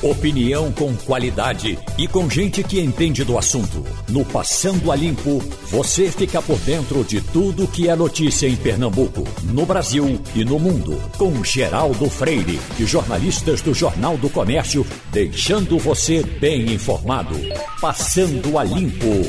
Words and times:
Opinião 0.00 0.70
com 0.70 0.94
qualidade 0.94 1.76
e 1.98 2.06
com 2.06 2.30
gente 2.30 2.62
que 2.62 2.80
entende 2.80 3.24
do 3.24 3.36
assunto. 3.36 3.84
No 4.08 4.24
Passando 4.24 4.92
a 4.92 4.96
Limpo, 4.96 5.40
você 5.64 6.08
fica 6.08 6.40
por 6.40 6.56
dentro 6.60 7.02
de 7.02 7.20
tudo 7.20 7.66
que 7.66 7.88
é 7.88 7.96
notícia 7.96 8.46
em 8.46 8.54
Pernambuco, 8.54 9.24
no 9.42 9.66
Brasil 9.66 10.20
e 10.36 10.44
no 10.44 10.56
mundo. 10.56 10.96
Com 11.18 11.42
Geraldo 11.42 12.08
Freire 12.08 12.60
e 12.78 12.84
jornalistas 12.84 13.60
do 13.60 13.74
Jornal 13.74 14.16
do 14.16 14.30
Comércio, 14.30 14.86
deixando 15.10 15.76
você 15.80 16.22
bem 16.22 16.72
informado. 16.72 17.34
Passando 17.80 18.56
a 18.56 18.62
Limpo. 18.62 19.26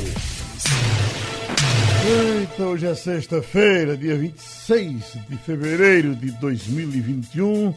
Eita, 2.06 2.64
hoje 2.64 2.86
é 2.86 2.94
sexta-feira, 2.94 3.98
dia 3.98 4.16
26 4.16 5.18
de 5.28 5.38
fevereiro 5.38 6.16
de 6.16 6.30
2021. 6.34 7.74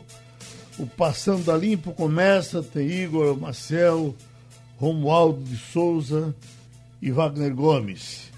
O 0.79 0.86
Passando 0.86 1.52
a 1.52 1.57
Limpo 1.57 1.93
começa, 1.93 2.62
tem 2.62 2.88
Igor, 2.88 3.38
Marcel, 3.38 4.15
Romualdo 4.79 5.42
de 5.45 5.56
Souza 5.56 6.34
e 7.01 7.10
Wagner 7.10 7.55
Gomes. 7.55 8.33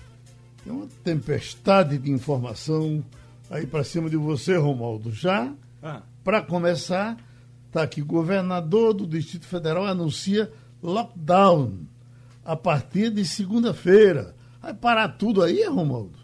Tem 0.64 0.72
uma 0.72 0.88
tempestade 1.04 1.96
de 1.96 2.10
informação 2.10 3.04
aí 3.48 3.66
para 3.66 3.84
cima 3.84 4.10
de 4.10 4.16
você, 4.16 4.56
Romualdo. 4.56 5.12
Já, 5.12 5.52
ah. 5.82 6.02
para 6.24 6.42
começar, 6.42 7.16
está 7.68 7.82
aqui, 7.82 8.02
governador 8.02 8.94
do 8.94 9.06
Distrito 9.06 9.46
Federal 9.46 9.86
anuncia 9.86 10.50
lockdown 10.82 11.86
a 12.44 12.56
partir 12.56 13.10
de 13.10 13.24
segunda-feira. 13.24 14.34
Vai 14.60 14.74
parar 14.74 15.08
tudo 15.08 15.42
aí, 15.42 15.64
Romualdo? 15.66 16.23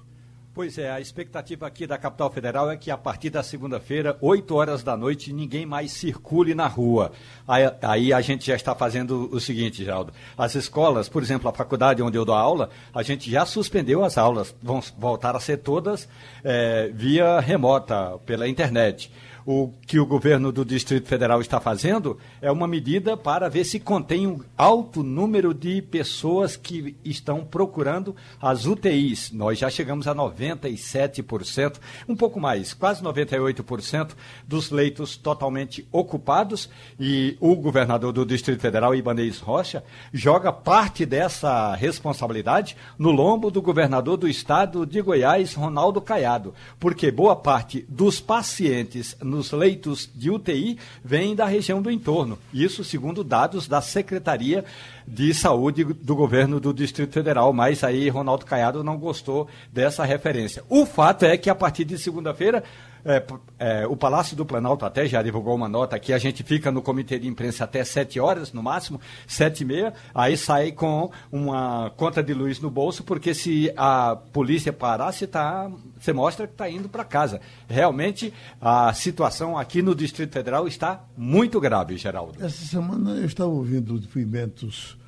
Pois 0.60 0.76
é, 0.76 0.90
a 0.90 1.00
expectativa 1.00 1.66
aqui 1.66 1.86
da 1.86 1.96
capital 1.96 2.30
federal 2.30 2.70
é 2.70 2.76
que 2.76 2.90
a 2.90 2.96
partir 2.98 3.30
da 3.30 3.42
segunda-feira, 3.42 4.18
8 4.20 4.54
horas 4.54 4.82
da 4.82 4.94
noite, 4.94 5.32
ninguém 5.32 5.64
mais 5.64 5.90
circule 5.90 6.54
na 6.54 6.66
rua. 6.66 7.12
Aí, 7.48 7.62
aí, 7.80 8.12
a 8.12 8.20
gente 8.20 8.46
já 8.46 8.56
está 8.56 8.74
fazendo 8.74 9.30
o 9.32 9.40
seguinte, 9.40 9.82
Geraldo. 9.82 10.12
As 10.36 10.54
escolas, 10.54 11.08
por 11.08 11.22
exemplo, 11.22 11.48
a 11.48 11.52
faculdade 11.54 12.02
onde 12.02 12.18
eu 12.18 12.26
dou 12.26 12.34
aula, 12.34 12.68
a 12.92 13.02
gente 13.02 13.30
já 13.30 13.46
suspendeu 13.46 14.04
as 14.04 14.18
aulas, 14.18 14.54
vão 14.62 14.82
voltar 14.98 15.34
a 15.34 15.40
ser 15.40 15.56
todas 15.56 16.06
é, 16.44 16.90
via 16.92 17.40
remota, 17.40 18.18
pela 18.26 18.46
internet 18.46 19.10
o 19.46 19.72
que 19.86 19.98
o 19.98 20.06
governo 20.06 20.52
do 20.52 20.64
Distrito 20.64 21.08
Federal 21.08 21.40
está 21.40 21.60
fazendo 21.60 22.18
é 22.40 22.50
uma 22.50 22.66
medida 22.66 23.16
para 23.16 23.48
ver 23.48 23.64
se 23.64 23.80
contém 23.80 24.26
um 24.26 24.40
alto 24.56 25.02
número 25.02 25.54
de 25.54 25.82
pessoas 25.82 26.56
que 26.56 26.96
estão 27.04 27.44
procurando 27.44 28.14
as 28.40 28.66
UTIs. 28.66 29.32
Nós 29.32 29.58
já 29.58 29.70
chegamos 29.70 30.06
a 30.06 30.14
97%, 30.14 31.78
um 32.08 32.16
pouco 32.16 32.40
mais, 32.40 32.74
quase 32.74 33.02
98% 33.02 34.10
dos 34.46 34.70
leitos 34.70 35.16
totalmente 35.16 35.86
ocupados 35.90 36.68
e 36.98 37.36
o 37.40 37.54
governador 37.56 38.12
do 38.12 38.26
Distrito 38.26 38.60
Federal, 38.60 38.94
Ibanez 38.94 39.38
Rocha, 39.38 39.82
joga 40.12 40.52
parte 40.52 41.06
dessa 41.06 41.74
responsabilidade 41.74 42.76
no 42.98 43.10
lombo 43.10 43.50
do 43.50 43.62
governador 43.62 44.16
do 44.16 44.28
estado 44.28 44.86
de 44.86 45.00
Goiás, 45.00 45.54
Ronaldo 45.54 46.00
Caiado, 46.00 46.54
porque 46.78 47.10
boa 47.10 47.36
parte 47.36 47.84
dos 47.88 48.20
pacientes 48.20 49.16
nos 49.30 49.52
leitos 49.52 50.10
de 50.14 50.30
UTI 50.30 50.76
vêm 51.04 51.34
da 51.34 51.46
região 51.46 51.80
do 51.80 51.90
entorno. 51.90 52.38
Isso 52.52 52.84
segundo 52.84 53.24
dados 53.24 53.66
da 53.66 53.80
Secretaria 53.80 54.64
de 55.06 55.32
Saúde 55.32 55.84
do 55.84 56.14
governo 56.14 56.60
do 56.60 56.74
Distrito 56.74 57.12
Federal. 57.12 57.52
Mas 57.52 57.82
aí 57.82 58.08
Ronaldo 58.08 58.44
Caiado 58.44 58.84
não 58.84 58.98
gostou 58.98 59.48
dessa 59.72 60.04
referência. 60.04 60.62
O 60.68 60.84
fato 60.84 61.24
é 61.24 61.36
que 61.36 61.48
a 61.48 61.54
partir 61.54 61.84
de 61.84 61.96
segunda-feira 61.96 62.62
é, 63.04 63.24
é, 63.58 63.86
o 63.86 63.96
Palácio 63.96 64.36
do 64.36 64.44
Planalto 64.44 64.84
até 64.84 65.06
já 65.06 65.22
divulgou 65.22 65.54
uma 65.54 65.68
nota 65.68 65.98
que 65.98 66.12
a 66.12 66.18
gente 66.18 66.42
fica 66.42 66.70
no 66.70 66.82
comitê 66.82 67.18
de 67.18 67.28
imprensa 67.28 67.64
até 67.64 67.84
7 67.84 68.18
horas, 68.20 68.52
no 68.52 68.62
máximo, 68.62 69.00
7 69.26 69.60
e 69.60 69.64
meia, 69.64 69.94
aí 70.14 70.36
sai 70.36 70.72
com 70.72 71.10
uma 71.30 71.90
conta 71.96 72.22
de 72.22 72.34
luz 72.34 72.60
no 72.60 72.70
bolso, 72.70 73.04
porque 73.04 73.34
se 73.34 73.72
a 73.76 74.16
polícia 74.32 74.72
parar, 74.72 75.12
você, 75.12 75.26
tá, 75.26 75.70
você 75.98 76.12
mostra 76.12 76.46
que 76.46 76.54
está 76.54 76.68
indo 76.68 76.88
para 76.88 77.04
casa. 77.04 77.40
Realmente, 77.68 78.32
a 78.60 78.92
situação 78.92 79.58
aqui 79.58 79.82
no 79.82 79.94
Distrito 79.94 80.32
Federal 80.32 80.66
está 80.66 81.04
muito 81.16 81.60
grave, 81.60 81.96
Geraldo. 81.96 82.44
Essa 82.44 82.64
semana 82.64 83.12
eu 83.12 83.26
estava 83.26 83.50
ouvindo 83.50 83.98
depoimentos 83.98 84.98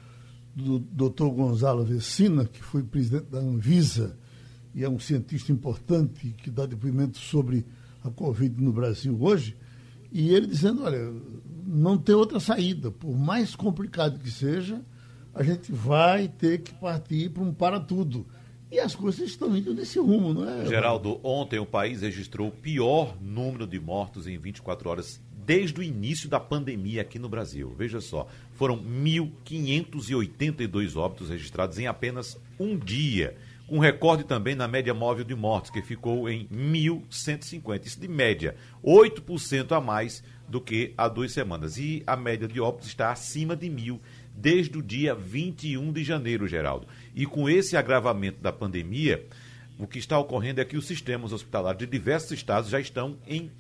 do 0.54 0.78
Dr. 0.78 1.28
Gonzalo 1.28 1.84
Vecina, 1.84 2.44
que 2.44 2.62
foi 2.62 2.82
presidente 2.82 3.26
da 3.30 3.38
Anvisa 3.38 4.16
e 4.74 4.84
é 4.84 4.88
um 4.88 4.98
cientista 4.98 5.52
importante 5.52 6.34
que 6.38 6.50
dá 6.50 6.66
depoimento 6.66 7.18
sobre 7.18 7.64
a 8.04 8.10
Covid 8.10 8.62
no 8.62 8.72
Brasil 8.72 9.16
hoje, 9.20 9.56
e 10.10 10.34
ele 10.34 10.46
dizendo, 10.46 10.84
olha, 10.84 11.12
não 11.66 11.96
tem 11.96 12.14
outra 12.14 12.38
saída, 12.38 12.90
por 12.90 13.16
mais 13.16 13.56
complicado 13.56 14.18
que 14.18 14.30
seja, 14.30 14.82
a 15.34 15.42
gente 15.42 15.72
vai 15.72 16.28
ter 16.28 16.60
que 16.60 16.74
partir 16.74 17.30
para 17.30 17.42
um 17.42 17.52
para 17.52 17.80
tudo. 17.80 18.26
E 18.70 18.78
as 18.78 18.94
coisas 18.94 19.28
estão 19.28 19.56
indo 19.56 19.74
nesse 19.74 19.98
rumo, 19.98 20.32
não 20.32 20.48
é? 20.48 20.64
Geraldo, 20.66 21.20
ontem 21.22 21.58
o 21.58 21.66
país 21.66 22.00
registrou 22.00 22.48
o 22.48 22.52
pior 22.52 23.14
número 23.20 23.66
de 23.66 23.78
mortos 23.78 24.26
em 24.26 24.38
24 24.38 24.88
horas 24.88 25.20
desde 25.44 25.78
o 25.80 25.82
início 25.82 26.26
da 26.28 26.40
pandemia 26.40 27.02
aqui 27.02 27.18
no 27.18 27.28
Brasil. 27.28 27.74
Veja 27.76 28.00
só, 28.00 28.26
foram 28.52 28.78
1.582 28.78 30.96
óbitos 30.96 31.28
registrados 31.28 31.78
em 31.78 31.86
apenas 31.86 32.38
um 32.58 32.78
dia 32.78 33.36
um 33.72 33.78
recorde 33.78 34.22
também 34.22 34.54
na 34.54 34.68
média 34.68 34.92
móvel 34.92 35.24
de 35.24 35.34
mortes, 35.34 35.70
que 35.70 35.80
ficou 35.80 36.28
em 36.28 36.46
1.150. 36.48 37.86
Isso 37.86 37.98
de 37.98 38.06
média, 38.06 38.54
8% 38.84 39.72
a 39.72 39.80
mais 39.80 40.22
do 40.46 40.60
que 40.60 40.92
há 40.94 41.08
duas 41.08 41.32
semanas. 41.32 41.78
E 41.78 42.02
a 42.06 42.14
média 42.14 42.46
de 42.46 42.60
óbitos 42.60 42.88
está 42.88 43.10
acima 43.10 43.56
de 43.56 43.70
mil 43.70 43.98
desde 44.36 44.76
o 44.76 44.82
dia 44.82 45.14
21 45.14 45.90
de 45.90 46.04
janeiro, 46.04 46.46
Geraldo. 46.46 46.86
E 47.14 47.24
com 47.24 47.48
esse 47.48 47.74
agravamento 47.74 48.42
da 48.42 48.52
pandemia, 48.52 49.26
o 49.78 49.86
que 49.86 49.98
está 49.98 50.18
ocorrendo 50.18 50.60
é 50.60 50.66
que 50.66 50.76
os 50.76 50.86
sistemas 50.86 51.32
hospitalares 51.32 51.78
de 51.78 51.86
diversos 51.86 52.32
estados 52.32 52.68
já 52.68 52.78
estão 52.78 53.16
em, 53.26 53.50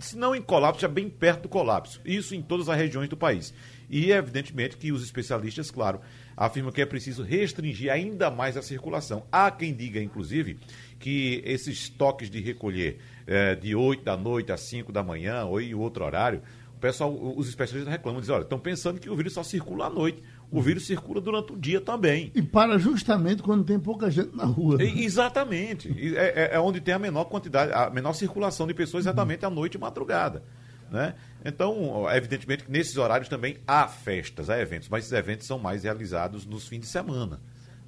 se 0.00 0.18
não 0.18 0.34
em 0.34 0.42
colapso, 0.42 0.80
já 0.80 0.88
bem 0.88 1.08
perto 1.08 1.42
do 1.42 1.48
colapso. 1.48 2.00
Isso 2.04 2.34
em 2.34 2.42
todas 2.42 2.68
as 2.68 2.76
regiões 2.76 3.08
do 3.08 3.16
país. 3.16 3.54
E 3.88 4.10
evidentemente 4.10 4.76
que 4.76 4.90
os 4.90 5.04
especialistas, 5.04 5.70
claro, 5.70 6.00
afirmam 6.36 6.70
que 6.70 6.82
é 6.82 6.86
preciso 6.86 7.22
restringir 7.22 7.90
ainda 7.90 8.30
mais 8.30 8.56
a 8.56 8.62
circulação. 8.62 9.24
Há 9.32 9.50
quem 9.50 9.74
diga, 9.74 10.00
inclusive, 10.00 10.58
que 10.98 11.42
esses 11.44 11.88
toques 11.88 12.28
de 12.28 12.40
recolher 12.40 12.98
é, 13.26 13.54
de 13.54 13.74
8 13.74 14.04
da 14.04 14.16
noite 14.16 14.52
às 14.52 14.60
5 14.60 14.92
da 14.92 15.02
manhã 15.02 15.44
ou 15.44 15.60
em 15.60 15.74
outro 15.74 16.04
horário, 16.04 16.42
o 16.76 16.78
pessoal, 16.78 17.10
os 17.36 17.48
especialistas 17.48 17.90
reclamam, 17.90 18.20
dizem, 18.20 18.34
olha, 18.34 18.42
estão 18.42 18.58
pensando 18.58 19.00
que 19.00 19.08
o 19.08 19.16
vírus 19.16 19.32
só 19.32 19.42
circula 19.42 19.86
à 19.86 19.90
noite. 19.90 20.22
O 20.50 20.60
vírus 20.60 20.86
circula 20.86 21.20
durante 21.22 21.54
o 21.54 21.56
dia 21.56 21.80
também. 21.80 22.30
E 22.34 22.42
para 22.42 22.78
justamente 22.78 23.42
quando 23.42 23.64
tem 23.64 23.80
pouca 23.80 24.10
gente 24.10 24.36
na 24.36 24.44
rua. 24.44 24.82
E, 24.82 25.04
exatamente. 25.04 25.88
É, 26.16 26.50
é, 26.52 26.54
é, 26.54 26.60
onde 26.60 26.80
tem 26.80 26.94
a 26.94 26.98
menor 26.98 27.24
quantidade, 27.24 27.72
a 27.72 27.88
menor 27.88 28.12
circulação 28.12 28.66
de 28.66 28.74
pessoas 28.74 29.04
exatamente 29.04 29.44
à 29.44 29.50
noite 29.50 29.76
e 29.76 29.78
madrugada. 29.78 30.42
Né? 30.90 31.14
Então, 31.46 32.10
evidentemente 32.10 32.64
que 32.64 32.70
nesses 32.70 32.96
horários 32.96 33.28
também 33.28 33.58
há 33.66 33.86
festas, 33.86 34.50
há 34.50 34.58
eventos, 34.58 34.88
mas 34.88 35.04
esses 35.04 35.12
eventos 35.12 35.46
são 35.46 35.58
mais 35.58 35.84
realizados 35.84 36.44
nos 36.44 36.66
fins 36.66 36.80
de 36.80 36.86
semana. 36.86 37.40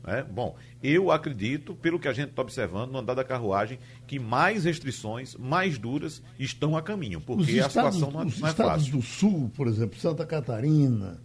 Né? 0.07 0.25
Bom, 0.31 0.57
eu 0.83 1.11
acredito, 1.11 1.75
pelo 1.75 1.99
que 1.99 2.09
a 2.09 2.13
gente 2.13 2.31
está 2.31 2.41
observando 2.41 2.93
no 2.93 2.99
andar 2.99 3.15
da 3.15 3.25
carruagem, 3.25 3.79
que 4.07 4.19
mais 4.19 4.65
restrições, 4.65 5.35
mais 5.35 5.77
duras, 5.77 6.23
estão 6.39 6.77
a 6.77 6.83
caminho, 6.83 7.21
porque 7.21 7.51
estados, 7.53 7.77
a 7.77 7.93
situação 7.93 8.11
não, 8.11 8.23
é, 8.23 8.27
os 8.27 8.39
não 8.39 8.49
é 8.49 8.51
estados 8.51 8.89
do 8.89 9.03
Sul, 9.03 9.51
por 9.55 9.67
exemplo, 9.67 9.99
Santa 9.99 10.25
Catarina, 10.25 11.21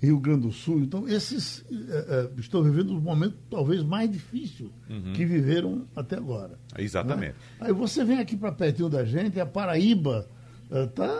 Rio 0.00 0.20
Grande 0.20 0.42
do 0.42 0.52
Sul, 0.52 0.80
então 0.80 1.08
esses 1.08 1.64
é, 1.70 2.30
é, 2.36 2.40
estão 2.40 2.62
vivendo 2.62 2.92
um 2.92 3.00
momento 3.00 3.36
talvez 3.50 3.82
mais 3.82 4.08
difícil 4.08 4.70
uhum. 4.88 5.12
que 5.14 5.24
viveram 5.24 5.86
até 5.96 6.16
agora. 6.16 6.56
Exatamente. 6.78 7.32
Né? 7.32 7.66
Aí 7.66 7.72
você 7.72 8.04
vem 8.04 8.18
aqui 8.18 8.36
para 8.36 8.52
pertinho 8.52 8.88
da 8.88 9.04
gente, 9.04 9.40
a 9.40 9.46
Paraíba 9.46 10.28
está 10.70 11.10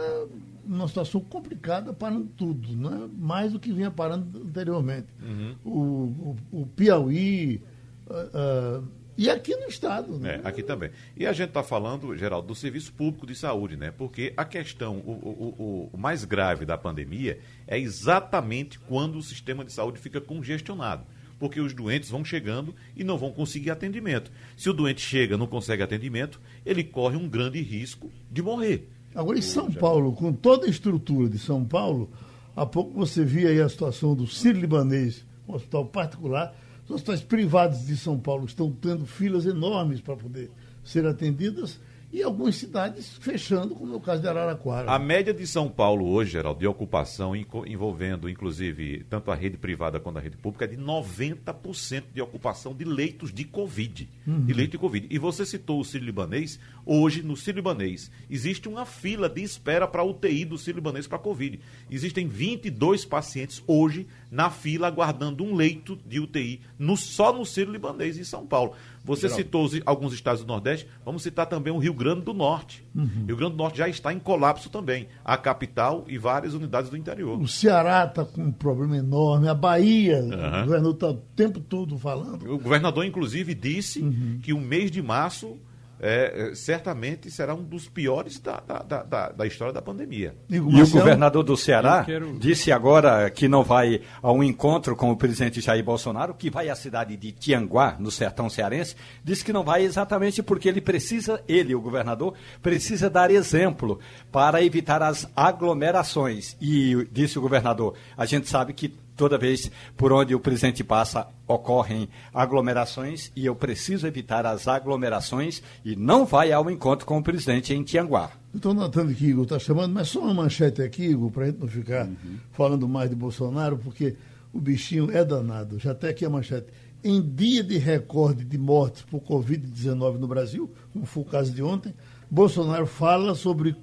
numa 0.69 0.87
situação 0.87 1.21
complicada 1.21 1.93
parando 1.95 2.27
tudo, 2.37 2.77
não 2.77 3.05
é 3.05 3.09
mais 3.17 3.53
do 3.53 3.59
que 3.59 3.73
vinha 3.73 3.91
parando 3.91 4.43
anteriormente. 4.43 5.09
Uhum. 5.21 5.57
O, 5.65 5.79
o, 5.81 6.37
o, 6.61 6.67
Piauí. 6.67 7.63
Uh, 8.07 8.83
uh, 8.83 8.89
e 9.17 9.29
aqui 9.29 9.57
no 9.57 9.67
Estado. 9.67 10.17
Né? 10.19 10.41
É, 10.45 10.49
aqui 10.49 10.63
também. 10.63 10.91
E 11.17 11.27
a 11.27 11.33
gente 11.33 11.49
está 11.49 11.63
falando, 11.63 12.15
Geraldo, 12.17 12.47
do 12.47 12.55
serviço 12.55 12.93
público 12.93 13.27
de 13.27 13.35
saúde, 13.35 13.77
né? 13.77 13.91
Porque 13.91 14.33
a 14.37 14.45
questão, 14.45 14.99
o, 14.99 15.11
o, 15.11 15.91
o, 15.93 15.99
mais 15.99 16.25
grave 16.25 16.65
da 16.65 16.79
pandemia 16.79 17.41
é 17.67 17.77
exatamente 17.79 18.79
quando 18.79 19.17
o 19.17 19.23
sistema 19.23 19.65
de 19.65 19.73
saúde 19.73 19.99
fica 19.99 20.21
congestionado. 20.21 21.05
Porque 21.39 21.61
os 21.61 21.73
doentes 21.73 22.11
vão 22.11 22.25
chegando 22.25 22.75
e 22.97 23.03
não 23.03 23.17
vão 23.19 23.33
conseguir 23.33 23.71
atendimento. 23.71 24.31
Se 24.57 24.71
o 24.71 24.73
doente 24.73 25.01
chega 25.01 25.35
e 25.35 25.39
não 25.39 25.47
consegue 25.47 25.83
atendimento, 25.83 26.41
ele 26.65 26.85
corre 26.85 27.17
um 27.17 27.29
grande 27.29 27.61
risco 27.61 28.13
de 28.31 28.43
morrer. 28.43 28.89
Agora, 29.15 29.39
em 29.39 29.43
São 29.43 29.71
Paulo, 29.73 30.13
com 30.13 30.33
toda 30.33 30.67
a 30.67 30.71
estrutura 30.71 31.29
de 31.29 31.39
São 31.39 31.65
Paulo, 31.65 32.11
há 32.55 32.67
pouco 32.67 32.93
você 32.93 33.25
via 33.25 33.49
aí 33.49 33.61
a 33.61 33.69
situação 33.69 34.15
do 34.15 34.27
Sírio-Libanês, 34.27 35.25
um 35.49 35.55
hospital 35.55 35.87
particular. 35.87 36.55
Os 36.85 36.91
hospitais 36.91 37.23
privados 37.23 37.87
de 37.87 37.97
São 37.97 38.19
Paulo 38.19 38.45
estão 38.45 38.71
tendo 38.71 39.07
filas 39.07 39.47
enormes 39.47 40.01
para 40.01 40.17
poder 40.17 40.51
ser 40.85 41.07
atendidas 41.07 41.81
e 42.11 42.23
algumas 42.23 42.57
cidades 42.57 43.19
fechando, 43.21 43.75
como 43.75 43.93
no 43.93 44.01
caso 44.01 44.23
de 44.23 44.29
Araraquara. 44.29 44.91
A 44.91 44.99
média 44.99 45.35
de 45.35 45.47
São 45.47 45.69
Paulo 45.69 46.07
hoje, 46.07 46.33
Geraldo, 46.33 46.61
de 46.61 46.67
ocupação, 46.67 47.35
envolvendo 47.37 48.29
inclusive 48.29 49.05
tanto 49.11 49.31
a 49.31 49.35
rede 49.35 49.59
privada 49.59 50.01
quanto 50.01 50.19
a 50.19 50.21
rede 50.21 50.37
pública, 50.37 50.65
é 50.65 50.69
de 50.69 50.77
90% 50.77 52.05
de 52.15 52.23
ocupação 52.23 52.75
de 52.75 52.85
leitos 52.85 53.33
de 53.33 53.45
Covid. 53.45 54.09
Uhum. 54.27 54.45
De 54.45 54.53
leito 54.55 54.73
de 54.73 54.79
Covid. 54.79 55.07
E 55.11 55.19
você 55.19 55.45
citou 55.45 55.81
o 55.81 55.85
Sírio-Libanês. 55.85 56.59
Hoje, 56.87 57.23
no 57.23 57.37
Sírio-Libanês, 57.37 58.11
existe 58.31 58.69
uma 58.69 58.87
fila 58.87 59.29
de 59.29 59.43
espera 59.43 59.87
para 59.87 60.01
a 60.01 60.05
UTI 60.05 60.47
do 60.47 60.57
Sírio-Libanês 60.57 61.07
para 61.07 61.19
Covid. 61.19 61.61
Existem 61.91 62.27
22 62.27 63.05
pacientes 63.05 63.63
hoje 63.67 64.07
na 64.31 64.51
fila 64.51 64.87
aguardando 64.87 65.45
um 65.45 65.55
leito 65.55 65.99
de 66.07 66.21
UTI 66.21 66.61
no, 66.79 66.97
só 66.97 67.33
no 67.33 67.45
Sírio-Libanês, 67.45 68.19
em 68.19 68.25
São 68.25 68.47
Paulo. 68.47 68.73
Você 69.05 69.23
Geral. 69.23 69.37
citou 69.37 69.65
os, 69.65 69.81
alguns 69.87 70.13
estados 70.13 70.43
do 70.43 70.47
Nordeste, 70.47 70.87
vamos 71.05 71.23
citar 71.23 71.47
também 71.47 71.73
o 71.73 71.79
Rio 71.79 71.95
Grande 71.95 72.23
do 72.23 72.35
Norte. 72.35 72.85
Uhum. 72.95 73.25
Rio 73.27 73.37
Grande 73.37 73.53
do 73.53 73.59
Norte 73.59 73.79
já 73.79 73.89
está 73.89 74.13
em 74.13 74.19
colapso 74.19 74.69
também. 74.69 75.09
A 75.25 75.37
capital 75.37 76.05
e 76.09 76.19
várias 76.19 76.53
unidades 76.53 76.91
do 76.91 76.97
interior. 76.97 77.41
O 77.41 77.49
Ceará 77.49 78.05
está 78.05 78.25
com 78.25 78.43
um 78.43 78.53
problema 78.53 78.97
enorme, 78.99 79.49
a 79.49 79.55
Bahia, 79.55 80.21
uhum. 80.21 80.29
o 80.29 80.65
governador 80.65 80.95
está 80.95 81.11
o 81.11 81.15
tempo 81.15 81.61
todo 81.61 81.99
falando. 81.99 82.53
O 82.53 82.59
governador, 82.59 83.05
inclusive, 83.05 83.55
disse 83.55 84.01
uhum. 84.01 84.41
que 84.43 84.53
o 84.53 84.61
mês 84.61 84.91
de 84.91 85.01
março 85.01 85.57
é, 86.01 86.51
é, 86.51 86.55
certamente 86.55 87.31
será 87.31 87.55
um 87.55 87.63
dos 87.63 87.89
piores 87.89 88.39
da, 88.39 88.61
da, 88.61 89.03
da, 89.03 89.29
da 89.31 89.47
história 89.47 89.73
da 89.73 89.83
pandemia. 89.83 90.35
E 90.49 90.59
o, 90.59 90.89
governador 90.89 91.43
do 91.43 91.57
Ceará 91.57 92.05
quero... 92.05 92.39
disse 92.39 92.71
agora 92.71 93.29
que 93.31 93.49
não 93.49 93.63
vai 93.63 94.01
a 94.23 94.33
um 94.33 94.43
encontro 94.43 94.95
com 94.95 95.11
o 95.11 95.17
presidente 95.17 95.61
Jair 95.61 95.85
Bolsonaro, 95.85 96.35
que 96.35 96.51
vai 96.51 96.69
à 96.69 96.75
cidade 96.75 97.17
de 97.17 97.33
Tianguá, 97.33 97.97
no 97.99 98.11
sertão 98.11 98.49
cearense, 98.49 98.95
disse 99.25 99.45
que 99.45 99.53
não 99.53 99.65
vai 99.65 99.83
exatamente 99.83 100.43
porque 100.43 100.69
ele 100.69 100.81
precisa, 100.81 101.43
ele, 101.49 101.75
o 101.75 101.81
governador, 101.81 102.35
precisa 102.63 103.11
dar 103.11 103.31
exemplo 103.31 103.99
para 104.31 104.63
evitar 104.63 105.03
as 105.03 105.29
aglomerações. 105.35 106.57
E 106.61 107.09
disse 107.11 107.39
o 107.39 107.43
governador, 107.43 107.95
a 108.17 108.25
gente 108.25 108.49
sabe 108.49 108.73
que 108.73 108.95
toda 109.19 109.37
vez 109.37 109.71
por 109.97 110.13
onde 110.13 110.33
o 110.33 110.41
presidente 110.41 110.85
passa 110.85 111.27
ocorrem 111.47 112.09
aglomerações 112.33 113.33
e 113.35 113.45
eu 113.45 113.55
preciso 113.57 114.07
evitar 114.07 114.47
as 114.47 114.69
aglomerações 114.69 115.61
e 115.85 115.97
não 115.97 116.25
vai 116.25 116.53
ao 116.53 116.71
encontro 116.71 117.05
com 117.05 117.19
o 117.19 117.23
presidente 117.23 117.75
em 117.75 117.83
Tianguá. 117.83 118.31
Estou 118.55 118.73
notando 118.73 119.13
que 119.13 119.27
Igor 119.27 119.43
está 119.43 119.59
chamando, 119.59 119.93
mas 119.93 120.09
só 120.09 120.21
uma 120.21 120.33
manchete 120.33 120.81
aqui, 120.81 121.05
Igor, 121.07 121.31
para 121.33 121.45
a 121.45 121.47
gente 121.47 121.59
não 121.59 121.69
ficar 121.69 122.07
uhum. 122.07 122.39
falando 122.53 122.89
mais 122.89 123.11
de 123.11 123.17
Bolsonaro, 123.17 123.77
porque 123.77 124.17
o 124.53 124.61
bichinho 124.61 125.11
é 125.11 125.25
danado. 125.25 125.79
Já 125.79 125.91
até 125.91 126.11
aqui 126.11 126.25
a 126.25 126.31
manchete. 126.31 126.69
Em 127.03 127.21
dia 127.21 127.63
de 127.63 127.77
recorde 127.77 128.45
de 128.45 128.57
mortes 128.57 129.03
por 129.03 129.21
Covid-19 129.21 130.19
no 130.19 130.29
Brasil, 130.29 130.73
como 130.93 131.05
foi 131.05 131.23
o 131.25 131.27
caso 131.27 131.53
de 131.53 131.63
ontem, 131.63 131.93
Bolsonaro 132.31 132.87
fala 132.87 133.35
sobre 133.35 133.77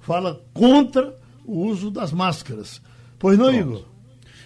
fala 0.00 0.42
contra 0.52 1.16
o 1.46 1.66
uso 1.66 1.90
das 1.90 2.12
máscaras. 2.12 2.80
Pois 3.18 3.38
não, 3.38 3.46
Pronto. 3.46 3.60
Igor? 3.60 3.91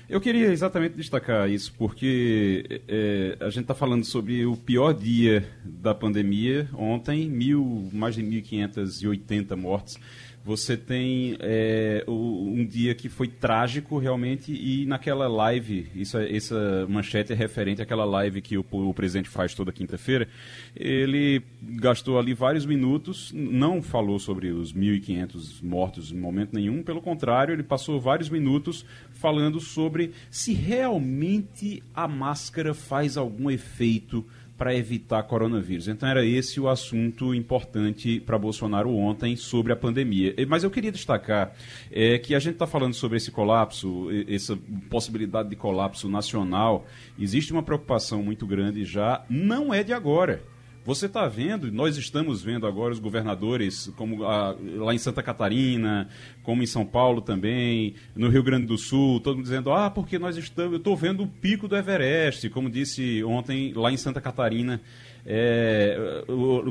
Eu 0.08 0.20
queria 0.20 0.52
exatamente 0.52 0.94
destacar 0.94 1.50
isso, 1.50 1.72
porque 1.76 2.80
é, 2.86 3.36
a 3.40 3.50
gente 3.50 3.62
está 3.62 3.74
falando 3.74 4.04
sobre 4.04 4.46
o 4.46 4.56
pior 4.56 4.92
dia 4.94 5.44
da 5.64 5.92
pandemia. 5.92 6.68
Ontem, 6.74 7.28
mil, 7.28 7.90
mais 7.92 8.14
de 8.14 8.22
1.580 8.22 9.56
mortes 9.56 9.98
você 10.46 10.76
tem 10.76 11.36
é, 11.40 12.04
um 12.06 12.64
dia 12.64 12.94
que 12.94 13.08
foi 13.08 13.26
trágico 13.26 13.98
realmente 13.98 14.52
e 14.52 14.86
naquela 14.86 15.26
live, 15.26 15.88
isso, 15.92 16.16
é, 16.16 16.32
essa 16.32 16.86
manchete 16.88 17.32
é 17.32 17.34
referente 17.34 17.82
àquela 17.82 18.04
live 18.04 18.40
que 18.40 18.56
o, 18.56 18.64
o 18.70 18.94
presidente 18.94 19.28
faz 19.28 19.54
toda 19.54 19.72
quinta-feira, 19.72 20.28
ele 20.76 21.42
gastou 21.60 22.16
ali 22.16 22.32
vários 22.32 22.64
minutos, 22.64 23.32
não 23.34 23.82
falou 23.82 24.20
sobre 24.20 24.52
os 24.52 24.72
1.500 24.72 25.64
mortos 25.64 26.12
em 26.12 26.16
momento 26.16 26.54
nenhum, 26.54 26.80
pelo 26.80 27.02
contrário, 27.02 27.52
ele 27.52 27.64
passou 27.64 28.00
vários 28.00 28.28
minutos 28.30 28.86
falando 29.10 29.58
sobre 29.58 30.12
se 30.30 30.54
realmente 30.54 31.82
a 31.92 32.06
máscara 32.06 32.72
faz 32.72 33.16
algum 33.16 33.50
efeito 33.50 34.24
para 34.56 34.74
evitar 34.74 35.22
coronavírus. 35.24 35.88
Então 35.88 36.08
era 36.08 36.24
esse 36.24 36.58
o 36.58 36.68
assunto 36.68 37.34
importante 37.34 38.20
para 38.20 38.38
Bolsonaro 38.38 38.94
ontem 38.94 39.36
sobre 39.36 39.72
a 39.72 39.76
pandemia. 39.76 40.34
Mas 40.48 40.64
eu 40.64 40.70
queria 40.70 40.90
destacar 40.90 41.52
é, 41.90 42.18
que 42.18 42.34
a 42.34 42.38
gente 42.38 42.54
está 42.54 42.66
falando 42.66 42.94
sobre 42.94 43.18
esse 43.18 43.30
colapso, 43.30 44.08
essa 44.28 44.58
possibilidade 44.88 45.48
de 45.48 45.56
colapso 45.56 46.08
nacional. 46.08 46.86
Existe 47.18 47.52
uma 47.52 47.62
preocupação 47.62 48.22
muito 48.22 48.46
grande 48.46 48.84
já, 48.84 49.24
não 49.28 49.72
é 49.72 49.82
de 49.82 49.92
agora. 49.92 50.42
Você 50.86 51.06
está 51.06 51.26
vendo, 51.26 51.72
nós 51.72 51.96
estamos 51.96 52.44
vendo 52.44 52.64
agora 52.64 52.92
os 52.92 53.00
governadores, 53.00 53.92
como 53.96 54.24
a, 54.24 54.54
lá 54.76 54.94
em 54.94 54.98
Santa 54.98 55.20
Catarina, 55.20 56.08
como 56.44 56.62
em 56.62 56.66
São 56.66 56.86
Paulo 56.86 57.20
também, 57.20 57.96
no 58.14 58.28
Rio 58.28 58.44
Grande 58.44 58.66
do 58.66 58.78
Sul, 58.78 59.18
todo 59.18 59.34
mundo 59.34 59.46
dizendo, 59.46 59.72
ah, 59.72 59.90
porque 59.90 60.16
nós 60.16 60.36
estamos, 60.36 60.74
eu 60.74 60.78
estou 60.78 60.96
vendo 60.96 61.24
o 61.24 61.26
pico 61.26 61.66
do 61.66 61.76
Everest, 61.76 62.48
como 62.50 62.70
disse 62.70 63.24
ontem 63.24 63.72
lá 63.74 63.90
em 63.90 63.96
Santa 63.96 64.20
Catarina 64.20 64.80
é, 65.26 66.24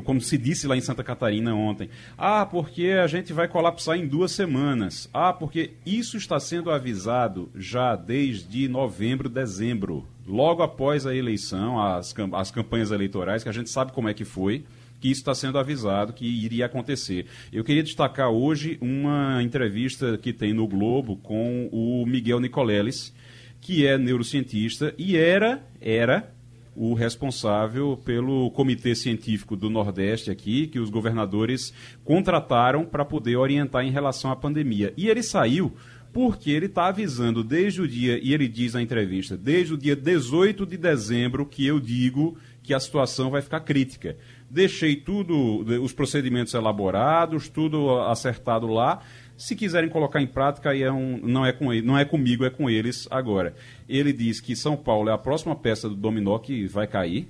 como 0.06 0.22
se 0.22 0.38
disse 0.38 0.66
lá 0.66 0.78
em 0.78 0.82
Santa 0.82 1.04
Catarina 1.04 1.54
ontem. 1.54 1.90
Ah, 2.18 2.46
porque 2.46 2.88
a 2.92 3.06
gente 3.06 3.34
vai 3.34 3.48
colapsar 3.48 3.98
em 3.98 4.08
duas 4.08 4.32
semanas. 4.32 5.10
Ah, 5.14 5.34
porque 5.34 5.72
isso 5.86 6.16
está 6.16 6.40
sendo 6.40 6.72
avisado 6.72 7.50
já 7.54 7.96
desde 7.96 8.70
novembro, 8.70 9.28
dezembro, 9.28 10.08
logo 10.26 10.64
após 10.64 11.06
a 11.06 11.14
eleição, 11.14 11.82
as, 11.82 12.16
as 12.34 12.52
campanhas 12.52 12.92
eleitorais, 12.92 13.44
que 13.44 13.50
a 13.50 13.54
gente 13.54 13.70
sabe 13.70 13.92
como 13.92 14.08
é 14.08 14.14
que 14.14 14.24
foi 14.24 14.64
que 14.98 15.12
isso 15.12 15.22
está 15.22 15.36
sendo 15.36 15.60
avisado 15.60 16.14
que 16.14 16.26
iria 16.26 16.66
acontecer. 16.66 17.28
Eu 17.52 17.64
queria 17.64 17.84
destacar 17.84 18.30
hoje 18.30 18.78
uma 18.82 19.44
entrevista 19.44 20.18
que 20.18 20.32
tem 20.32 20.54
no 20.54 20.68
Globo 20.68 21.18
com 21.18 21.70
o 21.72 22.06
Miguel 22.08 22.40
Nicoleles, 22.40 23.14
que 23.62 23.86
é 23.86 23.98
neurocientista 23.98 24.96
e 24.98 25.18
era, 25.18 25.62
era 25.82 26.34
o 26.76 26.94
responsável 26.94 27.98
pelo 28.04 28.52
Comitê 28.52 28.94
Científico 28.94 29.56
do 29.56 29.70
Nordeste 29.70 30.30
aqui, 30.30 30.68
que 30.68 30.80
os 30.80 30.90
governadores 30.90 31.74
contrataram 32.04 32.86
para 32.86 33.06
poder 33.06 33.38
orientar 33.38 33.86
em 33.86 33.92
relação 33.92 34.32
à 34.32 34.36
pandemia. 34.36 34.94
E 34.98 35.08
ele 35.08 35.24
saiu 35.24 35.74
porque 36.12 36.50
ele 36.50 36.68
está 36.68 36.88
avisando 36.88 37.44
desde 37.44 37.82
o 37.82 37.88
dia, 37.88 38.18
e 38.24 38.34
ele 38.34 38.48
diz 38.48 38.74
na 38.74 38.82
entrevista, 38.82 39.36
desde 39.36 39.74
o 39.74 39.78
dia 39.78 39.98
18 39.98 40.66
de 40.66 40.78
dezembro 40.78 41.46
que 41.46 41.66
eu 41.66 41.78
digo 41.78 42.38
que 42.64 42.74
a 42.74 42.80
situação 42.80 43.30
vai 43.30 43.42
ficar 43.42 43.60
crítica. 43.60 44.16
Deixei 44.50 44.96
tudo, 44.96 45.60
os 45.84 45.92
procedimentos 45.92 46.54
elaborados, 46.54 47.50
tudo 47.50 48.00
acertado 48.04 48.66
lá 48.66 49.02
se 49.38 49.56
quiserem 49.56 49.90
colocar 49.90 50.22
em 50.22 50.28
prática, 50.28 50.70
aí 50.70 50.84
é 50.84 50.92
um, 50.92 51.18
não, 51.18 51.46
é 51.46 51.52
com 51.52 51.74
ele, 51.74 51.86
não 51.86 51.98
é 51.98 52.06
comigo, 52.06 52.46
é 52.46 52.50
com 52.50 52.70
eles 52.70 53.08
agora. 53.12 53.56
Ele 53.88 54.14
diz 54.14 54.40
que 54.40 54.56
São 54.56 54.78
Paulo 54.78 55.10
é 55.10 55.14
a 55.14 55.18
próxima 55.18 55.56
peça 55.56 55.90
do 55.90 55.96
dominó 55.96 56.38
que 56.40 56.68
vai 56.68 56.88
cair. 56.88 57.28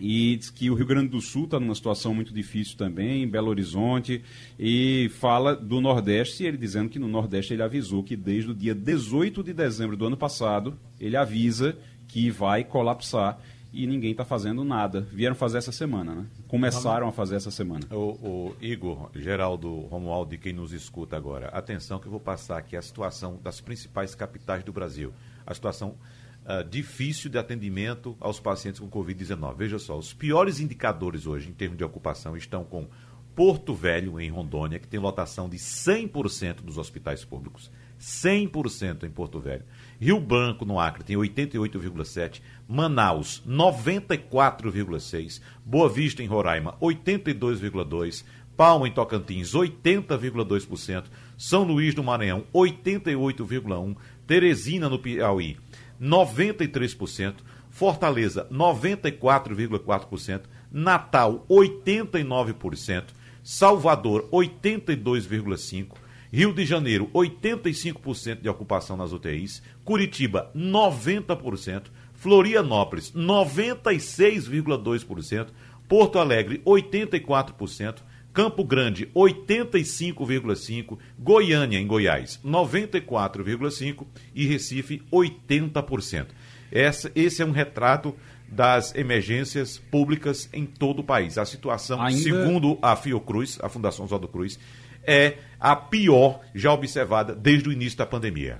E 0.00 0.36
diz 0.36 0.48
que 0.48 0.70
o 0.70 0.74
Rio 0.74 0.86
Grande 0.86 1.08
do 1.08 1.20
Sul 1.20 1.44
está 1.44 1.60
numa 1.60 1.74
situação 1.74 2.14
muito 2.14 2.32
difícil 2.32 2.74
também, 2.78 3.28
Belo 3.28 3.50
Horizonte, 3.50 4.22
e 4.58 5.10
fala 5.18 5.54
do 5.54 5.78
Nordeste, 5.78 6.42
ele 6.42 6.56
dizendo 6.56 6.88
que 6.88 6.98
no 6.98 7.06
Nordeste 7.06 7.52
ele 7.52 7.62
avisou 7.62 8.02
que 8.02 8.16
desde 8.16 8.50
o 8.50 8.54
dia 8.54 8.74
18 8.74 9.42
de 9.42 9.52
dezembro 9.52 9.98
do 9.98 10.06
ano 10.06 10.16
passado, 10.16 10.78
ele 10.98 11.18
avisa 11.18 11.76
que 12.08 12.30
vai 12.30 12.64
colapsar 12.64 13.38
e 13.72 13.86
ninguém 13.86 14.12
está 14.12 14.24
fazendo 14.24 14.64
nada. 14.64 15.02
Vieram 15.12 15.34
fazer 15.34 15.58
essa 15.58 15.72
semana, 15.72 16.14
né? 16.14 16.26
Começaram 16.48 17.08
a 17.08 17.12
fazer 17.12 17.36
essa 17.36 17.50
semana. 17.50 17.86
O, 17.90 17.96
o 17.96 18.56
Igor, 18.60 19.10
Geraldo, 19.14 19.80
Romualdo 19.82 20.34
e 20.34 20.38
quem 20.38 20.52
nos 20.52 20.72
escuta 20.72 21.16
agora, 21.16 21.48
atenção 21.48 21.98
que 21.98 22.06
eu 22.06 22.10
vou 22.10 22.20
passar 22.20 22.58
aqui 22.58 22.76
a 22.76 22.82
situação 22.82 23.38
das 23.42 23.60
principais 23.60 24.14
capitais 24.14 24.64
do 24.64 24.72
Brasil. 24.72 25.12
A 25.46 25.54
situação 25.54 25.96
uh, 26.44 26.68
difícil 26.68 27.30
de 27.30 27.38
atendimento 27.38 28.16
aos 28.20 28.40
pacientes 28.40 28.80
com 28.80 28.88
Covid-19. 28.88 29.56
Veja 29.56 29.78
só, 29.78 29.96
os 29.96 30.12
piores 30.12 30.60
indicadores 30.60 31.26
hoje 31.26 31.48
em 31.48 31.52
termos 31.52 31.78
de 31.78 31.84
ocupação 31.84 32.36
estão 32.36 32.64
com 32.64 32.88
Porto 33.34 33.74
Velho, 33.74 34.20
em 34.20 34.28
Rondônia, 34.28 34.78
que 34.78 34.88
tem 34.88 34.98
lotação 34.98 35.48
de 35.48 35.56
100% 35.56 36.56
dos 36.62 36.76
hospitais 36.76 37.24
públicos. 37.24 37.70
100% 38.00 39.04
em 39.04 39.10
Porto 39.10 39.38
Velho. 39.38 39.64
Rio 40.00 40.18
Branco, 40.18 40.64
no 40.64 40.80
Acre, 40.80 41.04
tem 41.04 41.16
88,7%. 41.16 42.40
Manaus, 42.66 43.42
94,6%. 43.46 45.40
Boa 45.64 45.88
Vista, 45.88 46.22
em 46.22 46.26
Roraima, 46.26 46.76
82,2%. 46.80 48.24
Palma, 48.56 48.88
em 48.88 48.92
Tocantins, 48.92 49.52
80,2%. 49.52 51.04
São 51.36 51.62
Luís 51.62 51.94
do 51.94 52.02
Maranhão, 52.04 52.44
88,1%. 52.54 53.96
Teresina, 54.26 54.88
no 54.88 54.98
Piauí, 54.98 55.56
93%. 56.00 57.36
Fortaleza, 57.70 58.46
94,4%. 58.50 60.42
Natal, 60.70 61.44
89%. 61.48 63.04
Salvador, 63.42 64.28
82,5%. 64.30 66.09
Rio 66.32 66.52
de 66.52 66.64
Janeiro, 66.64 67.08
85% 67.12 68.40
de 68.40 68.48
ocupação 68.48 68.96
nas 68.96 69.12
UTIs. 69.12 69.62
Curitiba, 69.84 70.50
90%. 70.54 71.86
Florianópolis, 72.14 73.12
96,2%. 73.12 75.48
Porto 75.88 76.18
Alegre, 76.18 76.62
84%. 76.64 78.02
Campo 78.32 78.64
Grande 78.64 79.06
85,5%, 79.14 80.98
Goiânia 81.18 81.78
em 81.78 81.86
Goiás 81.86 82.40
94,5% 82.44 84.06
e 84.34 84.46
Recife 84.46 85.02
80%. 85.12 86.28
Essa, 86.70 87.10
esse 87.16 87.42
é 87.42 87.44
um 87.44 87.50
retrato 87.50 88.14
das 88.48 88.94
emergências 88.94 89.78
públicas 89.78 90.48
em 90.52 90.64
todo 90.64 91.00
o 91.00 91.04
país. 91.04 91.38
A 91.38 91.44
situação, 91.44 92.00
Ainda... 92.00 92.20
segundo 92.20 92.78
a 92.80 92.94
Fiocruz, 92.96 93.58
a 93.62 93.68
Fundação 93.68 94.04
Oswaldo 94.04 94.28
Cruz, 94.28 94.58
é 95.04 95.38
a 95.58 95.76
pior 95.76 96.40
já 96.54 96.72
observada 96.72 97.34
desde 97.34 97.68
o 97.68 97.72
início 97.72 97.98
da 97.98 98.06
pandemia. 98.06 98.58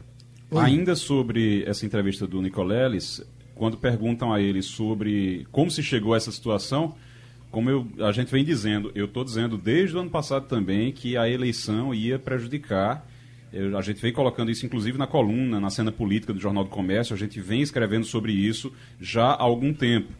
Ainda 0.54 0.96
sobre 0.96 1.64
essa 1.64 1.86
entrevista 1.86 2.26
do 2.26 2.42
Nicoleles, 2.42 3.22
quando 3.54 3.76
perguntam 3.76 4.32
a 4.32 4.40
ele 4.40 4.62
sobre 4.62 5.46
como 5.52 5.70
se 5.70 5.82
chegou 5.82 6.14
a 6.14 6.16
essa 6.16 6.32
situação, 6.32 6.96
como 7.50 7.68
eu, 7.68 7.86
a 8.00 8.12
gente 8.12 8.30
vem 8.30 8.44
dizendo, 8.44 8.92
eu 8.94 9.06
estou 9.06 9.24
dizendo 9.24 9.58
desde 9.58 9.96
o 9.96 10.00
ano 10.00 10.10
passado 10.10 10.46
também 10.46 10.92
que 10.92 11.16
a 11.16 11.28
eleição 11.28 11.94
ia 11.94 12.18
prejudicar. 12.18 13.06
Eu, 13.52 13.76
a 13.76 13.82
gente 13.82 14.00
vem 14.00 14.12
colocando 14.12 14.50
isso, 14.50 14.64
inclusive, 14.64 14.96
na 14.96 15.06
coluna, 15.06 15.58
na 15.58 15.70
cena 15.70 15.90
política 15.90 16.32
do 16.32 16.40
Jornal 16.40 16.64
do 16.64 16.70
Comércio, 16.70 17.14
a 17.14 17.18
gente 17.18 17.40
vem 17.40 17.60
escrevendo 17.60 18.06
sobre 18.06 18.32
isso 18.32 18.72
já 19.00 19.26
há 19.26 19.42
algum 19.42 19.74
tempo. 19.74 20.12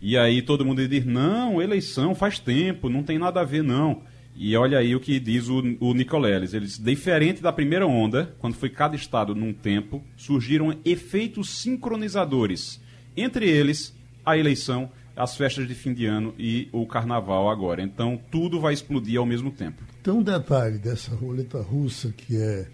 E 0.00 0.16
aí 0.16 0.42
todo 0.42 0.64
mundo 0.64 0.86
diz: 0.86 1.04
não, 1.04 1.60
eleição 1.60 2.14
faz 2.14 2.38
tempo, 2.38 2.88
não 2.88 3.02
tem 3.02 3.18
nada 3.18 3.40
a 3.40 3.44
ver, 3.44 3.62
não. 3.62 4.02
E 4.36 4.56
olha 4.56 4.78
aí 4.78 4.94
o 4.94 5.00
que 5.00 5.18
diz 5.18 5.48
o, 5.48 5.62
o 5.80 5.94
Nicoleles. 5.94 6.52
Ele 6.52 6.66
diz, 6.66 6.78
diferente 6.78 7.42
da 7.42 7.52
primeira 7.52 7.86
onda, 7.86 8.34
quando 8.38 8.54
foi 8.54 8.68
cada 8.68 8.94
estado 8.94 9.34
num 9.34 9.52
tempo, 9.52 10.02
surgiram 10.16 10.78
efeitos 10.84 11.50
sincronizadores. 11.50 12.80
Entre 13.16 13.48
eles, 13.48 13.96
a 14.24 14.36
eleição 14.36 14.90
as 15.16 15.34
festas 15.34 15.66
de 15.66 15.74
fim 15.74 15.94
de 15.94 16.04
ano 16.04 16.34
e 16.38 16.68
o 16.70 16.86
carnaval 16.86 17.48
agora. 17.48 17.82
Então 17.82 18.20
tudo 18.30 18.60
vai 18.60 18.74
explodir 18.74 19.18
ao 19.18 19.24
mesmo 19.24 19.50
tempo. 19.50 19.82
Tem 20.02 20.12
um 20.12 20.22
detalhe 20.22 20.78
dessa 20.78 21.14
roleta 21.14 21.60
russa 21.62 22.12
que 22.12 22.36
é 22.36 22.68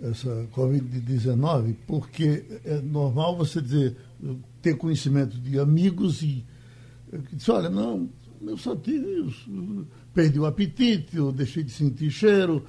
essa 0.00 0.48
Covid-19, 0.54 1.76
porque 1.86 2.44
é 2.64 2.80
normal 2.80 3.36
você 3.36 3.60
dizer, 3.60 3.96
ter 4.62 4.76
conhecimento 4.76 5.38
de 5.38 5.58
amigos 5.58 6.22
e 6.22 6.44
dizer, 7.32 7.52
olha, 7.52 7.70
não, 7.70 8.08
eu 8.46 8.56
só 8.56 8.74
tive, 8.76 9.34
perdi 10.16 10.40
o 10.40 10.46
apetite, 10.46 11.14
eu 11.14 11.30
deixei 11.30 11.62
de 11.62 11.70
sentir 11.70 12.10
cheiro, 12.10 12.64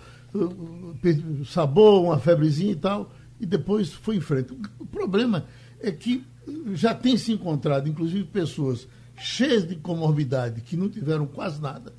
perdi 1.02 1.46
sabor, 1.46 2.04
uma 2.04 2.20
febrezinha 2.20 2.74
e 2.74 2.76
tal, 2.76 3.10
e 3.40 3.46
depois 3.46 3.94
foi 3.94 4.18
em 4.18 4.20
frente. 4.20 4.52
O 4.78 4.86
problema 4.86 5.46
é 5.80 5.90
que 5.90 6.26
já 6.74 6.94
tem 6.94 7.16
se 7.16 7.32
encontrado, 7.32 7.88
inclusive, 7.88 8.26
pessoas 8.26 8.86
cheias 9.16 9.66
de 9.66 9.78
comorbidade, 9.78 10.60
que 10.60 10.76
não 10.76 10.90
tiveram 10.90 11.26
quase 11.26 11.62
nada, 11.62 11.94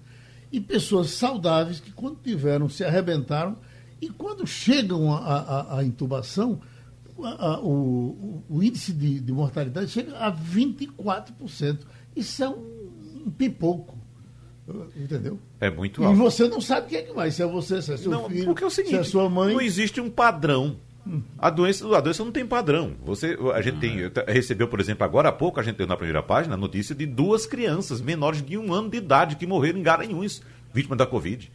e 0.52 0.60
pessoas 0.60 1.12
saudáveis 1.12 1.80
que, 1.80 1.92
quando 1.92 2.18
tiveram, 2.22 2.68
se 2.68 2.84
arrebentaram, 2.84 3.56
e 4.02 4.10
quando 4.10 4.46
chegam 4.46 5.14
à 5.14 5.82
intubação, 5.82 6.60
a, 7.22 7.46
a, 7.46 7.60
o, 7.60 8.44
o, 8.50 8.62
índice 8.62 8.92
de, 8.92 9.18
de, 9.18 9.32
mortalidade 9.32 9.90
chega 9.90 10.16
a 10.18 10.30
24%. 10.30 11.80
Isso 12.14 12.44
é 12.44 12.48
um, 12.48 13.24
um 13.26 13.30
pipoco. 13.30 13.97
Entendeu? 14.96 15.38
É 15.60 15.70
muito 15.70 16.04
alto. 16.04 16.14
E 16.14 16.18
você 16.18 16.48
não 16.48 16.60
sabe 16.60 16.88
quem 16.88 16.98
é 16.98 17.02
que 17.02 17.12
vai, 17.12 17.30
se 17.30 17.42
é 17.42 17.46
você, 17.46 17.80
se 17.80 17.92
é 17.92 17.96
seu 17.96 18.10
não, 18.10 18.28
filho, 18.28 18.44
porque 18.44 18.64
é 18.64 18.66
o 18.66 18.70
seguinte, 18.70 18.94
se 18.94 19.00
é 19.00 19.04
sua 19.04 19.28
mãe. 19.28 19.54
Não 19.54 19.60
existe 19.60 20.00
um 20.00 20.10
padrão 20.10 20.76
a 21.38 21.48
doença, 21.48 21.96
a 21.96 22.00
doença 22.00 22.24
não 22.24 22.32
tem 22.32 22.46
padrão. 22.46 22.94
Você, 23.04 23.38
a 23.54 23.62
gente 23.62 23.78
tem, 23.78 24.10
recebeu, 24.26 24.68
por 24.68 24.80
exemplo, 24.80 25.04
agora 25.04 25.30
há 25.30 25.32
pouco, 25.32 25.58
a 25.58 25.62
gente 25.62 25.76
deu 25.76 25.86
na 25.86 25.96
primeira 25.96 26.22
página 26.22 26.54
a 26.54 26.58
notícia 26.58 26.94
de 26.94 27.06
duas 27.06 27.46
crianças 27.46 28.00
menores 28.00 28.42
de 28.42 28.58
um 28.58 28.72
ano 28.72 28.90
de 28.90 28.98
idade 28.98 29.36
que 29.36 29.46
morreram 29.46 29.78
em 29.78 29.82
Garanhuns, 29.82 30.42
vítimas 30.72 30.98
da 30.98 31.06
Covid. 31.06 31.50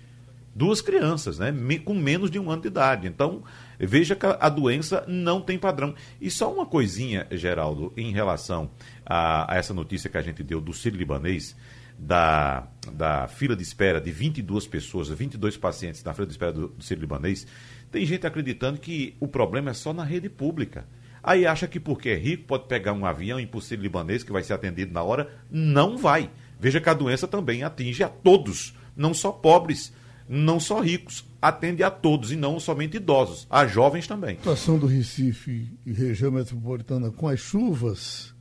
Duas 0.55 0.81
crianças, 0.81 1.39
né? 1.39 1.53
Com 1.83 1.95
menos 1.95 2.29
de 2.29 2.39
um 2.39 2.49
ano 2.49 2.61
de 2.61 2.67
idade. 2.67 3.07
Então, 3.07 3.43
veja 3.79 4.15
que 4.15 4.25
a 4.25 4.49
doença 4.49 5.03
não 5.07 5.41
tem 5.41 5.57
padrão. 5.57 5.95
E 6.21 6.29
só 6.29 6.51
uma 6.51 6.65
coisinha, 6.65 7.27
Geraldo, 7.31 7.91
em 7.97 8.11
relação 8.11 8.69
a, 9.05 9.51
a 9.51 9.57
essa 9.57 9.73
notícia 9.73 10.09
que 10.09 10.17
a 10.17 10.21
gente 10.21 10.43
deu 10.43 10.61
do 10.61 10.73
Sírio 10.73 10.97
Libanês, 10.97 11.55
da, 12.03 12.67
da 12.91 13.27
fila 13.27 13.55
de 13.55 13.63
espera 13.63 14.01
de 14.01 14.11
22 14.11 14.67
pessoas, 14.67 15.09
22 15.09 15.57
pacientes 15.57 16.03
na 16.03 16.13
fila 16.13 16.27
de 16.27 16.33
espera 16.33 16.51
do, 16.51 16.67
do 16.67 16.95
Libanês, 16.95 17.47
tem 17.91 18.05
gente 18.05 18.27
acreditando 18.27 18.79
que 18.79 19.15
o 19.19 19.27
problema 19.27 19.71
é 19.71 19.73
só 19.73 19.93
na 19.93 20.03
rede 20.03 20.29
pública. 20.29 20.85
Aí 21.23 21.45
acha 21.45 21.67
que 21.67 21.79
porque 21.79 22.09
é 22.09 22.15
rico 22.15 22.45
pode 22.45 22.67
pegar 22.67 22.91
um 22.91 23.05
avião 23.05 23.39
impossível 23.39 23.83
libanês 23.83 24.23
que 24.23 24.31
vai 24.31 24.43
ser 24.43 24.53
atendido 24.53 24.91
na 24.91 25.01
hora. 25.01 25.31
Não 25.49 25.97
vai. 25.97 26.29
Veja 26.59 26.81
que 26.81 26.89
a 26.89 26.93
doença 26.93 27.27
também 27.27 27.63
atinge 27.63 28.03
a 28.03 28.09
todos, 28.09 28.75
não 28.95 29.13
só 29.13 29.31
pobres, 29.31 29.93
não 30.27 30.59
só 30.59 30.81
ricos. 30.81 31.25
Atende 31.41 31.83
a 31.83 31.89
todos 31.89 32.31
e 32.31 32.35
não 32.35 32.59
somente 32.59 32.97
idosos, 32.97 33.47
a 33.49 33.65
jovens 33.65 34.07
também. 34.07 34.35
A 34.35 34.39
situação 34.39 34.77
do 34.77 34.85
Recife 34.85 35.69
e 35.85 35.93
região 35.93 36.31
metropolitana 36.31 37.11
com 37.11 37.27
as 37.27 37.39
chuvas, 37.39 38.33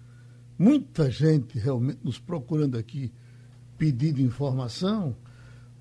muita 0.58 1.10
gente 1.10 1.58
realmente 1.58 1.98
nos 2.02 2.18
procurando 2.18 2.76
aqui 2.76 3.12
pedindo 3.82 4.20
informação. 4.20 5.16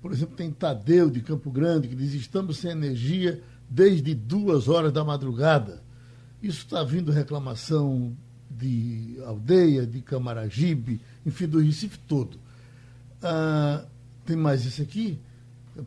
Por 0.00 0.10
exemplo, 0.10 0.34
tem 0.34 0.50
Tadeu 0.50 1.08
de 1.08 1.20
Campo 1.20 1.52
Grande 1.52 1.86
que 1.86 1.94
diz: 1.94 2.12
estamos 2.14 2.56
sem 2.56 2.72
energia 2.72 3.40
desde 3.70 4.12
duas 4.12 4.66
horas 4.66 4.92
da 4.92 5.04
madrugada. 5.04 5.80
Isso 6.42 6.64
está 6.64 6.82
vindo 6.82 7.12
reclamação 7.12 8.16
de 8.50 9.18
aldeia, 9.24 9.86
de 9.86 10.00
Camaragibe, 10.00 11.00
enfim, 11.24 11.46
do 11.46 11.60
Recife 11.60 11.96
todo. 11.96 12.40
Ah, 13.22 13.84
tem 14.26 14.34
mais 14.34 14.64
isso 14.64 14.82
aqui? 14.82 15.20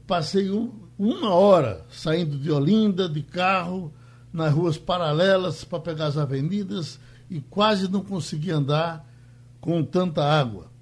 passei 0.07 0.49
um, 0.49 0.71
uma 0.97 1.31
hora 1.31 1.85
saindo 1.89 2.39
de 2.39 2.49
Olinda, 2.49 3.09
de 3.09 3.21
carro, 3.21 3.93
nas 4.31 4.53
ruas 4.53 4.77
paralelas 4.77 5.65
para 5.65 5.81
pegar 5.81 6.05
as 6.05 6.17
avenidas 6.17 6.97
e 7.29 7.41
quase 7.41 7.89
não 7.89 8.01
consegui 8.01 8.51
andar 8.51 9.05
com 9.59 9.83
tanta 9.83 10.23
água. 10.23 10.73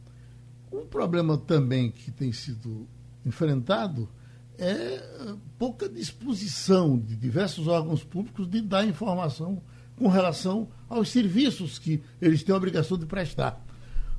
Um 0.73 0.87
problema 0.87 1.37
também 1.37 1.91
que 1.91 2.09
tem 2.09 2.31
sido 2.31 2.87
enfrentado 3.23 4.09
é 4.57 5.35
pouca 5.59 5.87
disposição 5.87 6.97
de 6.97 7.15
diversos 7.15 7.67
órgãos 7.67 8.03
públicos 8.03 8.49
de 8.49 8.59
dar 8.59 8.83
informação 8.83 9.61
com 9.95 10.07
relação 10.07 10.67
aos 10.89 11.09
serviços 11.09 11.77
que 11.77 12.01
eles 12.19 12.41
têm 12.41 12.55
a 12.55 12.57
obrigação 12.57 12.97
de 12.97 13.05
prestar. 13.05 13.63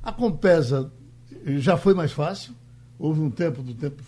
A 0.01 0.13
Compesa 0.13 0.93
já 1.57 1.75
foi 1.75 1.93
mais 1.93 2.13
fácil, 2.13 2.53
houve 2.97 3.19
um 3.19 3.29
tempo 3.29 3.61
do 3.61 3.73
tempo, 3.73 4.01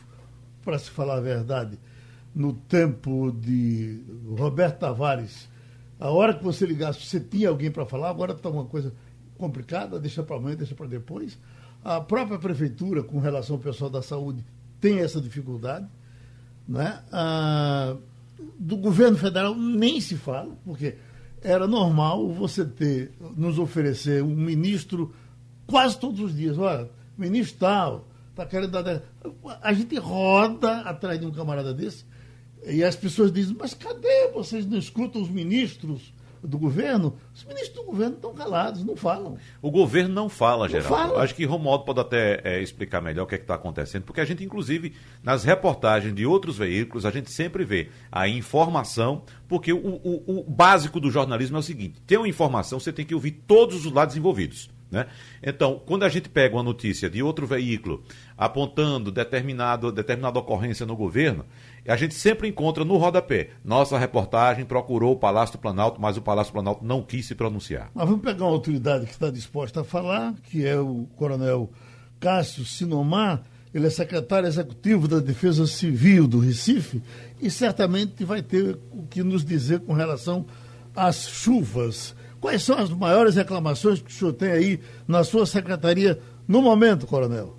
para 0.64 0.80
se 0.80 0.90
falar 0.90 1.18
a 1.18 1.22
verdade, 1.22 1.78
no 2.34 2.54
tempo 2.54 3.30
de 3.30 4.06
Roberto 4.38 4.80
Tavares, 4.80 5.50
a 6.00 6.10
hora 6.10 6.34
que 6.34 6.44
você 6.46 6.66
ligasse, 6.66 7.06
você 7.06 7.20
tinha 7.20 7.50
alguém 7.50 7.70
para 7.70 7.86
falar, 7.86 8.10
agora 8.10 8.32
está 8.32 8.50
uma 8.50 8.66
coisa 8.66 8.94
complicada, 9.38 10.00
deixa 10.00 10.24
para 10.24 10.38
amanhã, 10.38 10.56
deixa 10.56 10.76
para 10.76 10.88
depois. 10.88 11.38
A 11.88 12.02
própria 12.02 12.38
prefeitura, 12.38 13.02
com 13.02 13.18
relação 13.18 13.56
ao 13.56 13.62
pessoal 13.62 13.90
da 13.90 14.02
saúde, 14.02 14.44
tem 14.82 15.00
essa 15.00 15.22
dificuldade. 15.22 15.88
Né? 16.68 17.02
Ah, 17.14 17.96
do 18.60 18.76
governo 18.76 19.18
federal 19.18 19.56
nem 19.56 20.02
se 20.02 20.18
fala, 20.18 20.54
porque 20.66 20.98
era 21.42 21.66
normal 21.66 22.28
você 22.34 22.66
ter, 22.66 23.14
nos 23.38 23.58
oferecer 23.58 24.22
um 24.22 24.36
ministro 24.36 25.16
quase 25.66 25.98
todos 25.98 26.20
os 26.20 26.36
dias. 26.36 26.58
Olha, 26.58 26.90
ministro 27.18 27.60
tal, 27.60 28.08
está 28.32 28.46
querendo 28.46 28.72
dar. 28.72 29.02
A 29.62 29.72
gente 29.72 29.98
roda 29.98 30.82
atrás 30.82 31.18
de 31.18 31.26
um 31.26 31.32
camarada 31.32 31.74
desse 31.74 32.04
e 32.66 32.84
as 32.84 32.98
pessoas 32.98 33.32
dizem, 33.32 33.56
mas 33.58 33.74
cadê? 33.74 34.28
Vocês 34.34 34.66
não 34.66 34.78
escutam 34.78 35.22
os 35.22 35.30
ministros? 35.30 36.14
Do 36.48 36.58
governo, 36.58 37.18
os 37.36 37.44
ministros 37.44 37.76
do 37.76 37.84
governo 37.84 38.16
estão 38.16 38.34
calados, 38.34 38.84
não 38.84 38.96
falam. 38.96 39.38
O 39.62 39.70
governo 39.70 40.14
não 40.14 40.30
fala, 40.30 40.70
Geraldo. 40.70 40.90
Não 40.90 40.98
fala. 40.98 41.24
Acho 41.24 41.36
que 41.36 41.46
Romualdo 41.46 41.84
pode 41.84 42.00
até 42.00 42.42
é, 42.44 42.62
explicar 42.62 43.02
melhor 43.02 43.24
o 43.24 43.28
que 43.28 43.36
é 43.36 43.38
está 43.38 43.56
acontecendo, 43.56 44.04
porque 44.04 44.22
a 44.22 44.26
gente, 44.26 44.44
inclusive, 44.44 44.94
nas 45.22 45.44
reportagens 45.44 46.16
de 46.16 46.26
outros 46.26 46.58
veículos, 46.58 47.06
a 47.06 47.12
gente 47.12 47.30
sempre 47.32 47.66
vê 47.66 47.90
a 48.10 48.28
informação, 48.28 49.24
porque 49.48 49.74
o, 49.74 49.78
o, 49.78 50.40
o 50.40 50.44
básico 50.44 51.00
do 51.00 51.12
jornalismo 51.12 51.58
é 51.58 51.60
o 51.60 51.64
seguinte: 51.64 52.02
tem 52.08 52.18
uma 52.18 52.28
informação, 52.28 52.80
você 52.80 52.94
tem 52.94 53.06
que 53.06 53.14
ouvir 53.14 53.32
todos 53.46 53.86
os 53.86 53.92
lados 53.92 54.16
envolvidos. 54.16 54.70
Né? 54.90 55.06
Então, 55.44 55.82
quando 55.86 56.04
a 56.04 56.10
gente 56.10 56.30
pega 56.30 56.56
uma 56.56 56.64
notícia 56.64 57.10
de 57.10 57.22
outro 57.22 57.46
veículo 57.46 58.04
apontando 58.38 59.12
determinado, 59.12 59.92
determinada 59.92 60.40
ocorrência 60.40 60.86
no 60.86 60.96
governo, 60.96 61.46
a 61.86 61.96
gente 61.98 62.14
sempre 62.14 62.48
encontra 62.48 62.86
no 62.86 62.98
rodapé. 62.98 63.50
Nossa 63.64 63.98
reportagem 63.98 64.66
procurou 64.66 65.14
o 65.14 65.20
Palácio 65.20 65.58
do 65.58 65.62
Planalto, 65.62 66.00
mas 66.00 66.16
o 66.16 66.22
Palácio 66.22 66.52
do 66.52 66.56
Planalto 66.56 66.86
não 66.86 67.02
quis 67.02 67.26
se 67.26 67.36
pronunciar. 67.36 67.92
Mas 67.94 68.08
vamos 68.08 68.22
pegar 68.22 68.46
uma 68.46 68.52
autoridade 68.52 69.06
que 69.06 69.12
está 69.12 69.30
disposta 69.30 69.82
a 69.82 69.84
falar, 69.84 70.34
que 70.44 70.66
é 70.66 70.80
o 70.80 71.06
coronel 71.16 71.70
Cássio 72.20 72.66
Sinomar. 72.66 73.44
Ele 73.74 73.88
é 73.88 73.90
secretário 73.90 74.48
executivo 74.48 75.08
da 75.08 75.20
Defesa 75.20 75.68
Civil 75.68 76.28
do 76.28 76.40
Recife 76.40 77.02
e 77.40 77.52
certamente 77.52 78.24
vai 78.24 78.42
ter 78.42 78.80
o 78.92 79.06
que 79.08 79.22
nos 79.22 79.44
dizer 79.44 79.82
com 79.82 79.94
relação 79.94 80.46
às 80.96 81.28
chuvas 81.28 82.16
Quais 82.40 82.64
são 82.64 82.78
as 82.78 82.90
maiores 82.90 83.36
reclamações 83.36 84.02
que 84.02 84.10
o 84.10 84.14
senhor 84.14 84.34
tem 84.34 84.52
aí 84.52 84.80
na 85.08 85.24
sua 85.24 85.46
secretaria 85.46 86.20
no 86.48 86.62
momento, 86.62 87.08
coronel? 87.08 87.56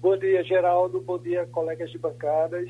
Bom 0.00 0.16
dia, 0.16 0.42
Geraldo. 0.44 1.00
Bom 1.00 1.18
dia, 1.18 1.46
colegas 1.46 1.90
de 1.90 1.98
bancadas. 1.98 2.68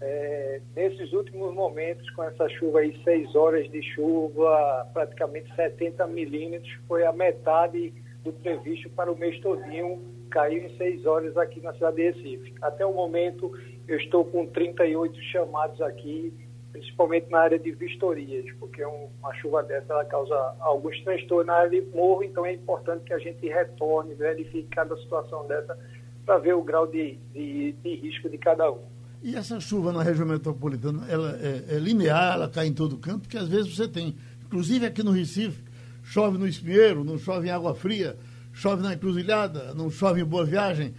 É, 0.00 0.60
nesses 0.74 1.12
últimos 1.12 1.54
momentos, 1.54 2.08
com 2.10 2.22
essa 2.22 2.48
chuva 2.50 2.80
aí, 2.80 2.98
seis 3.02 3.34
horas 3.34 3.70
de 3.70 3.82
chuva, 3.94 4.86
praticamente 4.92 5.54
70 5.54 6.06
milímetros, 6.06 6.70
foi 6.86 7.04
a 7.06 7.12
metade 7.12 7.94
do 8.22 8.32
previsto 8.32 8.90
para 8.90 9.10
o 9.10 9.16
mês 9.16 9.40
todinho, 9.40 10.02
caiu 10.30 10.64
em 10.64 10.76
seis 10.76 11.06
horas 11.06 11.36
aqui 11.36 11.60
na 11.60 11.72
cidade 11.72 11.96
de 11.96 12.10
Recife. 12.10 12.54
Até 12.60 12.84
o 12.84 12.92
momento, 12.92 13.50
eu 13.88 13.96
estou 13.98 14.24
com 14.24 14.46
38 14.46 15.18
chamados 15.32 15.80
aqui, 15.80 16.32
principalmente 16.76 17.30
na 17.30 17.40
área 17.40 17.58
de 17.58 17.72
vistorias, 17.72 18.44
porque 18.58 18.84
uma 18.84 19.34
chuva 19.34 19.62
dessa 19.62 19.92
ela 19.92 20.04
causa 20.04 20.34
alguns 20.60 21.00
transtornos 21.02 21.46
na 21.46 21.54
área 21.54 21.80
de 21.80 21.86
morro, 21.94 22.22
então 22.22 22.44
é 22.44 22.54
importante 22.54 23.04
que 23.04 23.12
a 23.12 23.18
gente 23.18 23.46
retorne, 23.46 24.14
verifique 24.14 24.68
cada 24.68 24.96
situação 24.98 25.46
dessa 25.46 25.78
para 26.24 26.38
ver 26.38 26.54
o 26.54 26.62
grau 26.62 26.86
de, 26.86 27.18
de, 27.32 27.72
de 27.72 27.94
risco 27.96 28.28
de 28.28 28.38
cada 28.38 28.70
um. 28.70 28.80
E 29.22 29.34
essa 29.34 29.58
chuva 29.58 29.92
na 29.92 30.02
região 30.02 30.26
metropolitana, 30.26 31.06
ela 31.08 31.38
é, 31.40 31.76
é, 31.76 31.78
linear, 31.78 32.34
ela 32.34 32.48
cai 32.48 32.66
em 32.66 32.72
todo 32.72 32.98
canto, 32.98 33.22
porque 33.22 33.38
às 33.38 33.48
vezes 33.48 33.74
você 33.74 33.88
tem, 33.88 34.16
inclusive 34.44 34.86
aqui 34.86 35.02
no 35.02 35.10
Recife, 35.10 35.62
chove 36.02 36.36
no 36.38 36.46
Espinheiro, 36.46 37.02
não 37.02 37.18
chove 37.18 37.48
em 37.48 37.50
Água 37.50 37.74
Fria, 37.74 38.16
chove 38.52 38.82
na 38.82 38.94
Encruzilhada, 38.94 39.74
não 39.74 39.90
chove 39.90 40.20
em 40.20 40.24
Boa 40.24 40.44
Viagem, 40.44 40.94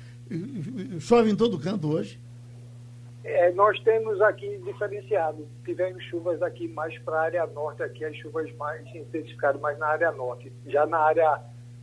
chove 1.00 1.30
em 1.30 1.36
todo 1.36 1.60
canto 1.60 1.90
hoje. 1.90 2.20
É, 3.30 3.52
nós 3.52 3.80
temos 3.82 4.22
aqui 4.22 4.58
diferenciado. 4.60 5.48
Tivemos 5.66 6.04
chuvas 6.06 6.42
aqui 6.42 6.68
mais 6.68 6.98
para 7.00 7.18
a 7.18 7.22
área 7.24 7.48
norte, 7.48 7.84
aqui 7.84 8.06
as 8.06 8.16
chuvas 8.18 8.52
mais 8.56 8.86
intensificadas, 8.96 9.60
mais 9.62 9.78
na 9.78 9.88
área 9.88 10.12
norte. 10.12 10.52
Já 10.66 10.86
na 10.86 10.98
área 10.98 11.42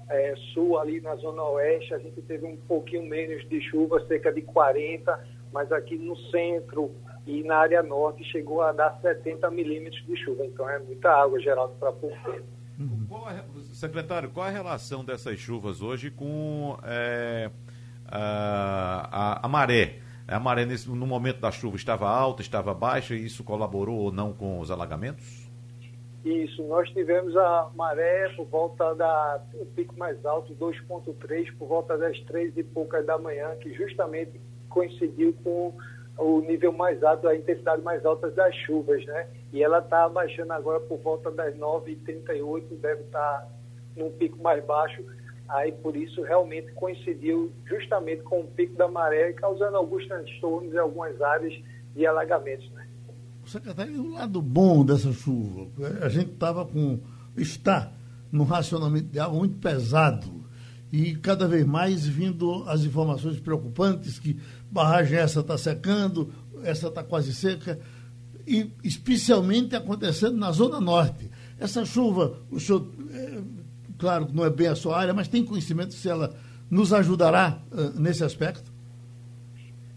é, 0.08 0.34
sul, 0.52 0.78
ali 0.78 1.00
na 1.00 1.14
zona 1.16 1.42
oeste, 1.42 1.94
a 1.94 1.98
gente 1.98 2.20
teve 2.22 2.46
um 2.46 2.56
pouquinho 2.56 3.02
menos 3.02 3.46
de 3.48 3.60
chuva, 3.60 4.04
cerca 4.06 4.32
de 4.32 4.42
40 4.42 5.34
mas 5.54 5.70
aqui 5.70 5.96
no 5.96 6.16
centro 6.30 6.90
e 7.24 7.44
na 7.44 7.58
área 7.58 7.80
norte 7.80 8.24
chegou 8.24 8.60
a 8.60 8.72
dar 8.72 8.98
70 9.00 9.48
milímetros 9.52 10.04
de 10.04 10.16
chuva. 10.16 10.44
Então 10.44 10.68
é 10.68 10.80
muita 10.80 11.08
água, 11.08 11.40
Geraldo, 11.40 11.74
para 11.76 11.92
pouco 11.92 12.16
tempo. 12.24 12.44
Secretário, 13.72 14.30
qual 14.30 14.46
é 14.46 14.50
a 14.50 14.52
relação 14.52 15.04
dessas 15.04 15.38
chuvas 15.38 15.80
hoje 15.80 16.10
com 16.10 16.76
é, 16.82 17.48
a, 18.04 19.08
a, 19.12 19.46
a, 19.46 19.48
maré? 19.48 20.00
A 20.26 20.40
maré 20.40 20.64
nesse, 20.64 20.88
no 20.88 21.06
momento 21.06 21.40
da 21.40 21.50
chuva 21.50 21.76
estava 21.76 22.08
alta, 22.08 22.40
estava 22.40 22.72
baixa 22.72 23.14
e 23.14 23.24
isso 23.24 23.44
colaborou 23.44 23.98
ou 23.98 24.12
não 24.12 24.32
com 24.32 24.58
os 24.58 24.70
alagamentos? 24.70 25.44
Isso, 26.24 26.62
nós 26.62 26.88
tivemos 26.90 27.36
a 27.36 27.70
maré 27.74 28.30
por 28.30 28.46
volta 28.46 28.94
da 28.94 29.42
o 29.52 29.66
pico 29.66 29.94
mais 29.98 30.24
alto, 30.24 30.54
2.3, 30.54 31.54
por 31.58 31.68
volta 31.68 31.98
das 31.98 32.18
três 32.20 32.56
e 32.56 32.62
poucas 32.62 33.04
da 33.04 33.18
manhã, 33.18 33.54
que 33.60 33.74
justamente 33.74 34.40
coincidiu 34.70 35.34
com 35.44 35.74
o 36.16 36.40
nível 36.40 36.72
mais 36.72 37.02
alto, 37.02 37.28
a 37.28 37.36
intensidade 37.36 37.82
mais 37.82 38.06
alta 38.06 38.30
das 38.30 38.54
chuvas, 38.54 39.04
né? 39.04 39.28
E 39.52 39.62
ela 39.62 39.80
está 39.80 40.08
baixando 40.08 40.54
agora 40.54 40.80
por 40.80 40.98
volta 40.98 41.30
das 41.30 41.54
9h38, 41.56 42.64
deve 42.80 43.02
estar 43.02 43.40
tá 43.40 43.48
num 43.94 44.10
pico 44.10 44.40
mais 44.42 44.64
baixo. 44.64 45.04
Aí, 45.48 45.72
por 45.72 45.94
isso, 45.96 46.22
realmente 46.22 46.72
coincidiu 46.72 47.52
justamente 47.66 48.22
com 48.22 48.40
o 48.40 48.46
pico 48.46 48.76
da 48.76 48.88
maré, 48.88 49.32
causando 49.34 49.76
alguns 49.76 50.06
transtornos 50.06 50.72
em 50.72 50.78
algumas 50.78 51.20
áreas 51.20 51.54
de 51.94 52.06
alagamentos, 52.06 52.70
né? 52.72 52.86
Secretário, 53.46 54.00
o 54.02 54.10
lado 54.12 54.40
bom 54.40 54.84
dessa 54.84 55.12
chuva, 55.12 55.68
a 56.00 56.08
gente 56.08 56.32
estava 56.32 56.64
com, 56.64 56.98
está 57.36 57.92
no 58.32 58.44
racionamento 58.44 59.08
de 59.08 59.18
água 59.18 59.38
muito 59.38 59.58
pesado 59.58 60.44
e 60.90 61.14
cada 61.16 61.46
vez 61.46 61.66
mais 61.66 62.06
vindo 62.06 62.64
as 62.66 62.84
informações 62.84 63.38
preocupantes 63.38 64.18
que 64.18 64.40
barragem 64.70 65.18
essa 65.18 65.40
está 65.40 65.58
secando, 65.58 66.32
essa 66.62 66.88
está 66.88 67.02
quase 67.02 67.34
seca, 67.34 67.78
e 68.46 68.70
especialmente 68.82 69.76
acontecendo 69.76 70.36
na 70.36 70.50
Zona 70.52 70.80
Norte. 70.80 71.30
Essa 71.58 71.84
chuva, 71.84 72.38
o 72.50 72.58
senhor, 72.58 72.88
é, 73.10 73.40
claro 73.98 74.26
que 74.26 74.34
não 74.34 74.44
é 74.44 74.50
bem 74.50 74.68
a 74.68 74.74
sua 74.74 74.98
área, 74.98 75.14
mas 75.14 75.28
tem 75.28 75.44
conhecimento 75.44 75.94
se 75.94 76.08
ela 76.08 76.34
nos 76.70 76.92
ajudará 76.92 77.58
uh, 77.70 78.00
nesse 78.00 78.24
aspecto? 78.24 78.72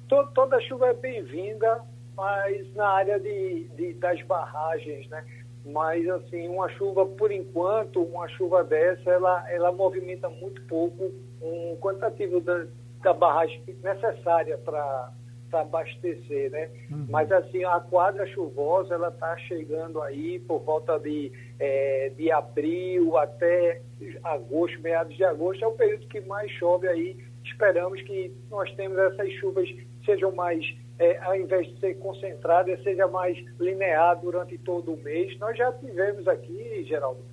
Toda 0.08 0.62
chuva 0.62 0.88
é 0.88 0.94
bem-vinda, 0.94 1.82
mas 2.16 2.74
na 2.76 2.88
área 2.88 3.20
de, 3.20 3.68
de, 3.76 3.94
das 3.94 4.22
barragens, 4.24 5.08
né? 5.10 5.24
mas 5.66 6.08
assim 6.08 6.48
uma 6.48 6.70
chuva 6.70 7.06
por 7.06 7.32
enquanto 7.32 8.02
uma 8.02 8.28
chuva 8.30 8.64
dessa 8.64 9.10
ela 9.10 9.52
ela 9.52 9.72
movimenta 9.72 10.30
muito 10.30 10.62
pouco 10.64 11.12
um 11.42 11.76
quantitativo 11.82 12.40
da, 12.40 12.66
da 13.04 13.14
barragem 13.14 13.62
necessária 13.84 14.58
para 14.60 15.12
para 15.50 15.62
abastecer, 15.62 16.52
né? 16.52 16.70
Uhum. 16.92 17.06
Mas 17.10 17.32
assim 17.32 17.64
a 17.64 17.80
quadra 17.80 18.26
chuvosa 18.28 18.94
ela 18.94 19.10
está 19.10 19.38
chegando 19.38 20.02
aí 20.02 20.40
por 20.40 20.60
volta 20.60 21.00
de 21.00 21.32
é, 21.60 22.12
de 22.16 22.32
abril 22.32 23.18
até 23.18 23.82
agosto, 24.24 24.80
meados 24.82 25.16
de 25.16 25.24
agosto 25.24 25.64
é 25.64 25.68
o 25.68 25.74
período 25.74 26.08
que 26.08 26.22
mais 26.22 26.52
chove 26.52 26.88
aí. 26.88 27.18
Esperamos 27.44 28.02
que 28.02 28.34
nós 28.50 28.72
temos 28.76 28.98
essas 28.98 29.32
chuvas 29.34 29.70
sejam 30.06 30.32
mais 30.32 30.64
é, 31.00 31.18
ao 31.20 31.36
invés 31.36 31.68
de 31.68 31.80
ser 31.80 31.96
concentrada, 32.00 32.76
seja 32.84 33.08
mais 33.08 33.38
linear 33.60 34.20
durante 34.20 34.58
todo 34.58 34.94
o 34.94 34.98
mês. 34.98 35.38
Nós 35.38 35.56
já 35.58 35.72
tivemos 35.74 36.28
aqui, 36.28 36.84
Geraldo, 36.88 37.24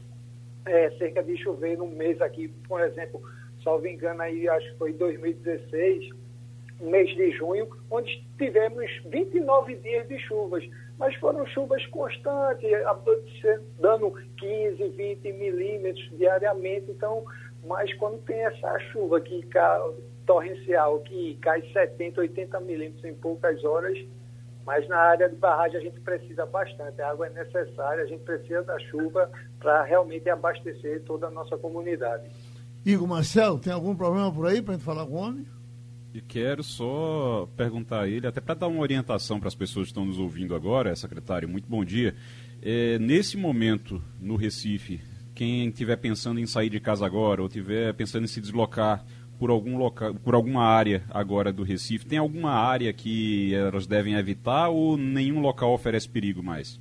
é, 0.66 0.90
cerca 0.92 1.22
de 1.22 1.36
chover 1.42 1.78
num 1.78 1.88
mês 1.88 2.20
aqui, 2.20 2.48
por 2.68 2.80
exemplo, 2.82 3.22
salvo 3.62 3.86
engano 3.86 4.22
aí, 4.22 4.48
acho 4.48 4.72
que 4.72 4.78
foi 4.78 4.90
em 4.90 4.96
2016, 4.96 6.10
mês 6.80 7.08
de 7.14 7.30
junho, 7.32 7.68
onde 7.90 8.26
tivemos 8.38 8.84
29 9.06 9.76
dias 9.76 10.08
de 10.08 10.18
chuvas, 10.20 10.64
mas 10.98 11.14
foram 11.16 11.46
chuvas 11.46 11.84
constantes, 11.86 12.70
dando 13.78 14.12
15, 14.38 14.88
20 14.88 15.32
milímetros 15.32 16.08
diariamente, 16.16 16.90
então, 16.90 17.24
mas 17.66 17.92
quando 17.94 18.18
tem 18.24 18.44
essa 18.44 18.78
chuva 18.92 19.20
que 19.20 19.46
torrencial 20.26 21.00
que 21.00 21.36
cai 21.40 21.62
70, 21.72 22.20
80 22.20 22.60
milímetros 22.60 23.04
em 23.04 23.14
poucas 23.14 23.62
horas, 23.64 23.98
mas 24.64 24.88
na 24.88 24.96
área 24.96 25.28
de 25.28 25.36
barragem 25.36 25.78
a 25.78 25.82
gente 25.82 26.00
precisa 26.00 26.46
bastante, 26.46 27.00
a 27.02 27.10
água 27.10 27.26
é 27.26 27.30
necessária, 27.30 28.02
a 28.02 28.06
gente 28.06 28.22
precisa 28.22 28.62
da 28.62 28.78
chuva 28.78 29.30
para 29.58 29.82
realmente 29.82 30.28
abastecer 30.30 31.02
toda 31.04 31.26
a 31.26 31.30
nossa 31.30 31.56
comunidade. 31.58 32.30
Igor 32.84 33.06
Marcelo, 33.06 33.58
tem 33.58 33.72
algum 33.72 33.94
problema 33.94 34.32
por 34.32 34.46
aí 34.46 34.62
para 34.62 34.74
a 34.74 34.76
gente 34.76 34.84
falar 34.84 35.06
com 35.06 35.12
o 35.12 35.16
homem? 35.16 35.46
E 36.14 36.20
quero 36.20 36.62
só 36.62 37.48
perguntar 37.56 38.02
a 38.02 38.08
ele, 38.08 38.24
até 38.24 38.40
para 38.40 38.54
dar 38.54 38.68
uma 38.68 38.80
orientação 38.80 39.40
para 39.40 39.48
as 39.48 39.54
pessoas 39.56 39.86
que 39.86 39.90
estão 39.90 40.04
nos 40.04 40.16
ouvindo 40.16 40.54
agora, 40.54 40.94
secretário, 40.94 41.48
muito 41.48 41.68
bom 41.68 41.84
dia. 41.84 42.14
É, 42.62 43.00
nesse 43.00 43.36
momento, 43.36 44.00
no 44.20 44.36
Recife, 44.36 45.00
quem 45.34 45.66
estiver 45.66 45.96
pensando 45.96 46.38
em 46.38 46.46
sair 46.46 46.70
de 46.70 46.78
casa 46.78 47.04
agora 47.04 47.42
ou 47.42 47.48
estiver 47.48 47.92
pensando 47.94 48.22
em 48.22 48.28
se 48.28 48.40
deslocar 48.40 49.04
por 49.40 49.50
algum 49.50 49.76
local, 49.76 50.14
por 50.14 50.36
alguma 50.36 50.62
área 50.62 51.02
agora 51.10 51.52
do 51.52 51.64
Recife, 51.64 52.06
tem 52.06 52.18
alguma 52.18 52.52
área 52.52 52.92
que 52.92 53.52
elas 53.52 53.84
devem 53.84 54.14
evitar 54.14 54.68
ou 54.68 54.96
nenhum 54.96 55.40
local 55.40 55.72
oferece 55.72 56.08
perigo 56.08 56.44
mais? 56.44 56.80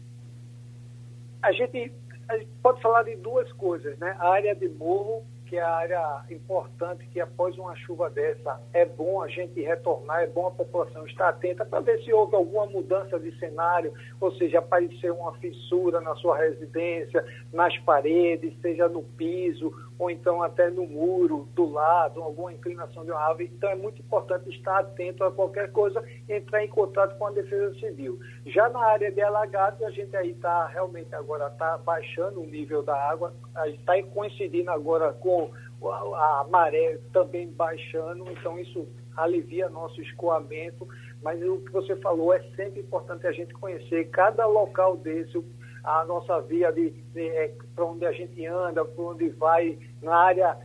A 1.41 1.52
gente, 1.52 1.91
a 2.30 2.38
gente 2.38 2.52
pode 2.62 2.80
falar 2.84 3.02
de 3.02 3.15
duas 3.15 3.52
coisas, 3.54 3.98
né? 3.98 4.15
A 4.19 4.30
área 4.30 4.54
de 4.54 4.69
morro 4.69 5.26
que 5.54 5.58
é 5.60 5.62
a 5.62 5.76
área 5.76 6.26
importante 6.32 7.06
que 7.13 7.20
após 7.20 7.56
uma 7.60 7.76
chuva 7.76 8.10
dessa 8.10 8.60
é 8.74 8.86
bom 8.86 9.22
a 9.22 9.28
gente 9.28 9.62
retornar, 9.62 10.24
é 10.24 10.26
bom 10.26 10.48
a 10.48 10.52
população 10.52 11.06
estar 11.06 11.30
atenta 11.30 11.63
para 11.63 11.80
ver 11.80 12.04
se 12.04 12.12
houve 12.12 12.36
alguma 12.36 12.66
mudança 12.66 13.20
de 13.20 13.38
cenário, 13.38 13.94
ou 14.20 14.32
seja, 14.32 14.58
apareceu 14.58 15.13
uma 15.13 15.32
fissura 15.34 16.02
na 16.02 16.16
sua 16.16 16.39
residência, 16.39 17.24
nas 17.54 17.78
paredes, 17.78 18.60
seja 18.63 18.89
no 18.89 19.04
piso, 19.04 19.72
ou 19.97 20.10
então 20.10 20.41
até 20.41 20.69
no 20.69 20.86
muro 20.88 21.47
do 21.53 21.69
lado, 21.69 22.21
alguma 22.21 22.51
inclinação 22.51 23.06
de 23.06 23.12
uma 23.12 23.19
árvore. 23.19 23.51
Então 23.53 23.69
é 23.69 23.75
muito 23.75 24.01
importante 24.01 24.49
estar 24.49 24.79
atento 24.79 25.23
a 25.23 25.32
qualquer 25.32 25.71
coisa 25.71 26.03
e 26.27 26.34
entrar 26.34 26.63
em 26.63 26.67
contato 26.67 27.17
com 27.17 27.27
a 27.27 27.32
Defesa 27.32 27.73
Civil. 27.79 28.19
Já 28.45 28.69
na 28.69 28.79
área 28.79 29.12
de 29.12 29.21
alagados, 29.21 29.82
a 29.84 29.91
gente 29.91 30.15
aí 30.15 30.32
está 30.32 30.67
realmente 30.67 31.13
agora 31.13 31.47
está 31.47 31.77
baixando 31.77 32.41
o 32.41 32.45
nível 32.45 32.84
da 32.84 32.95
água, 32.95 33.34
está 33.67 34.01
coincidindo 34.03 34.71
agora 34.71 35.13
com 35.13 35.51
a 35.89 36.45
maré 36.49 36.97
também 37.12 37.47
baixando, 37.49 38.29
então 38.32 38.58
isso 38.60 38.88
alivia 39.15 39.69
nosso 39.69 40.01
escoamento. 40.01 40.88
Mas 41.21 41.41
o 41.41 41.58
que 41.60 41.71
você 41.71 41.95
falou 41.97 42.34
é 42.34 42.41
sempre 42.56 42.82
importante 42.82 43.25
a 43.25 43.32
gente 43.32 43.53
conhecer 43.53 44.10
cada 44.10 44.45
local 44.45 44.97
desse, 44.97 45.38
a 45.84 46.06
nossa 46.06 46.39
via 46.41 46.72
de, 46.72 46.91
de 46.91 47.28
é, 47.28 47.54
para 47.76 47.86
onde 47.86 48.06
a 48.06 48.12
gente 48.12 48.46
anda, 48.46 48.86
para 48.86 49.04
onde 49.04 49.30
vai, 49.30 49.78
na 50.02 50.15
área 50.15 50.58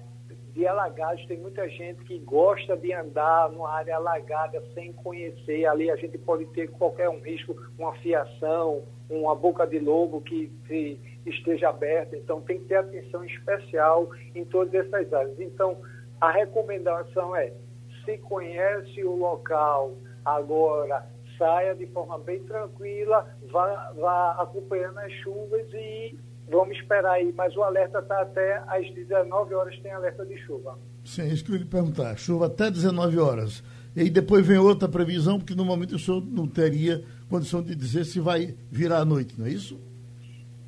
de 0.53 0.67
alagados, 0.67 1.25
tem 1.27 1.39
muita 1.39 1.69
gente 1.69 2.03
que 2.05 2.19
gosta 2.19 2.77
de 2.77 2.93
andar 2.93 3.51
numa 3.51 3.71
área 3.71 3.97
alagada 3.97 4.63
sem 4.75 4.93
conhecer. 4.93 5.67
Ali 5.67 5.91
a 5.91 5.97
gente 5.97 6.19
pode 6.19 6.47
ter 6.47 6.69
qualquer 6.69 7.09
um 7.09 7.21
risco, 7.21 7.57
uma 7.79 7.93
fiação, 7.97 8.83
uma 9.09 9.35
boca 9.35 9.67
de 9.67 9.79
lobo 9.79 10.21
que 10.21 10.53
se 10.67 11.01
esteja 11.27 11.69
aberta. 11.69 12.17
Então 12.17 12.41
tem 12.41 12.59
que 12.59 12.67
ter 12.67 12.77
atenção 12.77 13.25
especial 13.25 14.11
em 14.35 14.45
todas 14.45 14.75
essas 14.75 15.13
áreas. 15.13 15.39
Então 15.39 15.81
a 16.21 16.31
recomendação 16.31 17.35
é 17.37 17.53
se 18.05 18.19
conhece 18.19 19.05
o 19.05 19.15
local 19.15 19.95
agora, 20.25 21.07
saia 21.39 21.75
de 21.75 21.87
forma 21.87 22.19
bem 22.19 22.43
tranquila, 22.45 23.27
vá, 23.51 23.93
vá 23.97 24.43
acompanhando 24.43 24.99
as 24.99 25.13
chuvas 25.23 25.67
e 25.73 26.19
vamos 26.51 26.77
esperar 26.77 27.13
aí. 27.13 27.33
Mas 27.33 27.57
o 27.57 27.63
alerta 27.63 28.01
está 28.01 28.21
até 28.21 28.63
às 28.67 28.93
19 28.93 29.55
horas, 29.55 29.79
tem 29.81 29.93
alerta 29.93 30.27
de 30.27 30.37
chuva. 30.39 30.79
Sim, 31.05 31.23
é 31.23 31.27
isso 31.29 31.45
que 31.45 31.53
eu 31.53 31.57
ia 31.57 31.65
perguntar. 31.65 32.17
Chuva 32.17 32.47
até 32.47 32.71
19 32.71 33.19
horas. 33.19 33.63
E 33.97 34.03
aí 34.03 34.11
depois 34.11 34.47
vem 34.47 34.59
outra 34.59 34.89
previsão, 34.89 35.39
porque 35.39 35.55
no 35.55 35.65
momento 35.65 35.97
o 35.97 35.99
senhor 35.99 36.23
não 36.25 36.47
teria 36.47 37.03
condição 37.29 37.63
de 37.63 37.75
dizer 37.75 38.05
se 38.05 38.21
vai 38.21 38.55
virar 38.71 39.05
noite, 39.05 39.35
não 39.39 39.47
é 39.47 39.51
isso? 39.51 39.81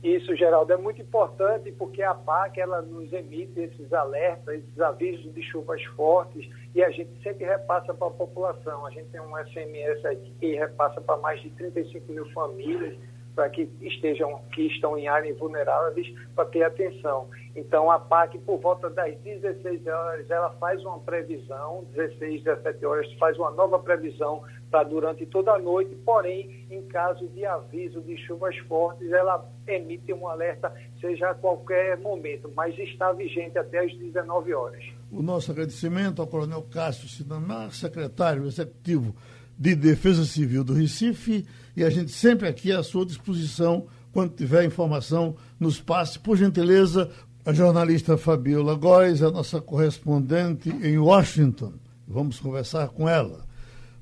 Isso, 0.02 0.34
Geraldo, 0.34 0.72
é 0.72 0.78
muito 0.78 1.02
importante 1.02 1.70
porque 1.72 2.02
a 2.02 2.14
PAC 2.14 2.58
ela 2.58 2.80
nos 2.80 3.12
emite 3.12 3.60
esses 3.60 3.92
alertas, 3.92 4.54
esses 4.54 4.80
avisos 4.80 5.32
de 5.34 5.42
chuvas 5.42 5.82
fortes 5.94 6.48
e 6.74 6.82
a 6.82 6.90
gente 6.90 7.10
sempre 7.22 7.44
repassa 7.44 7.92
para 7.92 8.06
a 8.08 8.10
população. 8.10 8.86
A 8.86 8.90
gente 8.90 9.10
tem 9.10 9.20
um 9.20 9.36
SMS 9.36 10.04
aqui 10.06 10.34
que 10.40 10.54
repassa 10.54 11.02
para 11.02 11.18
mais 11.18 11.42
de 11.42 11.50
35 11.50 12.10
mil 12.12 12.24
famílias 12.32 12.96
para 13.34 13.48
que 13.48 13.68
estejam 13.80 14.40
que 14.52 14.62
estão 14.66 14.96
em 14.98 15.08
áreas 15.08 15.38
vulneráveis 15.38 16.12
para 16.34 16.44
ter 16.46 16.62
atenção. 16.62 17.28
Então 17.54 17.90
a 17.90 17.98
PAC 17.98 18.38
por 18.38 18.58
volta 18.58 18.88
das 18.90 19.16
16 19.18 19.86
horas 19.86 20.30
ela 20.30 20.50
faz 20.60 20.82
uma 20.84 20.98
previsão, 21.00 21.84
16, 21.94 22.44
17 22.44 22.84
horas 22.86 23.12
faz 23.14 23.36
uma 23.38 23.50
nova 23.50 23.78
previsão 23.78 24.42
para 24.70 24.84
durante 24.84 25.26
toda 25.26 25.52
a 25.52 25.58
noite, 25.58 25.94
porém 26.04 26.66
em 26.70 26.82
caso 26.82 27.26
de 27.28 27.44
aviso 27.44 28.00
de 28.02 28.16
chuvas 28.18 28.56
fortes 28.68 29.10
ela 29.10 29.44
emite 29.66 30.12
um 30.12 30.28
alerta 30.28 30.72
seja 31.00 31.30
a 31.30 31.34
qualquer 31.34 31.98
momento, 31.98 32.50
mas 32.54 32.78
está 32.78 33.12
vigente 33.12 33.58
até 33.58 33.78
as 33.84 33.96
19 33.96 34.54
horas. 34.54 34.84
O 35.10 35.22
nosso 35.22 35.50
agradecimento 35.50 36.20
ao 36.20 36.28
Coronel 36.28 36.62
Cássio 36.62 37.08
Sinamar, 37.08 37.72
secretário 37.72 38.46
executivo 38.46 39.14
de 39.58 39.74
Defesa 39.74 40.24
Civil 40.24 40.62
do 40.62 40.74
Recife 40.74 41.46
e 41.80 41.84
a 41.84 41.88
gente 41.88 42.12
sempre 42.12 42.46
aqui 42.46 42.70
à 42.72 42.82
sua 42.82 43.06
disposição 43.06 43.86
quando 44.12 44.34
tiver 44.34 44.64
informação 44.64 45.34
nos 45.58 45.80
passe. 45.80 46.18
Por 46.18 46.36
gentileza, 46.36 47.10
a 47.42 47.54
jornalista 47.54 48.18
Fabiola 48.18 48.74
Góes, 48.74 49.22
a 49.22 49.30
nossa 49.30 49.62
correspondente 49.62 50.68
em 50.68 50.98
Washington. 50.98 51.72
Vamos 52.06 52.38
conversar 52.38 52.88
com 52.88 53.08
ela. 53.08 53.46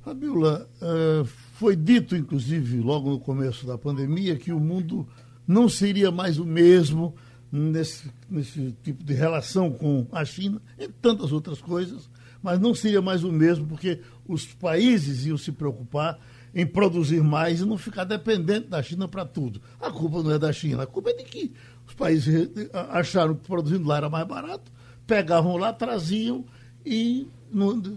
Fabiola, 0.03 0.69
uh, 0.83 1.25
foi 1.55 1.77
dito, 1.77 2.17
inclusive, 2.17 2.81
logo 2.81 3.11
no 3.11 3.21
começo 3.21 3.64
da 3.64 3.79
pandemia, 3.79 4.35
que 4.35 4.53
o 4.53 4.59
mundo 4.59 5.07
não 5.47 5.69
seria 5.69 6.11
mais 6.11 6.37
o 6.37 6.45
mesmo 6.45 7.14
nesse, 7.53 8.11
nesse 8.29 8.75
tipo 8.83 9.05
de 9.05 9.14
relação 9.14 9.71
com 9.71 10.05
a 10.11 10.25
China, 10.25 10.61
e 10.77 10.88
tantas 10.88 11.31
outras 11.31 11.61
coisas, 11.61 12.11
mas 12.43 12.59
não 12.59 12.75
seria 12.75 13.01
mais 13.01 13.23
o 13.23 13.31
mesmo, 13.31 13.69
porque 13.69 14.01
os 14.27 14.47
países 14.47 15.27
iam 15.27 15.38
se 15.38 15.53
preocupar 15.53 16.19
em 16.55 16.67
produzir 16.67 17.23
mais 17.23 17.61
e 17.61 17.65
não 17.65 17.79
ficar 17.79 18.05
dependente 18.05 18.69
da 18.69 18.83
China 18.83 19.07
para 19.07 19.25
tudo. 19.25 19.61
A 19.81 19.91
culpa 19.91 20.23
não 20.23 20.31
é 20.33 20.39
da 20.39 20.53
China, 20.53 20.83
a 20.83 20.87
culpa 20.87 21.11
é 21.11 21.15
de 21.15 21.25
que 21.25 21.53
os 21.87 21.95
países 21.95 22.51
acharam 22.91 23.35
que 23.35 23.47
produzindo 23.47 23.87
lá 23.87 23.99
era 23.99 24.11
mais 24.11 24.27
barato, 24.27 24.71
pegavam 25.07 25.57
lá, 25.57 25.73
traziam 25.73 26.45
e 26.85 27.29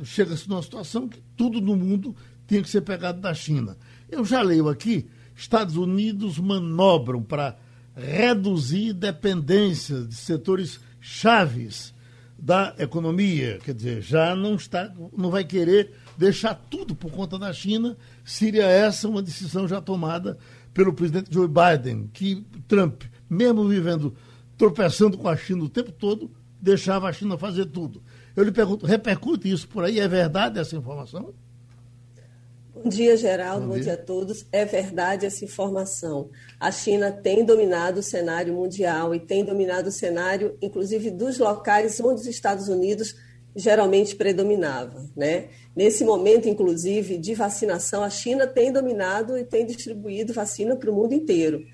chega-se 0.04 0.50
numa 0.50 0.62
situação 0.62 1.08
que 1.08 1.22
tudo 1.36 1.60
no 1.60 1.76
mundo 1.76 2.16
tinha 2.48 2.62
que 2.62 2.70
ser 2.70 2.82
pegado 2.82 3.20
da 3.20 3.34
China. 3.34 3.78
Eu 4.10 4.24
já 4.24 4.42
leio 4.42 4.70
aqui, 4.70 5.08
Estados 5.36 5.76
Unidos 5.76 6.38
manobram 6.38 7.22
para 7.22 7.58
reduzir 7.96 8.94
dependência 8.94 10.02
de 10.02 10.16
setores 10.16 10.80
chaves 11.00 11.94
da 12.38 12.74
economia, 12.80 13.60
quer 13.64 13.74
dizer, 13.74 14.02
já 14.02 14.36
não 14.36 14.56
está, 14.56 14.92
não 15.16 15.30
vai 15.30 15.44
querer 15.44 15.94
deixar 16.18 16.56
tudo 16.56 16.96
por 16.96 17.12
conta 17.12 17.38
da 17.38 17.54
China. 17.54 17.96
Seria 18.24 18.66
essa 18.66 19.08
uma 19.08 19.22
decisão 19.22 19.68
já 19.68 19.82
tomada 19.82 20.38
pelo 20.74 20.94
presidente 20.94 21.34
Joe 21.34 21.48
Biden, 21.48 22.10
que 22.14 22.46
Trump, 22.68 23.04
mesmo 23.30 23.68
vivendo 23.68 24.16
tropeçando 24.58 25.18
com 25.18 25.28
a 25.28 25.36
China 25.36 25.64
o 25.64 25.70
tempo 25.70 25.92
todo, 25.92 26.32
deixava 26.62 27.10
a 27.10 27.14
China 27.14 27.38
fazer 27.38 27.66
tudo. 27.66 28.02
Eu 28.36 28.44
lhe 28.44 28.52
pergunto, 28.52 28.86
repercute 28.86 29.52
isso 29.52 29.68
por 29.68 29.84
aí? 29.84 30.00
É 30.00 30.08
verdade 30.08 30.60
essa 30.60 30.76
informação? 30.76 31.34
Bom 32.74 32.88
dia, 32.88 33.18
Geraldo. 33.18 33.62
Bom, 33.62 33.68
Bom 33.70 33.74
dia. 33.76 33.84
dia. 33.84 33.94
a 33.94 33.98
todos. 33.98 34.46
É 34.52 34.64
verdade 34.64 35.26
essa 35.26 35.44
informação. 35.44 36.30
A 36.60 36.72
China 36.72 37.12
tem 37.12 37.44
dominado 37.44 38.00
o 38.00 38.04
cenário 38.04 38.54
mundial 38.54 39.14
e 39.14 39.20
tem 39.20 39.44
dominado 39.44 39.90
o 39.90 39.92
cenário, 39.92 40.58
inclusive, 40.62 41.12
dos 41.12 41.38
locais 41.38 42.00
onde 42.00 42.22
os 42.22 42.28
Estados 42.28 42.70
Unidos 42.70 43.16
geralmente 43.56 44.16
predominava. 44.16 45.10
Né? 45.16 45.50
Nesse 45.76 46.04
momento, 46.04 46.48
inclusive, 46.48 47.18
de 47.18 47.34
vacinação, 47.34 48.04
a 48.04 48.10
China 48.10 48.48
tem 48.48 48.72
dominado 48.72 49.38
e 49.38 49.44
tem 49.44 49.66
distribuído 49.66 50.34
vacina 50.34 50.76
para 50.76 50.90
o 50.90 50.94
mundo 50.94 51.14
inteiro. 51.14 51.66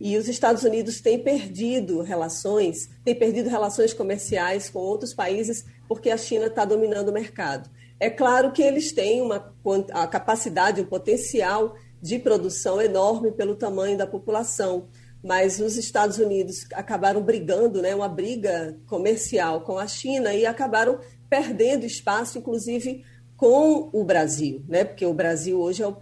E 0.00 0.16
os 0.16 0.28
Estados 0.28 0.64
Unidos 0.64 1.00
têm 1.00 1.18
perdido 1.18 2.02
relações, 2.02 2.90
têm 3.04 3.14
perdido 3.14 3.48
relações 3.48 3.94
comerciais 3.94 4.68
com 4.68 4.80
outros 4.80 5.14
países 5.14 5.64
porque 5.86 6.10
a 6.10 6.16
China 6.16 6.46
está 6.46 6.64
dominando 6.64 7.10
o 7.10 7.12
mercado. 7.12 7.70
É 8.00 8.10
claro 8.10 8.50
que 8.50 8.62
eles 8.62 8.90
têm 8.90 9.22
uma 9.22 9.54
a 9.92 10.06
capacidade, 10.08 10.80
um 10.80 10.86
potencial 10.86 11.76
de 12.00 12.18
produção 12.18 12.82
enorme 12.82 13.30
pelo 13.30 13.54
tamanho 13.54 13.96
da 13.96 14.06
população, 14.06 14.88
mas 15.22 15.60
os 15.60 15.76
Estados 15.76 16.18
Unidos 16.18 16.66
acabaram 16.72 17.22
brigando, 17.22 17.80
né, 17.80 17.94
uma 17.94 18.08
briga 18.08 18.76
comercial 18.88 19.60
com 19.60 19.78
a 19.78 19.86
China 19.86 20.34
e 20.34 20.44
acabaram 20.44 20.98
perdendo 21.32 21.86
espaço, 21.86 22.36
inclusive 22.36 23.06
com 23.38 23.88
o 23.90 24.04
Brasil, 24.04 24.62
né, 24.68 24.84
porque 24.84 25.06
o 25.06 25.14
Brasil 25.14 25.58
hoje 25.58 25.82
é 25.82 25.86
o, 25.86 25.96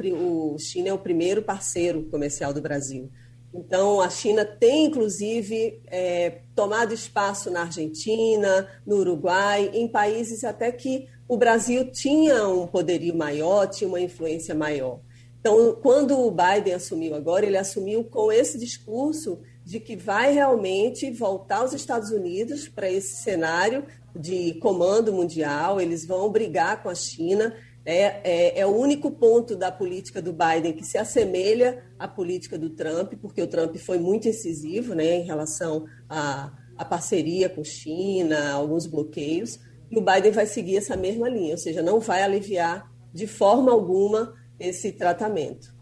o 0.54 0.58
China 0.58 0.88
é 0.88 0.92
o 0.92 0.98
primeiro 0.98 1.40
parceiro 1.40 2.02
comercial 2.10 2.52
do 2.52 2.60
Brasil. 2.60 3.08
Então, 3.54 4.00
a 4.00 4.10
China 4.10 4.44
tem, 4.44 4.86
inclusive, 4.86 5.80
é, 5.86 6.40
tomado 6.52 6.92
espaço 6.92 7.48
na 7.48 7.62
Argentina, 7.62 8.68
no 8.84 8.96
Uruguai, 8.96 9.70
em 9.72 9.86
países 9.86 10.42
até 10.42 10.72
que 10.72 11.06
o 11.28 11.36
Brasil 11.36 11.92
tinha 11.92 12.48
um 12.48 12.66
poderio 12.66 13.16
maior, 13.16 13.68
tinha 13.68 13.86
uma 13.86 14.00
influência 14.00 14.52
maior. 14.52 14.98
Então, 15.38 15.78
quando 15.80 16.18
o 16.18 16.30
Biden 16.30 16.74
assumiu 16.74 17.14
agora, 17.14 17.46
ele 17.46 17.56
assumiu 17.56 18.02
com 18.02 18.32
esse 18.32 18.58
discurso 18.58 19.40
de 19.64 19.78
que 19.78 19.96
vai 19.96 20.32
realmente 20.32 21.10
voltar 21.10 21.58
aos 21.58 21.72
Estados 21.72 22.10
Unidos 22.10 22.68
para 22.68 22.90
esse 22.90 23.22
cenário 23.22 23.84
de 24.14 24.54
comando 24.54 25.12
mundial, 25.12 25.80
eles 25.80 26.06
vão 26.06 26.30
brigar 26.30 26.82
com 26.82 26.88
a 26.88 26.94
China 26.94 27.54
é, 27.84 28.20
é, 28.24 28.60
é, 28.60 28.66
o 28.66 28.76
único 28.76 29.10
ponto 29.10 29.56
da 29.56 29.72
política 29.72 30.20
do 30.20 30.32
Biden 30.32 30.74
que 30.74 30.84
se 30.84 30.98
assemelha 30.98 31.82
à 31.98 32.06
política 32.06 32.58
do 32.58 32.70
Trump, 32.70 33.14
porque 33.20 33.40
o 33.40 33.46
Trump 33.46 33.74
foi 33.76 33.98
muito 33.98 34.28
incisivo 34.28 34.94
né, 34.94 35.16
em 35.16 35.24
relação 35.24 35.86
à, 36.08 36.52
à 36.76 36.84
parceria 36.84 37.48
com 37.48 37.64
China, 37.64 38.52
alguns 38.52 38.86
bloqueios, 38.86 39.58
e 39.90 39.98
o 39.98 40.02
Biden 40.02 40.30
vai 40.30 40.46
seguir 40.46 40.76
essa 40.76 40.96
mesma 40.96 41.28
linha, 41.28 41.52
ou 41.52 41.58
seja, 41.58 41.82
não 41.82 42.00
vai 42.00 42.22
aliviar 42.22 42.90
de 43.12 43.26
forma 43.26 43.72
alguma 43.72 44.34
esse 44.58 44.92
tratamento. 44.92 45.74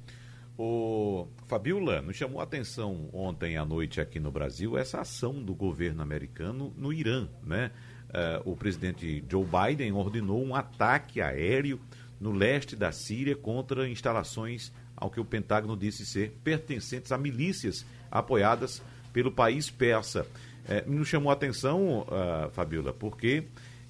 O 0.56 1.28
Fabiola, 1.46 2.00
nos 2.00 2.16
chamou 2.16 2.40
a 2.40 2.44
atenção 2.44 3.08
ontem 3.12 3.56
à 3.56 3.64
noite 3.64 4.00
aqui 4.00 4.18
no 4.18 4.30
Brasil 4.30 4.76
essa 4.76 5.00
ação 5.00 5.42
do 5.42 5.54
governo 5.54 6.02
americano 6.02 6.72
no 6.76 6.92
Irã, 6.92 7.28
né? 7.44 7.70
Uh, 8.08 8.52
o 8.52 8.56
presidente 8.56 9.22
Joe 9.28 9.44
Biden 9.44 9.92
ordenou 9.92 10.42
um 10.42 10.54
ataque 10.54 11.20
aéreo 11.20 11.78
no 12.20 12.32
leste 12.32 12.74
da 12.74 12.90
Síria 12.90 13.36
contra 13.36 13.88
instalações, 13.88 14.72
ao 14.96 15.10
que 15.10 15.20
o 15.20 15.24
Pentágono 15.24 15.76
disse 15.76 16.04
ser 16.04 16.32
pertencentes 16.42 17.12
a 17.12 17.18
milícias 17.18 17.84
apoiadas 18.10 18.82
pelo 19.12 19.30
país 19.30 19.70
persa. 19.70 20.26
É, 20.68 20.84
nos 20.86 21.08
chamou 21.08 21.30
a 21.30 21.34
atenção, 21.34 22.00
uh, 22.00 22.50
Fabiola, 22.50 22.92
porque 22.92 23.44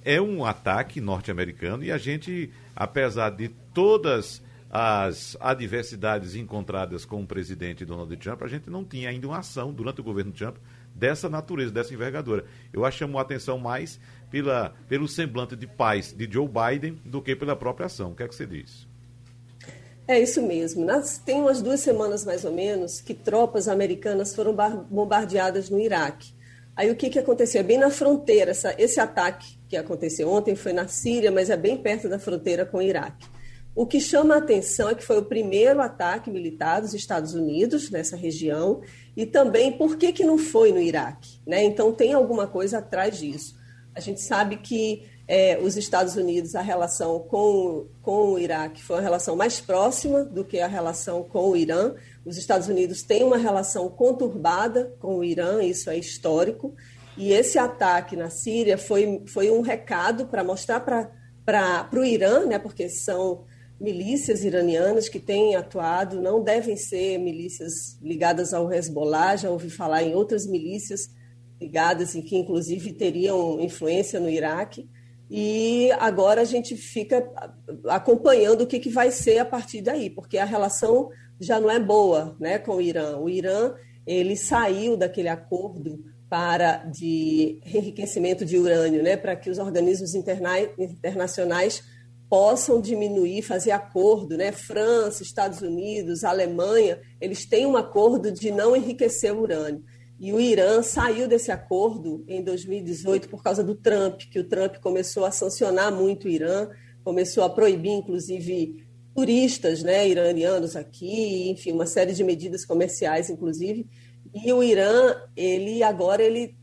é 0.04 0.20
um 0.20 0.44
ataque 0.44 1.00
norte-americano 1.00 1.83
e 1.85 1.90
a 1.90 1.98
gente, 1.98 2.50
apesar 2.74 3.31
de 3.31 3.48
todas 3.72 4.42
as 4.70 5.37
adversidades 5.40 6.35
encontradas 6.35 7.04
com 7.04 7.22
o 7.22 7.26
presidente 7.26 7.85
Donald 7.85 8.14
Trump, 8.16 8.42
a 8.42 8.48
gente 8.48 8.68
não 8.68 8.85
tinha 8.85 9.09
ainda 9.09 9.26
uma 9.26 9.38
ação 9.38 9.72
durante 9.72 10.00
o 10.00 10.04
governo 10.04 10.33
Trump 10.33 10.57
dessa 10.98 11.28
natureza, 11.28 11.72
dessa 11.72 11.94
envergadura. 11.94 12.44
Eu 12.72 12.84
acho 12.84 12.98
chamou 12.98 13.18
a 13.18 13.22
atenção 13.22 13.58
mais 13.58 14.00
pela, 14.30 14.74
pelo 14.88 15.06
semblante 15.06 15.54
de 15.54 15.66
paz 15.66 16.12
de 16.12 16.28
Joe 16.30 16.48
Biden 16.48 17.00
do 17.04 17.22
que 17.22 17.37
pela 17.37 17.54
própria 17.54 17.87
ação. 17.87 18.12
O 18.12 18.14
que 18.14 18.22
é 18.22 18.28
que 18.28 18.34
você 18.34 18.46
diz? 18.46 18.87
É 20.06 20.18
isso 20.18 20.42
mesmo. 20.42 20.84
Nas, 20.84 21.18
tem 21.18 21.40
umas 21.40 21.62
duas 21.62 21.80
semanas 21.80 22.24
mais 22.24 22.44
ou 22.44 22.52
menos 22.52 23.00
que 23.00 23.14
tropas 23.14 23.68
americanas 23.68 24.34
foram 24.34 24.56
bombardeadas 24.90 25.70
no 25.70 25.78
Iraque. 25.78 26.32
Aí 26.74 26.90
o 26.90 26.96
que, 26.96 27.11
que 27.11 27.18
aconteceu? 27.18 27.61
É 27.61 27.64
bem 27.64 27.78
na 27.78 27.90
fronteira. 27.90 28.50
Essa, 28.50 28.74
esse 28.78 28.98
ataque 28.98 29.58
que 29.68 29.76
aconteceu 29.76 30.30
ontem 30.30 30.56
foi 30.56 30.72
na 30.72 30.88
Síria, 30.88 31.30
mas 31.30 31.50
é 31.50 31.56
bem 31.56 31.76
perto 31.76 32.08
da 32.08 32.18
fronteira 32.18 32.64
com 32.64 32.78
o 32.78 32.82
Iraque. 32.82 33.26
O 33.79 33.87
que 33.87 34.01
chama 34.01 34.35
a 34.35 34.38
atenção 34.38 34.88
é 34.88 34.95
que 34.97 35.05
foi 35.05 35.19
o 35.19 35.25
primeiro 35.25 35.81
ataque 35.81 36.33
militar 36.33 36.81
dos 36.81 36.95
Estados 36.95 37.33
Unidos 37.33 37.93
nessa 37.93 38.17
região 38.17 38.81
e 39.17 39.25
também 39.25 39.71
por 39.71 39.97
que, 39.97 40.12
que 40.12 40.25
não 40.25 40.37
foi 40.37 40.73
no 40.73 40.81
Iraque. 40.81 41.38
Né? 41.47 41.62
Então 41.62 41.93
tem 41.93 42.12
alguma 42.12 42.49
coisa 42.49 42.79
atrás 42.79 43.17
disso. 43.19 43.57
A 43.95 44.01
gente 44.01 44.21
sabe 44.21 44.57
que 44.57 45.05
é, 45.29 45.61
os 45.62 45.77
Estados 45.77 46.17
Unidos, 46.17 46.57
a 46.57 46.61
relação 46.61 47.21
com, 47.21 47.87
com 48.03 48.33
o 48.33 48.38
Iraque 48.41 48.83
foi 48.83 48.97
uma 48.97 49.03
relação 49.03 49.37
mais 49.37 49.61
próxima 49.61 50.25
do 50.25 50.45
que 50.45 50.59
a 50.59 50.67
relação 50.67 51.23
com 51.23 51.51
o 51.51 51.57
Irã. 51.57 51.95
Os 52.27 52.37
Estados 52.37 52.67
Unidos 52.67 53.03
têm 53.05 53.23
uma 53.23 53.38
relação 53.38 53.88
conturbada 53.88 54.93
com 54.99 55.19
o 55.19 55.25
Irã, 55.25 55.62
isso 55.62 55.88
é 55.88 55.97
histórico. 55.97 56.75
E 57.17 57.33
esse 57.33 57.61
ataque 57.61 58.17
na 58.17 58.29
Síria 58.29 58.77
foi, 58.77 59.23
foi 59.29 59.53
um 59.53 59.61
recado 59.61 60.27
para 60.27 60.43
mostrar 60.43 60.81
para 60.81 61.88
o 61.93 62.05
Irã, 62.05 62.45
né, 62.45 62.59
porque 62.59 62.88
são 62.88 63.47
milícias 63.81 64.43
iranianas 64.45 65.09
que 65.09 65.21
têm 65.21 65.55
atuado, 65.55 66.21
não 66.21 66.43
devem 66.43 66.77
ser 66.77 67.19
milícias 67.19 67.99
ligadas 68.03 68.53
ao 68.53 68.73
Hezbollah, 68.73 69.37
já 69.37 69.51
ouvi 69.51 69.71
falar 69.71 70.03
em 70.03 70.14
outras 70.14 70.47
milícias 70.47 71.09
ligadas 71.61 72.14
e 72.14 72.23
que 72.23 72.37
inclusive 72.37 72.93
teriam 72.93 73.61
influência 73.61 74.19
no 74.19 74.29
Iraque. 74.29 74.88
E 75.31 75.91
agora 75.99 76.41
a 76.41 76.45
gente 76.45 76.77
fica 76.77 77.29
acompanhando 77.87 78.62
o 78.62 78.67
que, 78.67 78.81
que 78.81 78.88
vai 78.88 79.11
ser 79.11 79.38
a 79.38 79.45
partir 79.45 79.83
daí, 79.83 80.09
porque 80.09 80.38
a 80.38 80.45
relação 80.45 81.11
já 81.38 81.61
não 81.61 81.71
é 81.71 81.79
boa 81.79 82.37
né, 82.41 82.59
com 82.59 82.77
o 82.77 82.81
Irã. 82.81 83.19
O 83.19 83.29
Irã 83.29 83.75
ele 84.07 84.37
saiu 84.37 84.97
daquele 84.97 85.29
acordo 85.29 86.03
para 86.29 86.79
de 86.85 87.61
enriquecimento 87.64 88.45
de 88.45 88.59
urânio, 88.59 89.03
né, 89.03 89.17
para 89.17 89.37
que 89.37 89.51
os 89.51 89.59
organismos 89.59 90.14
interna 90.14 90.59
internacionais 90.79 91.83
possam 92.29 92.81
diminuir, 92.81 93.43
fazer 93.43 93.71
acordo, 93.71 94.37
né? 94.37 94.53
França, 94.53 95.23
Estados 95.23 95.61
Unidos, 95.62 96.25
Alemanha, 96.25 97.01
eles 97.21 97.47
têm 97.47 97.67
um 97.67 97.77
acordo 97.77 98.31
de 98.31 98.51
não 98.51 98.77
enriquecer 98.77 99.33
o 99.33 99.41
urânio. 99.41 99.83
E 100.21 100.33
o 100.33 100.41
Irã 100.41 100.83
saiu 100.83 101.29
desse 101.29 101.51
acordo 101.51 102.25
em 102.27 102.43
2018 102.43 103.29
por 103.29 103.43
causa 103.43 103.62
do 103.62 103.75
Trump, 103.75 104.23
que 104.31 104.41
o 104.41 104.45
Trump 104.45 104.77
começou 104.77 105.25
a 105.25 105.31
sancionar 105.31 105.95
muito 105.95 106.27
o 106.27 106.31
Irã, 106.31 106.69
começou 107.05 107.45
a 107.45 107.51
proibir, 107.51 107.93
inclusive, 107.93 108.85
turistas 109.14 109.83
né, 109.83 110.09
iranianos 110.09 110.77
aqui, 110.77 111.51
enfim, 111.51 111.73
uma 111.73 111.87
série 111.87 112.12
de 112.12 112.25
medidas 112.25 112.64
comerciais, 112.64 113.31
inclusive. 113.31 113.87
E 114.35 114.53
o 114.53 114.62
Irã, 114.62 115.14
ele 115.37 115.83
agora 115.83 116.23
ele 116.23 116.58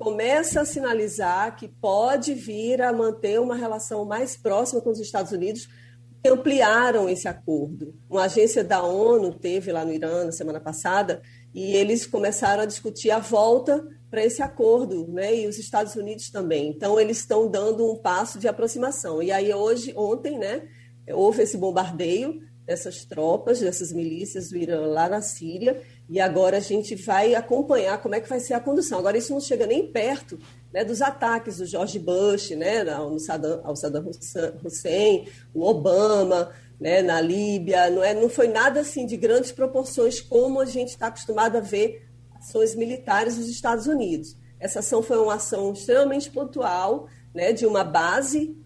começa 0.00 0.62
a 0.62 0.64
sinalizar 0.64 1.54
que 1.56 1.68
pode 1.68 2.32
vir 2.32 2.80
a 2.80 2.90
manter 2.90 3.38
uma 3.38 3.54
relação 3.54 4.06
mais 4.06 4.34
próxima 4.34 4.80
com 4.80 4.88
os 4.88 4.98
Estados 4.98 5.30
Unidos, 5.30 5.68
que 6.22 6.30
ampliaram 6.30 7.06
esse 7.06 7.28
acordo. 7.28 7.94
Uma 8.08 8.22
agência 8.22 8.64
da 8.64 8.82
ONU 8.82 9.34
teve 9.34 9.70
lá 9.70 9.84
no 9.84 9.92
Irã 9.92 10.24
na 10.24 10.32
semana 10.32 10.58
passada 10.58 11.20
e 11.54 11.76
eles 11.76 12.06
começaram 12.06 12.62
a 12.62 12.66
discutir 12.66 13.10
a 13.10 13.18
volta 13.18 13.86
para 14.10 14.24
esse 14.24 14.40
acordo, 14.40 15.06
né? 15.12 15.36
E 15.36 15.46
os 15.46 15.58
Estados 15.58 15.94
Unidos 15.94 16.30
também. 16.30 16.70
Então 16.70 16.98
eles 16.98 17.18
estão 17.18 17.46
dando 17.46 17.92
um 17.92 17.96
passo 17.96 18.38
de 18.38 18.48
aproximação. 18.48 19.22
E 19.22 19.30
aí 19.30 19.52
hoje, 19.52 19.92
ontem, 19.94 20.38
né, 20.38 20.66
houve 21.12 21.42
esse 21.42 21.58
bombardeio 21.58 22.40
dessas 22.64 23.04
tropas, 23.04 23.60
dessas 23.60 23.92
milícias 23.92 24.48
do 24.48 24.56
Irã 24.56 24.86
lá 24.86 25.10
na 25.10 25.20
Síria, 25.20 25.82
e 26.10 26.18
agora 26.18 26.56
a 26.56 26.60
gente 26.60 26.96
vai 26.96 27.36
acompanhar 27.36 28.02
como 28.02 28.16
é 28.16 28.20
que 28.20 28.28
vai 28.28 28.40
ser 28.40 28.54
a 28.54 28.60
condução. 28.60 28.98
Agora 28.98 29.16
isso 29.16 29.32
não 29.32 29.40
chega 29.40 29.64
nem 29.64 29.86
perto 29.86 30.36
né, 30.72 30.84
dos 30.84 31.00
ataques 31.00 31.58
do 31.58 31.66
George 31.66 32.00
Bush, 32.00 32.50
né, 32.50 32.90
ao 32.90 33.16
Saddam, 33.20 33.60
ao 33.62 33.76
Saddam 33.76 34.10
Hussein, 34.64 35.28
o 35.54 35.64
Obama, 35.64 36.50
né, 36.80 37.00
na 37.00 37.20
Líbia, 37.20 37.88
não, 37.90 38.02
é, 38.02 38.12
não 38.12 38.28
foi 38.28 38.48
nada 38.48 38.80
assim 38.80 39.06
de 39.06 39.16
grandes 39.16 39.52
proporções 39.52 40.20
como 40.20 40.60
a 40.60 40.64
gente 40.64 40.88
está 40.88 41.06
acostumado 41.06 41.56
a 41.56 41.60
ver 41.60 42.08
ações 42.34 42.74
militares 42.74 43.36
dos 43.36 43.48
Estados 43.48 43.86
Unidos. 43.86 44.36
Essa 44.58 44.80
ação 44.80 45.02
foi 45.02 45.16
uma 45.16 45.34
ação 45.34 45.72
extremamente 45.72 46.28
pontual, 46.28 47.06
né, 47.32 47.52
de 47.52 47.64
uma 47.64 47.84
base 47.84 48.59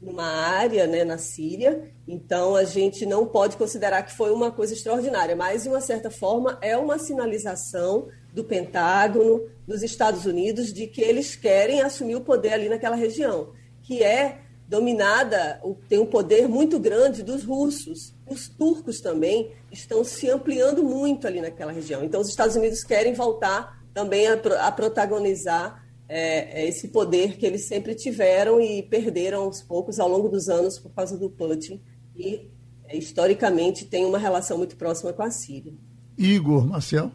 numa 0.00 0.26
área 0.26 0.86
né, 0.86 1.04
na 1.04 1.18
Síria, 1.18 1.90
então 2.06 2.54
a 2.54 2.64
gente 2.64 3.06
não 3.06 3.26
pode 3.26 3.56
considerar 3.56 4.02
que 4.02 4.12
foi 4.12 4.30
uma 4.30 4.50
coisa 4.50 4.74
extraordinária, 4.74 5.34
mas 5.34 5.62
de 5.62 5.68
uma 5.68 5.80
certa 5.80 6.10
forma 6.10 6.58
é 6.60 6.76
uma 6.76 6.98
sinalização 6.98 8.08
do 8.32 8.44
Pentágono, 8.44 9.48
dos 9.66 9.82
Estados 9.82 10.26
Unidos, 10.26 10.72
de 10.72 10.86
que 10.86 11.00
eles 11.00 11.34
querem 11.34 11.80
assumir 11.80 12.16
o 12.16 12.20
poder 12.20 12.52
ali 12.52 12.68
naquela 12.68 12.94
região, 12.94 13.52
que 13.82 14.02
é 14.02 14.40
dominada, 14.68 15.60
tem 15.88 15.98
um 15.98 16.06
poder 16.06 16.48
muito 16.48 16.78
grande 16.78 17.22
dos 17.22 17.44
russos. 17.44 18.14
Os 18.28 18.48
turcos 18.48 19.00
também 19.00 19.52
estão 19.70 20.02
se 20.04 20.28
ampliando 20.28 20.82
muito 20.82 21.26
ali 21.26 21.40
naquela 21.40 21.72
região. 21.72 22.04
Então, 22.04 22.20
os 22.20 22.28
Estados 22.28 22.56
Unidos 22.56 22.82
querem 22.82 23.14
voltar 23.14 23.80
também 23.94 24.26
a, 24.26 24.34
a 24.60 24.72
protagonizar 24.72 25.85
é, 26.08 26.62
é, 26.62 26.68
esse 26.68 26.88
poder 26.88 27.36
que 27.36 27.44
eles 27.44 27.64
sempre 27.64 27.94
tiveram 27.94 28.60
e 28.60 28.82
perderam 28.82 29.42
aos 29.44 29.62
poucos 29.62 29.98
ao 29.98 30.08
longo 30.08 30.28
dos 30.28 30.48
anos 30.48 30.78
por 30.78 30.90
causa 30.90 31.18
do 31.18 31.28
Putin. 31.28 31.80
E, 32.14 32.48
é, 32.84 32.96
historicamente, 32.96 33.84
tem 33.84 34.04
uma 34.04 34.18
relação 34.18 34.56
muito 34.56 34.76
próxima 34.76 35.12
com 35.12 35.22
a 35.22 35.30
Síria. 35.30 35.72
Igor 36.16 36.66
Marcel. 36.66 37.12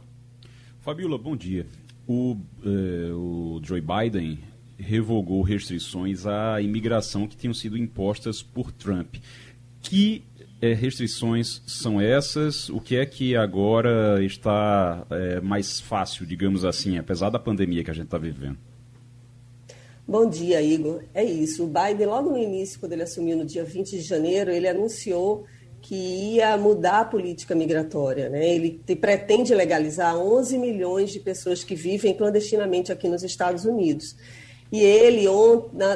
Fabiola, 0.79 1.17
bom 1.17 1.35
dia. 1.35 1.65
O, 2.07 2.35
eh, 2.65 3.13
o 3.13 3.61
Joe 3.63 3.81
Biden 3.81 4.39
revogou 4.77 5.41
restrições 5.43 6.25
à 6.25 6.59
imigração 6.59 7.27
que 7.27 7.37
tinham 7.37 7.53
sido 7.53 7.77
impostas 7.77 8.41
por 8.41 8.71
Trump. 8.71 9.15
Que 9.81 10.23
é, 10.61 10.73
restrições 10.73 11.61
são 11.65 11.99
essas? 11.99 12.69
O 12.69 12.79
que 12.79 12.95
é 12.95 13.05
que 13.05 13.35
agora 13.35 14.23
está 14.23 15.05
é, 15.09 15.41
mais 15.41 15.79
fácil, 15.79 16.25
digamos 16.25 16.65
assim, 16.65 16.97
apesar 16.97 17.29
da 17.29 17.39
pandemia 17.39 17.83
que 17.83 17.89
a 17.91 17.93
gente 17.93 18.05
está 18.05 18.17
vivendo? 18.17 18.57
Bom 20.11 20.27
dia, 20.27 20.61
Igor. 20.61 21.05
É 21.13 21.23
isso. 21.23 21.63
O 21.63 21.67
Biden, 21.67 22.05
logo 22.05 22.31
no 22.31 22.37
início, 22.37 22.77
quando 22.77 22.91
ele 22.91 23.03
assumiu 23.03 23.37
no 23.37 23.45
dia 23.45 23.63
20 23.63 23.91
de 23.91 24.01
janeiro, 24.01 24.51
ele 24.51 24.67
anunciou 24.67 25.45
que 25.81 25.95
ia 25.95 26.57
mudar 26.57 26.99
a 26.99 27.05
política 27.05 27.55
migratória. 27.55 28.27
Né? 28.27 28.45
Ele 28.53 28.71
pretende 28.99 29.55
legalizar 29.55 30.17
11 30.17 30.57
milhões 30.57 31.11
de 31.11 31.21
pessoas 31.21 31.63
que 31.63 31.75
vivem 31.75 32.13
clandestinamente 32.13 32.91
aqui 32.91 33.07
nos 33.07 33.23
Estados 33.23 33.63
Unidos. 33.63 34.17
E 34.69 34.81
ele, 34.81 35.25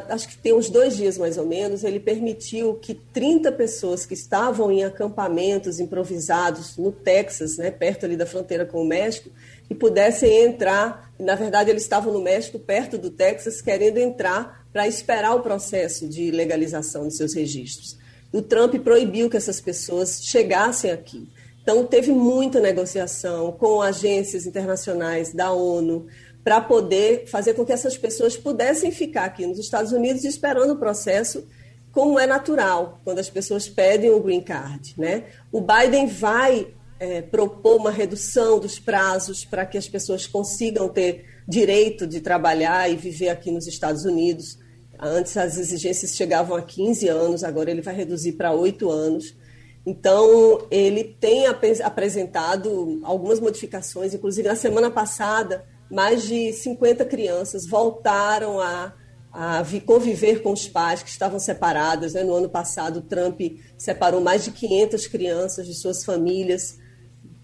acho 0.08 0.30
que 0.30 0.38
tem 0.38 0.54
uns 0.54 0.70
dois 0.70 0.96
dias 0.96 1.18
mais 1.18 1.38
ou 1.38 1.46
menos, 1.46 1.84
ele 1.84 2.00
permitiu 2.00 2.76
que 2.76 2.94
30 2.94 3.52
pessoas 3.52 4.06
que 4.06 4.14
estavam 4.14 4.72
em 4.72 4.86
acampamentos 4.86 5.78
improvisados 5.82 6.78
no 6.78 6.90
Texas, 6.90 7.58
né, 7.58 7.70
perto 7.70 8.06
ali 8.06 8.16
da 8.16 8.26
fronteira 8.26 8.66
com 8.66 8.82
o 8.82 8.86
México, 8.86 9.30
que 9.68 9.76
pudessem 9.76 10.44
entrar. 10.44 11.12
Na 11.20 11.36
verdade, 11.36 11.70
eles 11.70 11.84
estavam 11.84 12.14
no 12.14 12.22
México, 12.22 12.60
perto 12.60 12.98
do 12.98 13.10
Texas, 13.10 13.62
querendo 13.62 13.98
entrar 13.98 14.66
para 14.72 14.88
esperar 14.88 15.36
o 15.36 15.42
processo 15.42 16.08
de 16.08 16.32
legalização 16.32 17.06
dos 17.06 17.18
seus 17.18 17.34
registros. 17.34 17.98
O 18.32 18.42
Trump 18.42 18.76
proibiu 18.84 19.30
que 19.30 19.38
essas 19.38 19.62
pessoas 19.62 20.22
chegassem 20.24 20.92
aqui. 20.92 21.30
Então, 21.62 21.86
teve 21.86 22.12
muita 22.12 22.60
negociação 22.60 23.52
com 23.54 23.82
agências 23.82 24.46
internacionais 24.46 25.34
da 25.34 25.52
ONU, 25.52 26.08
para 26.46 26.62
poder 26.62 27.26
fazer 27.26 27.56
com 27.56 27.66
que 27.66 27.74
essas 27.74 27.98
pessoas 27.98 28.38
pudessem 28.38 28.92
ficar 28.92 29.26
aqui 29.26 29.48
nos 29.48 29.58
Estados 29.58 29.92
Unidos 29.92 30.24
esperando 30.24 30.74
o 30.74 30.78
processo 30.78 31.44
como 31.92 32.20
é 32.20 32.28
natural 32.28 33.02
quando 33.04 33.18
as 33.18 33.32
pessoas 33.32 33.68
pedem 33.68 34.12
o 34.12 34.20
green 34.20 34.42
card, 34.42 34.94
né? 34.96 35.24
O 35.52 35.60
Biden 35.60 36.06
vai 36.06 36.68
é, 37.00 37.22
propor 37.22 37.78
uma 37.78 37.92
redução 37.92 38.60
dos 38.60 38.80
prazos 38.80 39.44
para 39.44 39.66
que 39.66 39.78
as 39.78 39.88
pessoas 39.88 40.26
consigam 40.26 40.88
ter 40.88 41.26
direito 41.48 42.08
de 42.08 42.22
trabalhar 42.22 42.90
e 42.90 42.96
viver 42.96 43.30
aqui 43.30 43.52
nos 43.52 43.68
Estados 43.68 44.06
Unidos. 44.06 44.58
Antes 45.00 45.36
as 45.36 45.58
exigências 45.58 46.16
chegavam 46.16 46.56
a 46.56 46.62
15 46.62 47.08
anos, 47.08 47.44
agora 47.44 47.70
ele 47.70 47.82
vai 47.82 47.94
reduzir 47.94 48.34
para 48.34 48.54
8 48.54 48.90
anos. 48.90 49.36
Então, 49.86 50.66
ele 50.72 51.04
tem 51.04 51.46
ap 51.46 51.64
apresentado 51.84 53.00
algumas 53.04 53.40
modificações, 53.40 54.14
inclusive 54.14 54.48
na 54.48 54.56
semana 54.56 54.90
passada, 54.90 55.66
mais 55.92 56.24
de 56.24 56.52
50 56.54 57.06
crianças 57.06 57.68
voltaram 57.68 58.60
a, 58.60 58.94
a 59.32 59.64
conviver 59.86 60.42
com 60.42 60.54
os 60.54 60.68
pais 60.68 61.04
que 61.04 61.10
estavam 61.10 61.38
separados. 61.38 62.14
Né? 62.14 62.24
No 62.24 62.34
ano 62.34 62.50
passado, 62.50 63.02
Trump 63.02 63.40
separou 63.78 64.22
mais 64.22 64.44
de 64.44 64.52
500 64.52 65.06
crianças 65.06 65.68
de 65.68 65.76
suas 65.76 66.04
famílias 66.04 66.80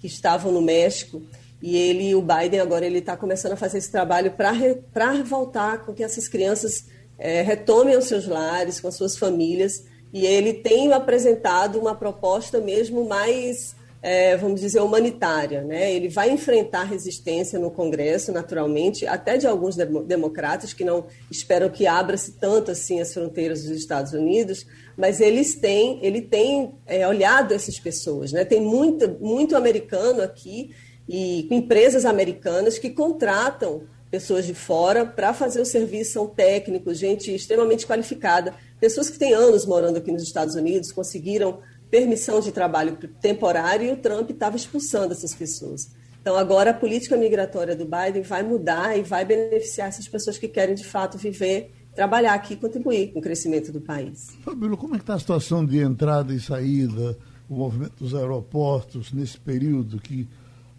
que 0.01 0.07
estavam 0.07 0.51
no 0.51 0.61
México. 0.61 1.21
E 1.61 1.77
ele, 1.77 2.15
o 2.15 2.21
Biden, 2.21 2.59
agora 2.59 2.85
ele 2.85 2.97
está 2.97 3.15
começando 3.15 3.51
a 3.51 3.55
fazer 3.55 3.77
esse 3.77 3.91
trabalho 3.91 4.31
para 4.31 5.23
voltar 5.23 5.85
com 5.85 5.93
que 5.93 6.03
essas 6.03 6.27
crianças 6.27 6.85
é, 7.19 7.43
retomem 7.43 7.95
os 7.95 8.05
seus 8.05 8.27
lares, 8.27 8.81
com 8.81 8.87
as 8.87 8.95
suas 8.95 9.15
famílias. 9.15 9.85
E 10.11 10.25
ele 10.25 10.55
tem 10.55 10.91
apresentado 10.91 11.79
uma 11.79 11.93
proposta 11.93 12.59
mesmo 12.59 13.07
mais 13.07 13.75
é, 14.01 14.35
vamos 14.35 14.59
dizer, 14.59 14.81
humanitária. 14.81 15.61
Né? 15.61 15.93
Ele 15.93 16.09
vai 16.09 16.31
enfrentar 16.31 16.83
resistência 16.83 17.59
no 17.59 17.69
Congresso, 17.69 18.31
naturalmente, 18.31 19.05
até 19.05 19.37
de 19.37 19.45
alguns 19.45 19.75
democratas 19.75 20.73
que 20.73 20.83
não 20.83 21.05
esperam 21.29 21.69
que 21.69 21.85
abra-se 21.85 22.33
tanto 22.33 22.71
assim 22.71 22.99
as 22.99 23.13
fronteiras 23.13 23.63
dos 23.63 23.77
Estados 23.77 24.13
Unidos, 24.13 24.65
mas 25.01 25.19
eles 25.19 25.55
têm, 25.55 25.97
ele 26.03 26.21
tem 26.21 26.75
é, 26.85 27.07
olhado 27.07 27.55
essas 27.55 27.79
pessoas. 27.79 28.31
Né? 28.31 28.45
Tem 28.45 28.61
muito, 28.61 29.17
muito 29.19 29.57
americano 29.57 30.21
aqui 30.21 30.75
e 31.09 31.47
empresas 31.49 32.05
americanas 32.05 32.77
que 32.77 32.91
contratam 32.91 33.81
pessoas 34.11 34.45
de 34.45 34.53
fora 34.53 35.03
para 35.03 35.33
fazer 35.33 35.59
o 35.59 35.65
serviço, 35.65 36.11
são 36.13 36.27
técnicos, 36.27 36.99
gente 36.99 37.33
extremamente 37.33 37.87
qualificada, 37.87 38.53
pessoas 38.79 39.09
que 39.09 39.17
têm 39.17 39.33
anos 39.33 39.65
morando 39.65 39.97
aqui 39.97 40.11
nos 40.11 40.21
Estados 40.21 40.53
Unidos, 40.53 40.91
conseguiram 40.91 41.61
permissão 41.89 42.39
de 42.39 42.51
trabalho 42.51 42.95
temporário 43.19 43.87
e 43.87 43.91
o 43.91 43.97
Trump 43.97 44.29
estava 44.29 44.55
expulsando 44.55 45.13
essas 45.13 45.33
pessoas. 45.33 45.89
Então, 46.21 46.37
agora 46.37 46.69
a 46.69 46.75
política 46.75 47.17
migratória 47.17 47.75
do 47.75 47.85
Biden 47.85 48.21
vai 48.21 48.43
mudar 48.43 48.95
e 48.95 49.01
vai 49.01 49.25
beneficiar 49.25 49.87
essas 49.87 50.07
pessoas 50.07 50.37
que 50.37 50.47
querem, 50.47 50.75
de 50.75 50.85
fato, 50.85 51.17
viver, 51.17 51.71
trabalhar 51.95 52.33
aqui 52.33 52.53
e 52.53 52.57
contribuir 52.57 53.11
com 53.11 53.19
o 53.19 53.21
crescimento 53.21 53.71
do 53.71 53.81
país. 53.81 54.29
Fabíola, 54.43 54.77
como 54.77 54.95
é 54.95 54.97
que 54.97 55.03
está 55.03 55.15
a 55.15 55.19
situação 55.19 55.65
de 55.65 55.77
entrada 55.79 56.33
e 56.33 56.39
saída, 56.39 57.17
o 57.49 57.55
movimento 57.55 57.95
dos 57.99 58.15
aeroportos 58.15 59.11
nesse 59.11 59.37
período 59.37 59.99
que 59.99 60.27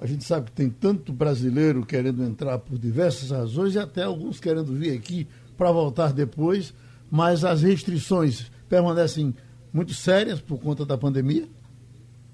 a 0.01 0.07
gente 0.07 0.25
sabe 0.25 0.47
que 0.47 0.53
tem 0.53 0.69
tanto 0.69 1.13
brasileiro 1.13 1.87
querendo 1.87 2.25
entrar 2.25 2.59
por 2.59 2.77
diversas 2.77 3.31
razões 3.31 3.75
e 3.75 3.79
até 3.79 4.03
alguns 4.03 4.41
querendo 4.41 4.75
vir 4.75 4.97
aqui 4.97 5.29
para 5.57 5.71
voltar 5.71 6.13
depois, 6.13 6.75
mas 7.11 7.45
as 7.45 7.63
restrições 7.63 8.51
permanecem 8.69 9.35
muito 9.73 9.95
sérias 9.95 10.41
por 10.41 10.59
conta 10.59 10.85
da 10.85 10.99
pandemia? 10.99 11.47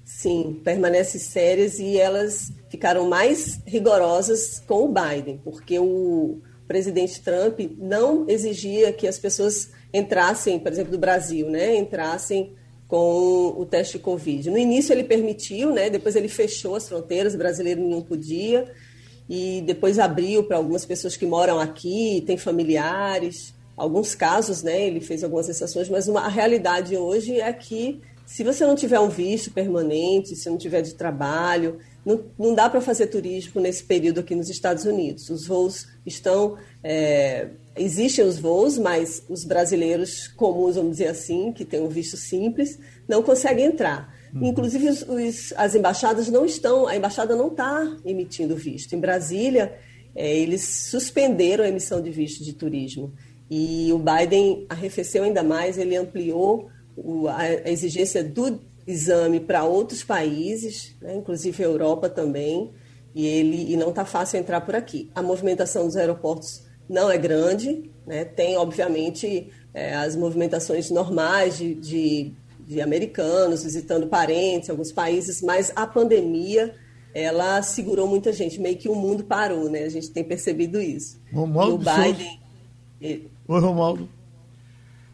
Sim, 0.03 0.59
permanecem 0.65 1.21
sérias 1.21 1.79
e 1.79 1.99
elas 1.99 2.51
ficaram 2.71 3.07
mais 3.07 3.61
rigorosas 3.67 4.63
com 4.67 4.85
o 4.87 4.95
Biden, 4.95 5.39
porque 5.45 5.79
o 5.79 6.41
presidente 6.69 7.21
Trump 7.23 7.59
não 7.79 8.29
exigia 8.29 8.93
que 8.93 9.09
as 9.09 9.19
pessoas 9.19 9.71
entrassem, 9.93 10.59
por 10.59 10.71
exemplo, 10.71 10.93
do 10.93 10.99
Brasil, 10.99 11.49
né, 11.49 11.75
entrassem 11.75 12.53
com 12.87 13.55
o 13.57 13.67
teste 13.67 13.97
de 13.97 14.05
Covid. 14.05 14.51
No 14.51 14.59
início 14.59 14.93
ele 14.93 15.05
permitiu, 15.05 15.73
né, 15.73 15.89
depois 15.89 16.15
ele 16.15 16.29
fechou 16.29 16.77
as 16.77 16.87
fronteiras, 16.87 17.35
o 17.35 17.39
brasileiro 17.39 17.81
não 17.81 18.03
podia, 18.03 18.71
e 19.29 19.63
depois 19.67 19.99
abriu 19.99 20.45
para 20.45 20.59
algumas 20.59 20.85
pessoas 20.85 21.17
que 21.17 21.27
moram 21.27 21.59
aqui, 21.59 22.23
têm 22.27 22.37
familiares, 22.37 23.55
alguns 23.75 24.15
casos, 24.15 24.63
né, 24.63 24.87
ele 24.87 25.01
fez 25.01 25.25
algumas 25.25 25.49
exceções, 25.49 25.89
mas 25.89 26.07
uma, 26.07 26.21
a 26.21 26.29
realidade 26.29 26.97
hoje 26.97 27.41
é 27.41 27.53
que 27.53 28.01
se 28.29 28.45
você 28.45 28.67
não 28.67 28.75
tiver 28.75 29.01
um 29.01 29.09
visto 29.09 29.51
permanente, 29.51 30.37
se 30.37 30.51
não 30.51 30.59
tiver 30.59 30.83
de 30.83 30.93
trabalho, 30.93 31.79
não, 32.05 32.25
não 32.39 32.55
dá 32.55 32.69
para 32.69 32.79
fazer 32.79 33.07
turismo 33.07 33.59
nesse 33.59 33.83
período 33.83 34.21
aqui 34.21 34.35
nos 34.35 34.51
Estados 34.51 34.85
Unidos. 34.85 35.31
Os 35.31 35.47
voos 35.47 35.89
estão. 36.05 36.59
É, 36.85 37.49
existem 37.75 38.23
os 38.27 38.39
voos, 38.39 38.77
mas 38.77 39.25
os 39.31 39.45
brasileiros 39.45 40.29
comuns, 40.29 40.77
vamos 40.77 40.99
dizer 40.99 41.09
assim, 41.09 41.53
que 41.53 41.65
têm 41.65 41.81
um 41.81 41.89
visto 41.89 42.19
simples, 42.19 42.79
não 43.09 43.23
conseguem 43.23 43.65
entrar. 43.65 44.15
Uhum. 44.35 44.45
Inclusive, 44.45 44.91
os, 44.91 45.03
os, 45.09 45.55
as 45.57 45.75
embaixadas 45.75 46.29
não 46.29 46.45
estão, 46.45 46.87
a 46.87 46.95
embaixada 46.95 47.35
não 47.35 47.49
está 47.49 47.97
emitindo 48.05 48.55
visto. 48.55 48.93
Em 48.93 49.01
Brasília, 49.01 49.75
é, 50.15 50.37
eles 50.37 50.63
suspenderam 50.91 51.65
a 51.65 51.69
emissão 51.69 52.03
de 52.03 52.11
visto 52.11 52.45
de 52.45 52.53
turismo. 52.53 53.11
E 53.51 53.91
o 53.91 53.99
Biden 53.99 54.67
arrefeceu 54.69 55.25
ainda 55.25 55.43
mais, 55.43 55.79
ele 55.79 55.97
ampliou 55.97 56.69
a, 57.29 57.71
exigência 57.71 58.23
do 58.23 58.61
exame 58.87 59.41
para 59.41 59.65
outros 59.65 60.03
países, 60.03 60.97
né, 61.01 61.17
inclusive 61.17 61.63
a 61.63 61.67
Europa 61.67 62.09
também, 62.09 62.71
e, 63.15 63.27
ele, 63.27 63.73
e 63.73 63.77
não 63.77 63.91
está 63.91 64.05
fácil 64.05 64.39
entrar 64.39 64.61
por 64.61 64.75
aqui. 64.75 65.11
A 65.15 65.23
movimentação 65.23 65.87
dos 65.87 65.97
aeroportos 65.97 66.63
não 66.89 67.11
é 67.11 67.19
grande, 67.19 67.91
né, 68.07 68.25
tem, 68.25 68.57
obviamente, 68.57 69.51
é, 69.75 69.95
as 69.95 70.17
movimentações 70.17 70.91
normais 70.91 71.59
de, 71.59 71.75
de, 71.75 72.33
de 72.67 72.81
americanos 72.81 73.65
visitando 73.65 74.07
parentes 74.07 74.71
alguns 74.71 74.93
países, 74.93 75.43
mas 75.43 75.73
a 75.77 75.87
pandemia 75.87 76.75
ela 77.15 77.63
segurou 77.63 78.07
muita 78.07 78.33
gente, 78.33 78.61
meio 78.61 78.77
que 78.77 78.89
o 78.89 78.95
mundo 78.95 79.25
parou, 79.25 79.69
né? 79.69 79.83
A 79.85 79.89
gente 79.89 80.11
tem 80.11 80.23
percebido 80.23 80.81
isso. 80.81 81.19
Romualdo 81.33 81.75
o 81.75 81.79
Biden, 81.79 82.39
Oi, 83.01 83.61
Romualdo. 83.61 84.09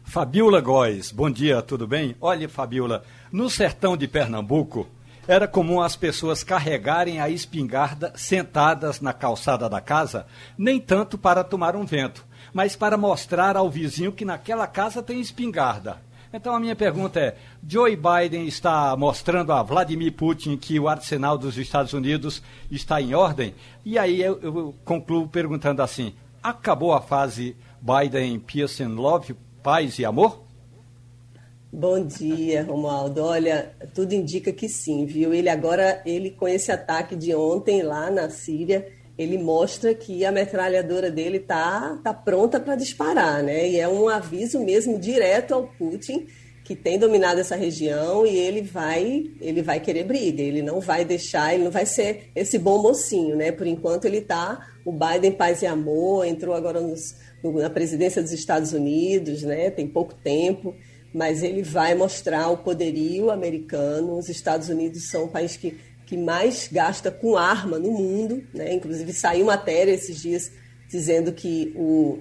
Fabiola 0.05 0.61
Góes, 0.61 1.11
bom 1.11 1.29
dia, 1.29 1.61
tudo 1.61 1.85
bem? 1.85 2.15
Olha, 2.21 2.47
Fabiola, 2.47 3.03
no 3.31 3.49
sertão 3.49 3.97
de 3.97 4.07
Pernambuco, 4.07 4.87
era 5.27 5.45
comum 5.45 5.81
as 5.81 5.97
pessoas 5.97 6.41
carregarem 6.41 7.19
a 7.19 7.27
espingarda 7.27 8.13
sentadas 8.15 9.01
na 9.01 9.11
calçada 9.11 9.67
da 9.67 9.81
casa, 9.81 10.25
nem 10.57 10.79
tanto 10.79 11.17
para 11.17 11.43
tomar 11.43 11.75
um 11.75 11.83
vento, 11.83 12.23
mas 12.53 12.77
para 12.77 12.95
mostrar 12.95 13.57
ao 13.57 13.69
vizinho 13.69 14.13
que 14.13 14.23
naquela 14.23 14.67
casa 14.67 15.03
tem 15.03 15.19
espingarda. 15.19 15.97
Então 16.31 16.55
a 16.55 16.59
minha 16.59 16.75
pergunta 16.75 17.19
é: 17.19 17.35
Joe 17.67 17.97
Biden 17.97 18.45
está 18.47 18.95
mostrando 18.95 19.51
a 19.51 19.63
Vladimir 19.63 20.13
Putin 20.13 20.55
que 20.55 20.79
o 20.79 20.87
arsenal 20.87 21.37
dos 21.37 21.57
Estados 21.57 21.91
Unidos 21.91 22.41
está 22.71 23.01
em 23.01 23.13
ordem? 23.13 23.53
E 23.83 23.97
aí 23.97 24.21
eu, 24.21 24.39
eu 24.41 24.75
concluo 24.85 25.27
perguntando 25.27 25.81
assim: 25.81 26.13
acabou 26.41 26.93
a 26.93 27.01
fase 27.01 27.57
Biden, 27.81 28.39
Peace 28.39 28.81
and 28.81 28.95
Love, 28.95 29.35
paz 29.65 29.97
e 29.97 30.05
amor? 30.05 30.45
Bom 31.73 32.05
dia, 32.05 32.61
Romualdo. 32.61 33.23
Olha, 33.23 33.75
tudo 33.95 34.13
indica 34.13 34.53
que 34.53 34.69
sim, 34.69 35.07
viu? 35.07 35.33
Ele 35.33 35.49
agora, 35.49 36.03
ele 36.05 36.29
com 36.29 36.47
esse 36.47 36.71
ataque 36.71 37.15
de 37.15 37.33
ontem 37.33 37.81
lá 37.81 38.11
na 38.11 38.29
Síria, 38.29 38.87
ele 39.17 39.39
mostra 39.39 39.95
que 39.95 40.23
a 40.23 40.31
metralhadora 40.31 41.09
dele 41.09 41.39
tá, 41.39 41.99
tá 42.03 42.13
pronta 42.13 42.59
para 42.59 42.75
disparar, 42.75 43.41
né? 43.41 43.67
E 43.67 43.79
é 43.79 43.87
um 43.87 44.07
aviso 44.07 44.59
mesmo 44.59 44.99
direto 44.99 45.55
ao 45.55 45.63
Putin 45.63 46.27
que 46.65 46.75
tem 46.75 46.97
dominado 46.97 47.39
essa 47.39 47.55
região 47.55 48.25
e 48.25 48.35
ele 48.35 48.63
vai 48.63 49.31
ele 49.39 49.61
vai 49.61 49.79
querer 49.79 50.03
briga, 50.03 50.41
ele 50.41 50.63
não 50.63 50.81
vai 50.81 51.05
deixar, 51.05 51.53
ele 51.53 51.63
não 51.63 51.71
vai 51.71 51.85
ser 51.85 52.31
esse 52.35 52.57
bom 52.57 52.81
mocinho, 52.81 53.35
né? 53.35 53.51
Por 53.51 53.67
enquanto 53.67 54.05
ele 54.05 54.19
tá 54.19 54.67
o 54.83 54.91
Biden 54.91 55.31
paz 55.31 55.61
e 55.61 55.67
amor, 55.67 56.25
entrou 56.25 56.55
agora 56.55 56.81
nos, 56.81 57.15
na 57.43 57.69
presidência 57.69 58.19
dos 58.21 58.31
Estados 58.31 58.73
Unidos, 58.73 59.43
né? 59.43 59.69
Tem 59.69 59.87
pouco 59.87 60.15
tempo, 60.15 60.75
mas 61.13 61.43
ele 61.43 61.61
vai 61.61 61.93
mostrar 61.93 62.49
o 62.49 62.57
poderio 62.57 63.29
americano. 63.29 64.17
Os 64.17 64.27
Estados 64.27 64.67
Unidos 64.67 65.07
são 65.07 65.25
o 65.25 65.29
país 65.29 65.55
que 65.55 65.77
que 66.05 66.15
mais 66.15 66.69
gasta 66.71 67.09
com 67.09 67.35
arma 67.35 67.79
no 67.79 67.91
mundo, 67.91 68.43
né? 68.53 68.73
Inclusive 68.73 69.11
saiu 69.11 69.45
matéria 69.45 69.91
esses 69.91 70.21
dias 70.21 70.51
dizendo 70.87 71.33
que 71.33 71.73
o, 71.75 72.19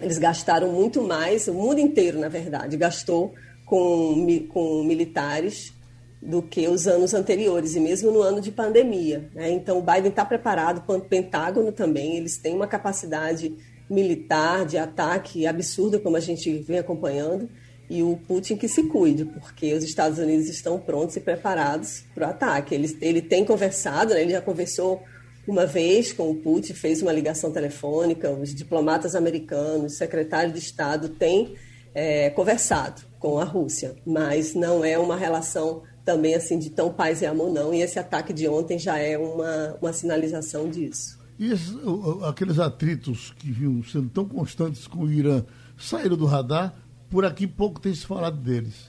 eles 0.00 0.18
gastaram 0.18 0.72
muito 0.72 1.02
mais, 1.02 1.48
o 1.48 1.54
mundo 1.54 1.80
inteiro, 1.80 2.20
na 2.20 2.28
verdade, 2.28 2.76
gastou 2.76 3.34
com, 3.66 4.24
com 4.48 4.84
militares 4.84 5.74
do 6.22 6.40
que 6.40 6.66
os 6.66 6.86
anos 6.86 7.12
anteriores, 7.12 7.74
e 7.74 7.80
mesmo 7.80 8.10
no 8.10 8.22
ano 8.22 8.40
de 8.40 8.50
pandemia. 8.50 9.28
Né? 9.34 9.50
Então, 9.50 9.78
o 9.78 9.82
Biden 9.82 10.08
está 10.08 10.24
preparado, 10.24 10.82
o 10.86 11.00
Pentágono 11.00 11.70
também, 11.70 12.16
eles 12.16 12.38
têm 12.38 12.54
uma 12.54 12.66
capacidade 12.66 13.54
militar 13.88 14.64
de 14.64 14.78
ataque 14.78 15.46
absurda, 15.46 15.98
como 15.98 16.16
a 16.16 16.20
gente 16.20 16.50
vem 16.58 16.78
acompanhando, 16.78 17.48
e 17.88 18.02
o 18.02 18.18
Putin 18.26 18.56
que 18.56 18.66
se 18.66 18.84
cuide, 18.84 19.24
porque 19.24 19.72
os 19.74 19.84
Estados 19.84 20.18
Unidos 20.18 20.48
estão 20.48 20.78
prontos 20.78 21.14
e 21.16 21.20
preparados 21.20 22.02
para 22.14 22.26
o 22.26 22.30
ataque. 22.30 22.74
Ele, 22.74 22.98
ele 23.00 23.22
tem 23.22 23.44
conversado, 23.44 24.12
né? 24.12 24.22
ele 24.22 24.32
já 24.32 24.40
conversou 24.40 25.02
uma 25.46 25.64
vez 25.66 26.12
com 26.12 26.28
o 26.28 26.34
Putin, 26.34 26.74
fez 26.74 27.00
uma 27.00 27.12
ligação 27.12 27.52
telefônica, 27.52 28.28
os 28.30 28.52
diplomatas 28.52 29.14
americanos, 29.14 29.92
o 29.92 29.96
secretário 29.96 30.52
de 30.52 30.58
Estado 30.58 31.10
têm 31.10 31.54
é, 31.94 32.30
conversado 32.30 33.05
com 33.26 33.40
a 33.40 33.44
Rússia, 33.44 33.96
mas 34.06 34.54
não 34.54 34.84
é 34.84 34.96
uma 34.96 35.16
relação 35.16 35.82
também 36.04 36.36
assim 36.36 36.60
de 36.60 36.70
tão 36.70 36.92
paz 36.92 37.22
e 37.22 37.26
amor 37.26 37.52
não, 37.52 37.74
e 37.74 37.82
esse 37.82 37.98
ataque 37.98 38.32
de 38.32 38.46
ontem 38.46 38.78
já 38.78 38.98
é 38.98 39.18
uma, 39.18 39.76
uma 39.82 39.92
sinalização 39.92 40.70
disso. 40.70 41.18
E 41.36 41.50
esses, 41.50 41.74
aqueles 42.22 42.60
atritos 42.60 43.34
que 43.36 43.50
vinham 43.50 43.82
sendo 43.82 44.08
tão 44.10 44.26
constantes 44.26 44.86
com 44.86 45.00
o 45.00 45.10
Irã 45.10 45.44
saíram 45.76 46.16
do 46.16 46.24
radar, 46.24 46.72
por 47.10 47.24
aqui 47.24 47.48
pouco 47.48 47.80
tem 47.80 47.92
se 47.92 48.06
falado 48.06 48.36
deles. 48.36 48.88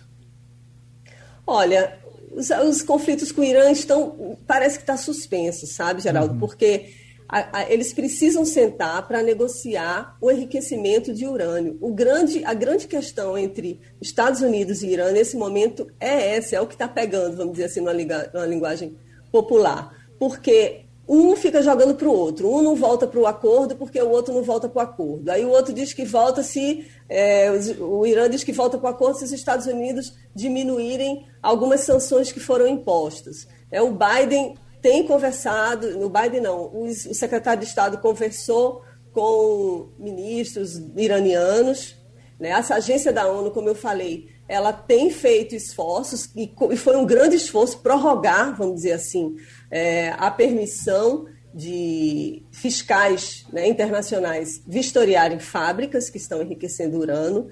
Olha, 1.48 1.98
os, 2.32 2.52
os 2.52 2.84
conflitos 2.84 3.32
com 3.32 3.42
o 3.42 3.44
Irã 3.44 3.72
estão, 3.72 4.38
parece 4.46 4.78
que 4.78 4.84
está 4.84 4.98
suspenso, 4.98 5.66
sabe, 5.66 6.00
Geraldo? 6.00 6.34
Uhum. 6.34 6.40
Porque 6.40 6.94
a, 7.30 7.60
a, 7.60 7.72
eles 7.72 7.94
precisam 7.94 8.46
sentar 8.46 9.08
para 9.08 9.22
negociar 9.22 10.18
o 10.22 10.32
enriquecimento 10.32 11.14
de 11.14 11.28
urânio. 11.28 11.78
O 11.82 11.94
grande, 11.94 12.44
a 12.46 12.54
grande 12.54 12.88
questão 12.88 13.38
entre 13.38 13.80
Estados 14.02 14.42
Unidos 14.42 14.82
e 14.82 14.88
Irã 14.88 15.12
nesse 15.12 15.36
momento 15.36 15.88
é 16.00 16.36
essa, 16.36 16.56
é 16.56 16.62
o 16.62 16.68
que 16.68 16.76
está 16.76 16.88
pegando, 16.88 17.38
vamos 17.38 17.54
dizer 17.54 17.66
assim, 17.66 17.82
numa, 17.82 17.94
numa 17.94 18.46
linguagem 18.46 18.96
popular. 19.32 19.94
Porque 20.18 20.86
um 21.08 21.36
fica 21.36 21.62
jogando 21.62 21.96
para 21.96 22.08
o 22.08 22.14
outro, 22.14 22.50
um 22.50 22.62
não 22.62 22.76
volta 22.76 23.08
para 23.08 23.20
o 23.20 23.26
acordo 23.26 23.76
porque 23.76 24.02
o 24.02 24.10
outro 24.10 24.34
não 24.34 24.44
volta 24.44 24.68
para 24.68 24.80
o 24.80 24.84
acordo. 24.84 25.30
Aí 25.30 25.46
o 25.46 25.50
outro 25.50 25.74
diz 25.74 25.94
que 25.94 26.04
volta 26.04 26.44
se. 26.44 26.86
É, 27.10 27.50
o 27.80 28.06
Irã 28.06 28.30
diz 28.30 28.44
que 28.44 28.52
volta 28.52 28.78
para 28.78 28.88
o 28.88 28.94
acordo 28.94 29.18
se 29.18 29.24
os 29.24 29.32
Estados 29.32 29.68
Unidos 29.68 30.14
diminuírem 30.36 31.26
algumas 31.42 31.82
sanções 31.82 32.32
que 32.32 32.42
foram 32.42 32.68
impostas. 32.68 33.48
É, 33.72 33.82
o 33.82 33.92
Biden 33.92 34.56
tem 34.82 35.06
conversado, 35.06 35.98
no 35.98 36.10
Biden 36.10 36.42
não, 36.42 36.66
o, 36.66 36.86
o 36.86 37.14
secretário 37.14 37.62
de 37.62 37.68
Estado 37.68 37.98
conversou 37.98 38.84
com 39.12 39.90
ministros 39.98 40.78
iranianos. 40.96 41.96
Né? 42.40 42.50
Essa 42.50 42.76
agência 42.76 43.12
da 43.12 43.28
ONU, 43.28 43.52
como 43.52 43.68
eu 43.68 43.76
falei, 43.76 44.30
ela 44.48 44.72
tem 44.72 45.10
feito 45.10 45.56
esforços, 45.56 46.30
e, 46.36 46.54
e 46.72 46.78
foi 46.78 46.96
um 46.96 47.06
grande 47.06 47.36
esforço 47.36 47.80
prorrogar, 47.80 48.56
vamos 48.56 48.76
dizer 48.76 48.94
assim, 48.94 49.36
é, 49.70 50.10
a 50.18 50.32
permissão 50.32 51.26
de 51.54 52.46
fiscais 52.52 53.46
né, 53.52 53.68
internacionais 53.68 54.62
vistoriarem 54.68 55.40
fábricas 55.40 56.10
que 56.10 56.18
estão 56.18 56.42
enriquecendo 56.42 57.00
urânio. 57.00 57.48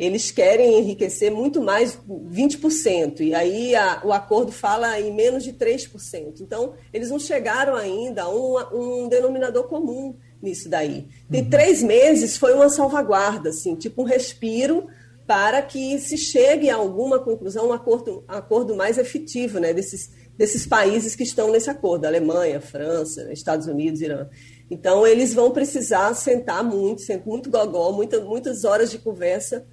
Eles 0.00 0.30
querem 0.30 0.78
enriquecer 0.78 1.30
muito 1.30 1.60
mais 1.60 1.98
20%, 2.08 3.20
e 3.20 3.34
aí 3.34 3.76
a, 3.76 4.00
o 4.02 4.14
acordo 4.14 4.50
fala 4.50 4.98
em 4.98 5.12
menos 5.12 5.44
de 5.44 5.52
3%. 5.52 6.40
Então, 6.40 6.72
eles 6.90 7.10
não 7.10 7.18
chegaram 7.18 7.76
ainda 7.76 8.22
a 8.22 8.34
um, 8.34 8.56
um 8.72 9.08
denominador 9.08 9.64
comum 9.64 10.16
nisso 10.40 10.70
daí. 10.70 11.06
Tem 11.30 11.42
uhum. 11.42 11.50
três 11.50 11.82
meses 11.82 12.38
foi 12.38 12.54
uma 12.54 12.70
salvaguarda, 12.70 13.50
assim, 13.50 13.74
tipo 13.74 14.00
um 14.00 14.06
respiro 14.06 14.86
para 15.26 15.60
que 15.60 15.98
se 15.98 16.16
chegue 16.16 16.70
a 16.70 16.76
alguma 16.76 17.18
conclusão, 17.18 17.68
um 17.68 17.72
acordo, 17.72 18.24
um 18.26 18.32
acordo 18.32 18.74
mais 18.74 18.96
efetivo 18.96 19.58
né, 19.58 19.74
desses, 19.74 20.10
desses 20.34 20.66
países 20.66 21.14
que 21.14 21.24
estão 21.24 21.50
nesse 21.52 21.68
acordo, 21.68 22.06
Alemanha, 22.06 22.58
França, 22.58 23.30
Estados 23.30 23.66
Unidos, 23.66 24.00
Irã. 24.00 24.26
Então, 24.70 25.06
eles 25.06 25.34
vão 25.34 25.50
precisar 25.50 26.14
sentar 26.14 26.64
muito, 26.64 27.02
muito 27.26 27.50
gogó, 27.50 27.92
muita, 27.92 28.18
muitas 28.20 28.64
horas 28.64 28.90
de 28.90 28.96
conversa, 28.96 29.66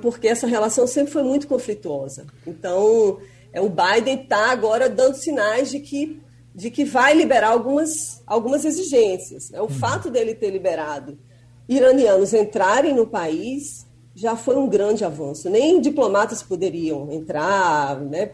porque 0.00 0.28
essa 0.28 0.46
relação 0.46 0.86
sempre 0.86 1.12
foi 1.12 1.22
muito 1.22 1.48
conflituosa. 1.48 2.26
Então, 2.46 3.18
é, 3.52 3.60
o 3.60 3.68
Biden 3.68 4.22
está 4.22 4.50
agora 4.50 4.88
dando 4.88 5.14
sinais 5.14 5.70
de 5.70 5.80
que, 5.80 6.20
de 6.54 6.70
que 6.70 6.84
vai 6.84 7.14
liberar 7.14 7.50
algumas, 7.50 8.22
algumas 8.26 8.64
exigências. 8.64 9.52
É, 9.52 9.60
o 9.60 9.64
uhum. 9.64 9.70
fato 9.70 10.10
dele 10.10 10.34
ter 10.34 10.50
liberado 10.50 11.18
iranianos 11.68 12.34
entrarem 12.34 12.94
no 12.94 13.06
país 13.06 13.86
já 14.14 14.36
foi 14.36 14.56
um 14.56 14.68
grande 14.68 15.04
avanço. 15.04 15.48
Nem 15.48 15.80
diplomatas 15.80 16.42
poderiam 16.42 17.10
entrar, 17.12 18.00
né, 18.00 18.32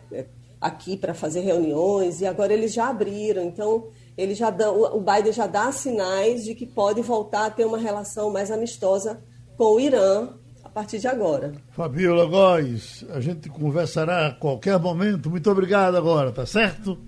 aqui 0.61 0.97
para 0.97 1.15
fazer 1.15 1.41
reuniões 1.41 2.21
e 2.21 2.27
agora 2.27 2.53
eles 2.53 2.73
já 2.73 2.89
abriram. 2.89 3.43
Então, 3.43 3.89
ele 4.17 4.35
já 4.35 4.51
dá, 4.51 4.71
o 4.71 5.01
Biden 5.01 5.33
já 5.33 5.47
dá 5.47 5.71
sinais 5.71 6.45
de 6.45 6.55
que 6.55 6.67
pode 6.67 7.03
voltar 7.03 7.47
a 7.47 7.51
ter 7.51 7.67
uma 7.67 7.79
relação 7.79 8.31
mais 8.31 8.51
amistosa 8.51 9.23
com 9.57 9.75
o 9.75 9.81
Irã 9.81 10.31
partir 10.77 10.99
de 10.99 11.09
agora. 11.09 11.55
Fabiola 11.71 12.27
Góes, 12.27 13.03
a 13.09 13.19
gente 13.19 13.49
conversará 13.49 14.27
a 14.27 14.33
qualquer 14.33 14.79
momento. 14.79 15.31
Muito 15.31 15.51
obrigado 15.51 15.97
agora, 15.97 16.31
tá 16.31 16.45
certo? 16.45 16.99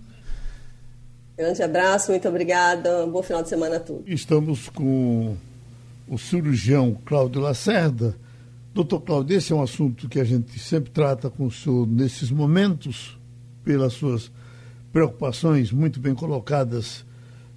Grande 1.36 1.62
abraço, 1.62 2.10
muito 2.10 2.26
obrigada. 2.26 3.04
Um 3.04 3.10
bom 3.10 3.22
final 3.22 3.42
de 3.42 3.50
semana 3.50 3.76
a 3.76 3.80
todos. 3.80 4.04
Estamos 4.06 4.70
com 4.70 5.36
o 6.08 6.16
cirurgião 6.16 6.96
Cláudio 7.04 7.42
Lacerda. 7.42 8.16
Doutor 8.72 9.02
Cláudio, 9.02 9.36
esse 9.36 9.52
é 9.52 9.54
um 9.54 9.60
assunto 9.60 10.08
que 10.08 10.18
a 10.18 10.24
gente 10.24 10.58
sempre 10.58 10.90
trata 10.90 11.28
com 11.28 11.44
o 11.44 11.50
senhor 11.50 11.86
nesses 11.86 12.30
momentos 12.30 13.18
pelas 13.62 13.92
suas 13.92 14.32
preocupações 14.90 15.70
muito 15.70 16.00
bem 16.00 16.14
colocadas 16.14 17.04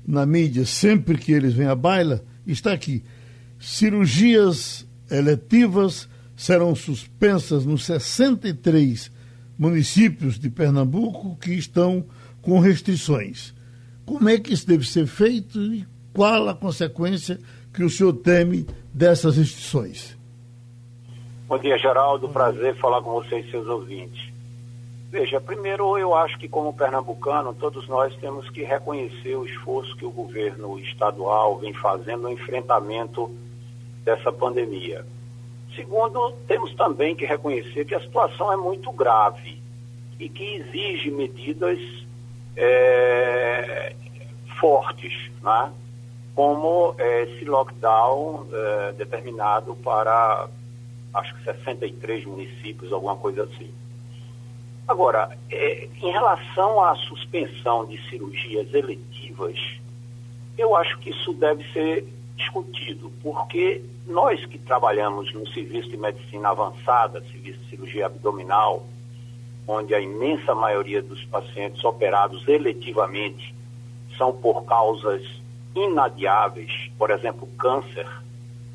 na 0.06 0.26
mídia, 0.26 0.66
sempre 0.66 1.18
que 1.18 1.32
eles 1.32 1.54
vêm 1.54 1.68
à 1.68 1.76
baila, 1.76 2.22
está 2.46 2.74
aqui. 2.74 3.02
Cirurgias 3.58 4.86
eletivas 5.12 6.08
serão 6.36 6.74
suspensas 6.74 7.66
nos 7.66 7.86
63 7.86 9.12
municípios 9.58 10.40
de 10.40 10.50
Pernambuco 10.50 11.38
que 11.38 11.54
estão 11.54 12.04
com 12.42 12.60
restrições. 12.60 13.54
Como 14.06 14.28
é 14.28 14.40
que 14.40 14.54
isso 14.54 14.68
deve 14.68 14.88
ser 14.88 15.06
feito 15.06 15.60
e 15.60 15.86
qual 16.14 16.50
a 16.50 16.56
consequência 16.56 17.40
que 17.74 17.84
o 17.84 17.90
senhor 17.90 18.14
teme 18.14 18.66
dessas 18.94 19.38
restrições? 19.38 20.18
Bom 21.48 21.60
dia, 21.60 21.78
Geraldo. 21.78 22.30
Prazer 22.30 22.76
falar 22.78 23.02
com 23.02 23.12
vocês 23.12 23.50
seus 23.52 23.68
ouvintes. 23.68 24.32
Veja, 25.12 25.42
primeiro 25.42 25.98
eu 25.98 26.16
acho 26.16 26.40
que 26.40 26.48
como 26.48 26.74
pernambucano, 26.74 27.54
todos 27.54 27.88
nós 27.88 28.16
temos 28.16 28.50
que 28.50 28.64
reconhecer 28.64 29.36
o 29.36 29.46
esforço 29.46 29.96
que 29.98 30.06
o 30.06 30.12
governo 30.12 30.80
estadual 30.80 31.60
vem 31.60 31.74
fazendo 31.74 32.24
no 32.24 32.30
enfrentamento 32.30 33.30
dessa 34.04 34.32
pandemia. 34.32 35.06
Segundo, 35.76 36.34
temos 36.48 36.74
também 36.76 37.16
que 37.16 37.26
reconhecer 37.26 37.86
que 37.86 37.96
a 37.96 38.02
situação 38.02 38.52
é 38.52 38.58
muito 38.58 38.92
grave 38.92 39.62
e 40.20 40.28
que 40.28 40.56
exige 40.56 41.10
medidas 41.10 41.80
é, 42.56 43.96
fortes, 44.60 45.32
né? 45.42 45.72
como 46.36 46.96
é, 46.98 47.24
esse 47.24 47.46
lockdown 47.46 48.48
é, 48.52 48.94
determinado 48.94 49.76
para 49.76 50.48
acho 51.14 51.36
que 51.36 51.44
63 51.44 52.26
municípios, 52.26 52.92
alguma 52.92 53.18
coisa 53.18 53.44
assim. 53.44 53.70
Agora, 54.88 55.38
é, 55.50 55.90
em 56.02 56.12
relação 56.12 56.84
à 56.84 56.96
suspensão 56.96 57.86
de 57.86 57.98
cirurgias 58.10 58.74
eletivas, 58.74 59.58
eu 60.58 60.76
acho 60.76 60.98
que 61.00 61.10
isso 61.10 61.34
deve 61.34 61.64
ser 61.74 62.08
discutido, 62.36 63.12
porque 63.22 63.82
nós 64.08 64.46
que 64.46 64.58
trabalhamos 64.58 65.34
no 65.34 65.48
serviço 65.50 65.90
de 65.90 65.98
medicina 65.98 66.50
avançada, 66.50 67.22
serviço 67.32 67.60
de 67.60 67.70
cirurgia 67.70 68.08
abdominal, 68.08 68.86
onde 69.68 69.94
a 69.94 70.00
imensa 70.00 70.56
maioria 70.56 71.02
dos 71.02 71.24
pacientes 71.26 71.84
operados 71.84 72.48
eletivamente 72.48 73.54
são 74.18 74.34
por 74.34 74.64
causas 74.66 75.24
inadiáveis, 75.76 76.92
por 76.98 77.12
exemplo, 77.12 77.48
câncer. 77.58 78.08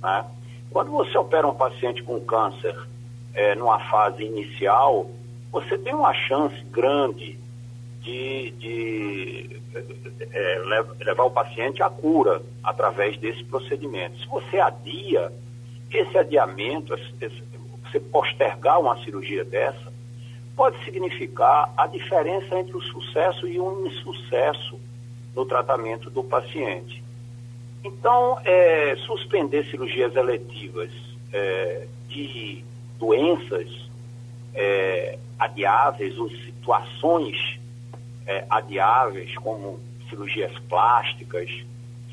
Né? 0.03 0.25
Quando 0.71 0.91
você 0.91 1.17
opera 1.19 1.47
um 1.47 1.55
paciente 1.55 2.03
com 2.03 2.21
câncer 2.21 2.77
é, 3.35 3.55
numa 3.55 3.79
fase 3.91 4.25
inicial, 4.25 5.11
você 5.53 5.77
tem 5.77 5.95
uma 5.95 6.15
chance 6.15 6.59
grande 6.71 7.39
de, 8.07 8.53
de 8.53 9.61
é, 10.33 10.63
levar 11.05 11.25
o 11.25 11.31
paciente 11.31 11.83
à 11.83 11.91
cura 11.91 12.41
através 12.63 13.19
desse 13.19 13.43
procedimento. 13.45 14.17
Se 14.21 14.27
você 14.29 14.61
adia, 14.61 15.33
esse 15.93 16.17
adiamento, 16.17 16.95
esse, 16.95 17.43
você 17.83 17.99
postergar 17.99 18.81
uma 18.81 18.97
cirurgia 19.03 19.45
dessa, 19.45 19.93
pode 20.55 20.83
significar 20.85 21.73
a 21.77 21.89
diferença 21.89 22.57
entre 22.57 22.77
o 22.77 22.81
sucesso 22.81 23.49
e 23.49 23.59
o 23.59 23.87
insucesso 23.87 24.79
no 25.35 25.45
tratamento 25.45 26.09
do 26.09 26.23
paciente. 26.23 27.03
Então, 27.83 28.39
é, 28.45 28.95
suspender 29.05 29.67
cirurgias 29.67 30.15
eletivas 30.15 30.91
é, 31.33 31.89
de 32.09 32.65
doenças 32.99 33.69
é, 34.55 35.19
adiáveis 35.39 36.17
ou 36.19 36.31
situações 36.31 37.59
é, 38.27 38.45
adiáveis, 38.51 39.35
como 39.37 39.81
cirurgias 40.09 40.53
plásticas, 40.69 41.49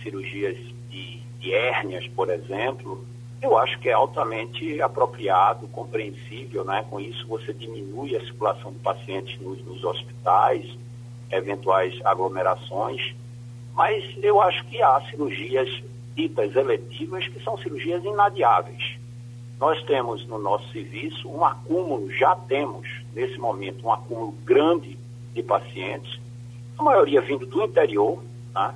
cirurgias 0.02 0.58
de, 0.90 1.20
de 1.40 1.54
hérnias, 1.54 2.08
por 2.10 2.30
exemplo, 2.30 3.06
eu 3.42 3.58
acho 3.58 3.78
que 3.80 3.90
é 3.90 3.94
altamente 3.94 4.82
apropriado, 4.82 5.68
compreensível, 5.68 6.64
né? 6.64 6.86
Com 6.90 7.00
isso 7.00 7.28
você 7.28 7.54
diminui 7.54 8.16
a 8.16 8.22
circulação 8.22 8.72
do 8.72 8.80
paciente 8.80 9.38
nos, 9.42 9.62
nos 9.66 9.84
hospitais, 9.84 10.66
eventuais 11.30 12.00
aglomerações, 12.06 13.14
mas 13.74 14.04
eu 14.22 14.40
acho 14.40 14.64
que 14.66 14.82
há 14.82 15.02
cirurgias 15.10 15.84
ditas 16.16 16.56
eletivas 16.56 17.28
que 17.28 17.44
são 17.44 17.58
cirurgias 17.58 18.04
inadiáveis. 18.06 18.98
Nós 19.60 19.82
temos 19.84 20.26
no 20.28 20.38
nosso 20.38 20.72
serviço 20.72 21.28
um 21.28 21.44
acúmulo, 21.44 22.12
já 22.12 22.36
temos 22.36 22.88
nesse 23.14 23.38
momento 23.38 23.86
um 23.86 23.92
acúmulo 23.92 24.32
grande 24.44 24.98
de 25.34 25.44
pacientes, 25.44 26.20
a 26.78 26.84
maioria 26.84 27.22
vindo 27.22 27.46
do 27.46 27.64
interior, 27.64 28.24
tá? 28.54 28.76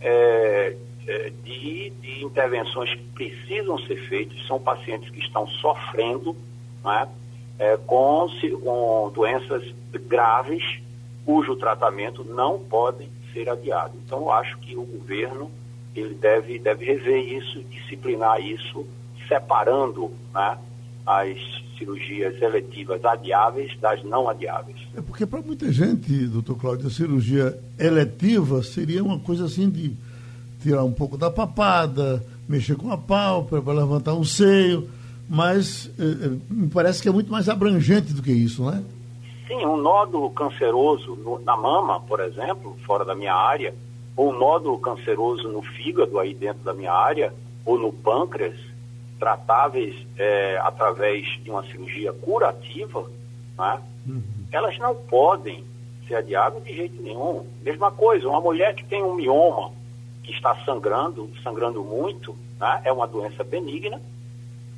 é, 0.00 0.76
é, 1.06 1.32
de, 1.44 1.90
de, 1.90 2.24
intervenções 2.24 2.90
que 2.94 3.02
precisam 3.14 3.78
ser 3.78 3.96
feitas, 4.08 4.46
são 4.46 4.60
pacientes 4.60 5.10
que 5.10 5.20
estão 5.20 5.46
sofrendo 5.46 6.36
né? 6.84 7.08
é, 7.58 7.76
com, 7.76 8.28
com 8.62 9.10
doenças 9.14 9.74
graves, 10.06 10.80
cujo 11.24 11.56
tratamento 11.56 12.24
não 12.24 12.58
podem 12.58 13.08
ser 13.32 13.48
adiado. 13.48 13.94
Então, 14.04 14.20
eu 14.20 14.32
acho 14.32 14.58
que 14.58 14.76
o 14.76 14.82
governo 14.82 15.50
ele 15.94 16.14
deve, 16.14 16.58
deve 16.58 16.84
rever 16.84 17.32
isso, 17.32 17.62
disciplinar 17.64 18.40
isso, 18.40 18.86
separando 19.28 20.10
né, 20.34 20.58
as 21.06 21.61
cirurgias 21.82 22.40
eletivas 22.40 23.04
adiáveis 23.04 23.76
das 23.80 24.02
não 24.04 24.28
adiáveis. 24.28 24.78
É 24.96 25.00
porque 25.00 25.26
para 25.26 25.42
muita 25.42 25.70
gente, 25.72 26.26
doutor 26.26 26.56
Cláudio, 26.56 26.86
a 26.86 26.90
cirurgia 26.90 27.58
eletiva 27.78 28.62
seria 28.62 29.02
uma 29.02 29.18
coisa 29.18 29.46
assim 29.46 29.68
de 29.68 29.92
tirar 30.62 30.84
um 30.84 30.92
pouco 30.92 31.18
da 31.18 31.30
papada, 31.30 32.24
mexer 32.48 32.76
com 32.76 32.90
a 32.92 32.96
pálpebra, 32.96 33.74
levantar 33.74 34.14
um 34.14 34.24
seio, 34.24 34.88
mas 35.28 35.90
eh, 35.98 36.02
eh, 36.02 36.30
me 36.48 36.68
parece 36.68 37.02
que 37.02 37.08
é 37.08 37.12
muito 37.12 37.32
mais 37.32 37.48
abrangente 37.48 38.12
do 38.12 38.22
que 38.22 38.30
isso, 38.30 38.62
não 38.62 38.72
é? 38.72 38.82
Sim, 39.48 39.66
um 39.66 39.76
nódulo 39.76 40.30
canceroso 40.30 41.16
no, 41.16 41.40
na 41.40 41.56
mama, 41.56 42.00
por 42.00 42.20
exemplo, 42.20 42.76
fora 42.86 43.04
da 43.04 43.14
minha 43.14 43.34
área, 43.34 43.74
ou 44.16 44.30
um 44.30 44.38
nódulo 44.38 44.78
canceroso 44.78 45.48
no 45.48 45.62
fígado, 45.62 46.18
aí 46.18 46.32
dentro 46.32 46.62
da 46.62 46.72
minha 46.72 46.92
área, 46.92 47.32
ou 47.64 47.78
no 47.78 47.92
pâncreas, 47.92 48.56
tratáveis 49.22 49.94
é, 50.18 50.58
através 50.64 51.24
de 51.44 51.48
uma 51.48 51.62
cirurgia 51.62 52.12
curativa, 52.12 53.08
né? 53.56 53.80
uhum. 54.04 54.20
elas 54.50 54.76
não 54.80 54.96
podem 54.96 55.64
ser 56.08 56.16
adiado 56.16 56.60
de 56.60 56.74
jeito 56.74 57.00
nenhum. 57.00 57.46
Mesma 57.62 57.92
coisa, 57.92 58.28
uma 58.28 58.40
mulher 58.40 58.74
que 58.74 58.84
tem 58.84 59.00
um 59.00 59.14
mioma, 59.14 59.70
que 60.24 60.32
está 60.32 60.56
sangrando, 60.64 61.30
sangrando 61.40 61.84
muito, 61.84 62.36
né? 62.58 62.80
é 62.84 62.92
uma 62.92 63.06
doença 63.06 63.44
benigna, 63.44 64.02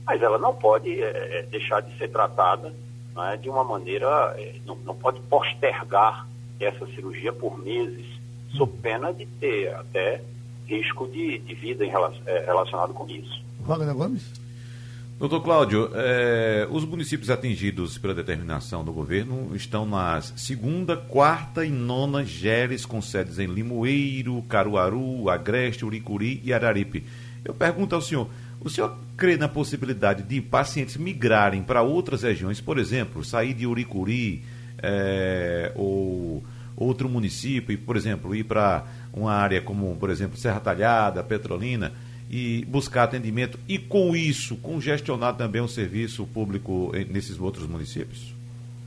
mas 0.05 0.21
ela 0.21 0.37
não 0.37 0.55
pode 0.55 1.03
é, 1.03 1.47
deixar 1.51 1.81
de 1.81 1.97
ser 1.97 2.09
tratada 2.09 2.71
né? 3.17 3.39
de 3.41 3.49
uma 3.49 3.65
maneira, 3.65 4.35
é, 4.37 4.57
não, 4.67 4.77
não 4.85 4.95
pode 4.95 5.21
postergar 5.23 6.29
essa 6.61 6.87
cirurgia 6.89 7.33
por 7.33 7.59
meses, 7.59 8.05
sob 8.51 8.71
pena 8.83 9.11
de 9.11 9.25
ter 9.25 9.75
até 9.75 10.21
risco 10.67 11.09
de, 11.09 11.39
de 11.39 11.55
vida 11.55 11.83
em 11.83 11.89
relação, 11.89 12.21
é, 12.27 12.45
relacionado 12.45 12.93
com 12.93 13.09
isso. 13.09 13.43
Wagner 13.65 13.95
Gomes? 13.95 14.23
Doutor 15.19 15.43
Cláudio, 15.43 15.91
eh, 15.95 16.67
os 16.71 16.85
municípios 16.85 17.31
atingidos 17.31 17.97
pela 17.97 18.13
determinação 18.13 18.85
do 18.85 18.93
governo 18.93 19.55
estão 19.55 19.87
nas 19.87 20.35
segunda, 20.37 20.97
quarta 20.97 21.65
e 21.65 21.71
nona 21.71 22.25
GERES 22.25 22.85
com 22.85 23.01
sedes 23.01 23.39
em 23.39 23.47
Limoeiro, 23.47 24.43
Caruaru, 24.49 25.31
Agreste, 25.31 25.85
Uricuri 25.85 26.43
e 26.45 26.53
Araripe. 26.53 27.05
Eu 27.45 27.55
pergunto 27.55 27.95
ao 27.95 28.03
senhor, 28.03 28.29
o 28.61 28.69
senhor 28.69 28.99
crê 29.17 29.37
na 29.37 29.49
possibilidade 29.49 30.25
de 30.25 30.41
pacientes 30.41 30.97
migrarem 30.97 31.63
para 31.63 31.81
outras 31.81 32.23
regiões, 32.23 32.61
por 32.61 32.77
exemplo, 32.77 33.25
sair 33.25 33.55
de 33.55 33.67
Uricuri 33.67 34.43
eh, 34.83 35.73
ou 35.77 36.43
outro 36.77 37.09
município 37.09 37.73
e, 37.73 37.77
por 37.77 37.97
exemplo, 37.97 38.35
ir 38.35 38.45
para 38.45 38.85
uma 39.13 39.33
área 39.33 39.63
como, 39.63 39.95
por 39.97 40.11
exemplo, 40.11 40.37
Serra 40.37 40.61
Talhada, 40.61 41.23
Petrolina, 41.23 41.93
e 42.37 42.65
buscar 42.65 43.05
atendimento 43.05 43.57
e, 43.69 43.79
com 43.79 44.17
isso, 44.17 44.57
congestionar 44.57 45.37
também 45.37 45.63
o 45.63 45.69
serviço 45.69 46.27
público 46.27 46.91
nesses 47.09 47.39
outros 47.39 47.65
municípios? 47.69 48.35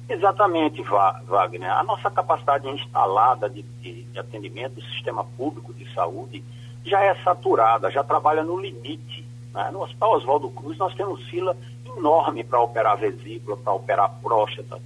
Exatamente, 0.10 0.82
Wagner. 0.82 1.72
A 1.72 1.82
nossa 1.82 2.12
capacidade 2.12 2.68
instalada 2.68 3.50
de, 3.50 3.62
de, 3.62 4.04
de 4.04 4.20
atendimento 4.20 4.74
do 4.74 4.82
sistema 4.82 5.24
público 5.24 5.74
de 5.74 5.90
saúde 5.94 6.44
já 6.84 7.02
é 7.02 7.16
saturada, 7.24 7.90
já 7.90 8.04
trabalha 8.04 8.44
no 8.44 8.60
limite. 8.60 9.26
Né? 9.54 9.70
No 9.72 9.82
Hospital 9.82 10.18
Oswaldo 10.18 10.50
Cruz 10.50 10.78
nós 10.78 10.94
temos 10.94 11.24
fila 11.30 11.56
enorme 11.86 12.44
para 12.44 12.60
operar 12.60 12.98
vesícula, 12.98 13.56
para 13.56 13.72
operar 13.72 14.14
próstata, 14.22 14.78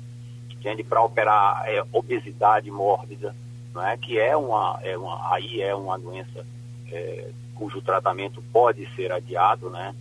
entende? 0.52 0.84
para 0.84 1.02
operar 1.02 1.64
é, 1.66 1.84
obesidade 1.92 2.70
mórbida, 2.70 3.36
é? 3.88 3.98
que 3.98 4.20
é 4.20 4.38
uma, 4.38 4.80
é 4.84 4.96
uma, 4.96 5.34
aí 5.34 5.64
é 5.64 5.74
uma 5.74 5.98
doença 5.98 6.46
é, 6.92 7.32
cujo 7.62 7.80
tratamento 7.80 8.42
pode 8.52 8.90
ser 8.96 9.12
adiado, 9.12 9.70
né, 9.70 9.94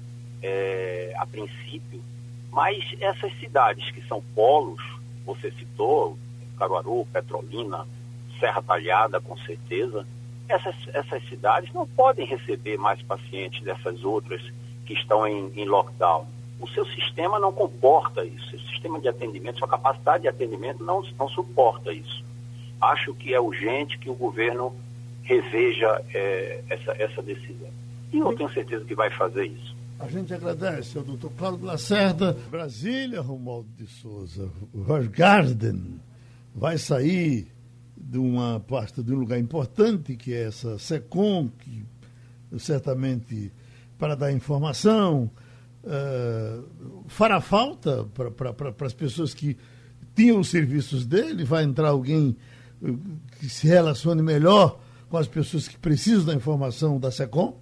é, 0.43 1.13
a 1.19 1.27
princípio, 1.27 2.03
mas 2.51 2.83
essas 2.99 3.39
cidades 3.39 3.91
que 3.91 4.01
são 4.09 4.23
polos, 4.35 4.83
você 5.27 5.51
citou, 5.51 6.17
Caruaru, 6.59 7.07
Petrolina, 7.13 7.87
Serra 8.39 8.63
Talhada, 8.63 9.21
com 9.21 9.37
certeza, 9.37 10.07
essas, 10.49 10.75
essas 10.95 11.23
cidades 11.29 11.71
não 11.75 11.87
podem 11.87 12.25
receber 12.25 12.79
mais 12.79 13.03
pacientes 13.03 13.63
dessas 13.63 14.05
outras 14.05 14.41
que 14.87 14.95
estão 14.95 15.27
em, 15.27 15.53
em 15.55 15.67
lockdown. 15.67 16.27
O 16.59 16.67
seu 16.69 16.87
sistema 16.87 17.39
não 17.39 17.53
comporta 17.53 18.25
isso, 18.25 18.57
o 18.57 18.61
sistema 18.71 18.99
de 18.99 19.09
atendimento, 19.09 19.59
sua 19.59 19.69
capacidade 19.69 20.23
de 20.23 20.29
atendimento 20.29 20.83
não, 20.83 21.03
não 21.19 21.29
suporta 21.29 21.93
isso. 21.93 22.25
Acho 22.81 23.13
que 23.13 23.35
é 23.35 23.41
urgente 23.41 23.99
que 23.99 24.09
o 24.09 24.15
governo 24.15 24.75
reveja 25.31 26.03
é, 26.13 26.61
essa, 26.69 26.93
essa 26.93 27.23
decisão. 27.23 27.71
E 28.13 28.19
eu 28.19 28.35
tenho 28.37 28.53
certeza 28.53 28.85
que 28.85 28.95
vai 28.95 29.11
fazer 29.17 29.47
isso. 29.47 29.77
A 30.01 30.09
gente 30.09 30.35
agradece 30.35 30.99
ao 30.99 31.05
doutor 31.05 31.31
Cláudio 31.39 31.67
Lacerda. 31.67 32.37
Brasília, 32.51 33.21
Romualdo 33.21 33.69
de 33.77 33.87
Souza. 33.87 34.51
O 34.75 34.83
Garden 35.09 36.01
vai 36.55 36.79
sair 36.79 37.47
de 37.97 38.19
uma 38.19 38.59
pasta 38.59 39.03
de 39.03 39.13
um 39.13 39.19
lugar 39.19 39.39
importante, 39.39 40.17
que 40.17 40.33
é 40.35 40.45
essa 40.45 40.79
SECOM, 40.79 41.49
que 41.49 41.85
certamente 42.59 43.53
para 43.99 44.17
dar 44.17 44.33
informação, 44.33 45.31
uh, 45.85 47.05
fará 47.07 47.41
falta 47.41 48.05
para 48.37 48.87
as 48.87 48.95
pessoas 48.95 49.35
que 49.35 49.57
tinham 50.17 50.41
os 50.41 50.49
serviços 50.49 51.07
dele, 51.07 51.45
vai 51.45 51.63
entrar 51.63 51.91
alguém 51.91 52.37
eh, 52.83 52.93
que 53.39 53.49
se 53.49 53.67
relacione 53.69 54.23
melhor 54.23 54.81
com 55.11 55.17
as 55.17 55.27
pessoas 55.27 55.67
que 55.67 55.77
precisam 55.77 56.25
da 56.25 56.35
informação 56.35 56.99
da 56.99 57.11
SECOM? 57.11 57.59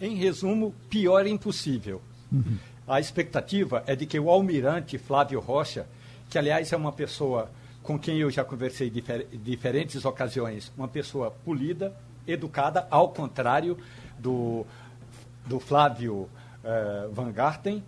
Em 0.00 0.14
resumo, 0.14 0.72
pior 0.88 1.26
impossível. 1.26 2.00
Uhum. 2.32 2.56
A 2.86 3.00
expectativa 3.00 3.82
é 3.86 3.96
de 3.96 4.06
que 4.06 4.18
o 4.18 4.30
almirante 4.30 4.96
Flávio 4.96 5.40
Rocha, 5.40 5.86
que 6.30 6.38
aliás 6.38 6.72
é 6.72 6.76
uma 6.76 6.92
pessoa 6.92 7.50
com 7.82 7.98
quem 7.98 8.18
eu 8.18 8.30
já 8.30 8.44
conversei 8.44 8.88
em 8.88 8.92
difer 8.92 9.26
diferentes 9.32 10.04
ocasiões, 10.04 10.72
uma 10.76 10.88
pessoa 10.88 11.30
polida, 11.30 11.94
educada, 12.26 12.86
ao 12.90 13.10
contrário 13.10 13.76
do, 14.18 14.64
do 15.46 15.58
Flávio 15.58 16.14
uh, 16.62 17.12
Van 17.12 17.32
Garten. 17.32 17.82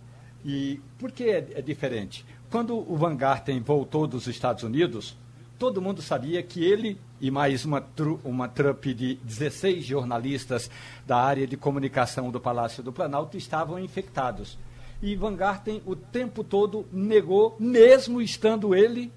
E 0.45 0.79
por 0.99 1.11
que 1.11 1.23
é, 1.23 1.47
é 1.55 1.61
diferente? 1.61 2.25
Quando 2.51 2.77
o 2.77 2.95
Van 2.95 3.15
Garten 3.15 3.59
voltou 3.61 4.05
dos 4.05 4.27
Estados 4.27 4.63
Unidos, 4.63 5.17
todo 5.57 5.81
mundo 5.81 6.01
sabia 6.01 6.41
que 6.43 6.63
ele 6.63 6.99
e 7.19 7.31
mais 7.31 7.65
uma, 7.65 7.81
tru, 7.81 8.19
uma 8.23 8.47
trupe 8.47 8.93
de 8.93 9.15
16 9.15 9.83
jornalistas 9.83 10.69
da 11.05 11.17
área 11.17 11.47
de 11.47 11.57
comunicação 11.57 12.29
do 12.29 12.39
Palácio 12.39 12.83
do 12.83 12.93
Planalto 12.93 13.37
estavam 13.37 13.79
infectados. 13.79 14.57
E 15.01 15.15
Van 15.15 15.35
Garten 15.35 15.81
o 15.85 15.95
tempo 15.95 16.43
todo 16.43 16.85
negou, 16.91 17.55
mesmo 17.59 18.21
estando 18.21 18.75
ele 18.75 19.11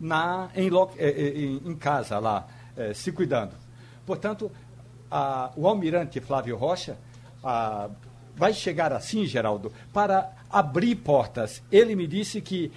na, 0.00 0.50
em, 0.54 0.68
eh, 0.68 0.90
eh, 0.98 1.32
em, 1.36 1.70
em 1.70 1.74
casa 1.76 2.18
lá, 2.18 2.46
eh, 2.76 2.92
se 2.94 3.12
cuidando. 3.12 3.52
Portanto, 4.06 4.50
a, 5.10 5.50
o 5.56 5.66
almirante 5.66 6.20
Flávio 6.20 6.56
Rocha 6.56 6.98
a, 7.42 7.88
vai 8.36 8.52
chegar 8.52 8.92
assim, 8.92 9.24
Geraldo, 9.26 9.72
para 9.92 10.32
abrir 10.50 10.96
portas. 10.96 11.62
Ele 11.70 11.94
me 11.94 12.06
disse 12.06 12.40
que 12.40 12.72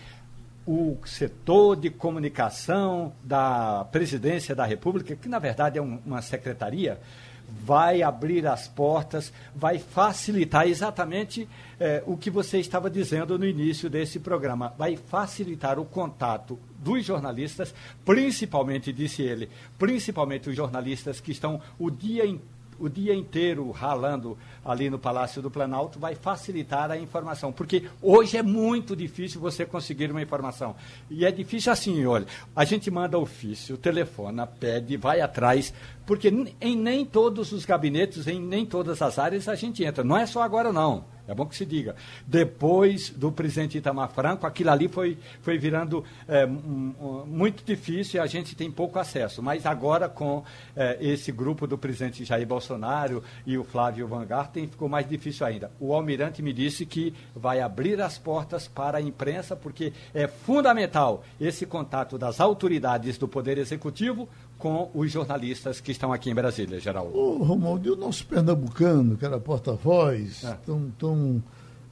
o 0.67 0.97
setor 1.05 1.77
de 1.77 1.89
comunicação 1.89 3.13
da 3.23 3.87
Presidência 3.89 4.53
da 4.53 4.65
República, 4.65 5.15
que 5.15 5.29
na 5.29 5.39
verdade 5.39 5.79
é 5.79 5.81
um, 5.81 5.97
uma 6.05 6.21
secretaria, 6.21 6.99
vai 7.47 8.03
abrir 8.03 8.45
as 8.45 8.67
portas, 8.67 9.31
vai 9.55 9.79
facilitar 9.79 10.67
exatamente 10.67 11.47
eh, 11.79 12.03
o 12.05 12.17
que 12.17 12.29
você 12.29 12.59
estava 12.59 12.89
dizendo 12.89 13.39
no 13.39 13.45
início 13.45 13.89
desse 13.89 14.19
programa. 14.19 14.73
Vai 14.77 14.97
facilitar 14.97 15.79
o 15.79 15.85
contato 15.85 16.59
dos 16.77 17.05
jornalistas, 17.05 17.73
principalmente, 18.03 18.91
disse 18.91 19.21
ele, 19.21 19.49
principalmente 19.79 20.49
os 20.49 20.55
jornalistas 20.55 21.21
que 21.21 21.31
estão 21.31 21.61
o 21.79 21.89
dia 21.89 22.25
inteiro 22.25 22.56
o 22.79 22.89
dia 22.89 23.13
inteiro 23.13 23.69
ralando 23.71 24.37
ali 24.63 24.89
no 24.89 24.99
Palácio 24.99 25.41
do 25.41 25.49
Planalto 25.49 25.99
vai 25.99 26.15
facilitar 26.15 26.91
a 26.91 26.97
informação, 26.97 27.51
porque 27.51 27.89
hoje 28.01 28.37
é 28.37 28.43
muito 28.43 28.95
difícil 28.95 29.39
você 29.39 29.65
conseguir 29.65 30.11
uma 30.11 30.21
informação. 30.21 30.75
E 31.09 31.25
é 31.25 31.31
difícil 31.31 31.71
assim, 31.71 32.05
olha, 32.05 32.25
a 32.55 32.65
gente 32.65 32.91
manda 32.91 33.17
ofício, 33.17 33.77
telefona, 33.77 34.45
pede, 34.45 34.97
vai 34.97 35.21
atrás, 35.21 35.73
porque 36.07 36.33
em 36.61 36.75
nem 36.75 37.05
todos 37.05 37.51
os 37.51 37.65
gabinetes, 37.65 38.27
em 38.27 38.41
nem 38.41 38.65
todas 38.65 39.01
as 39.01 39.19
áreas 39.19 39.49
a 39.49 39.55
gente 39.55 39.83
entra. 39.83 40.05
Não 40.05 40.17
é 40.17 40.25
só 40.25 40.41
agora 40.41 40.71
não. 40.71 41.03
É 41.27 41.35
bom 41.35 41.45
que 41.45 41.57
se 41.57 41.65
diga. 41.65 41.93
Depois 42.25 43.09
do 43.09 43.29
presidente 43.31 43.77
Itamar 43.77 44.09
Franco, 44.09 44.47
aquilo 44.47 44.71
ali 44.71 44.87
foi, 44.87 45.17
foi 45.41 45.57
virando 45.57 46.03
é, 46.25 46.45
muito 46.45 47.65
difícil 47.65 48.17
e 48.17 48.23
a 48.23 48.25
gente 48.25 48.55
tem 48.55 48.71
pouco 48.71 48.97
acesso. 48.97 49.43
Mas 49.43 49.65
agora, 49.65 50.07
com 50.07 50.45
é, 50.73 50.97
esse 51.01 51.29
grupo 51.33 51.67
do 51.67 51.77
presidente 51.77 52.23
Jair 52.23 52.47
Bolsonaro 52.47 53.21
e 53.45 53.57
o 53.57 53.65
Flávio 53.65 54.07
Van 54.07 54.25
Garten, 54.25 54.67
ficou 54.67 54.87
mais 54.87 55.07
difícil 55.07 55.45
ainda. 55.45 55.69
O 55.81 55.93
almirante 55.93 56.41
me 56.41 56.53
disse 56.53 56.85
que 56.85 57.13
vai 57.35 57.59
abrir 57.59 57.99
as 58.01 58.17
portas 58.17 58.69
para 58.69 58.99
a 58.99 59.01
imprensa, 59.01 59.53
porque 59.53 59.91
é 60.13 60.29
fundamental 60.29 61.25
esse 61.41 61.65
contato 61.65 62.17
das 62.17 62.39
autoridades 62.39 63.17
do 63.17 63.27
Poder 63.27 63.57
Executivo 63.57 64.29
com 64.57 64.89
os 64.93 65.11
jornalistas 65.11 65.79
que 65.79 65.91
estão 65.91 66.11
aqui 66.11 66.29
em 66.29 66.35
Brasília, 66.35 66.79
Geraldo. 66.79 67.15
O 67.15 67.43
Romualdo, 67.43 67.87
e 67.87 67.91
o 67.91 67.95
nosso 67.95 68.25
pernambucano, 68.25 69.17
que 69.17 69.25
era 69.25 69.39
porta-voz, 69.39 70.43
é. 70.43 70.57
tão, 70.65 70.91
tão 70.97 71.43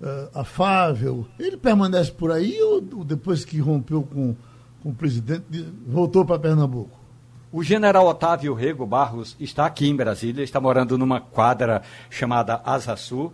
uh, 0.01 0.29
afável, 0.39 1.25
ele 1.39 1.57
permanece 1.57 2.11
por 2.11 2.31
aí 2.31 2.59
ou, 2.61 2.83
ou 2.97 3.03
depois 3.03 3.45
que 3.45 3.59
rompeu 3.59 4.03
com, 4.03 4.35
com 4.81 4.89
o 4.89 4.93
presidente, 4.93 5.43
voltou 5.87 6.25
para 6.25 6.39
Pernambuco? 6.39 7.05
O 7.51 7.63
general 7.63 8.05
Otávio 8.07 8.53
Rego 8.53 8.85
Barros 8.85 9.35
está 9.39 9.65
aqui 9.65 9.87
em 9.87 9.95
Brasília, 9.95 10.43
está 10.43 10.59
morando 10.59 10.97
numa 10.97 11.21
quadra 11.21 11.83
chamada 12.09 12.61
Asa 12.65 12.97
Sul. 12.97 13.31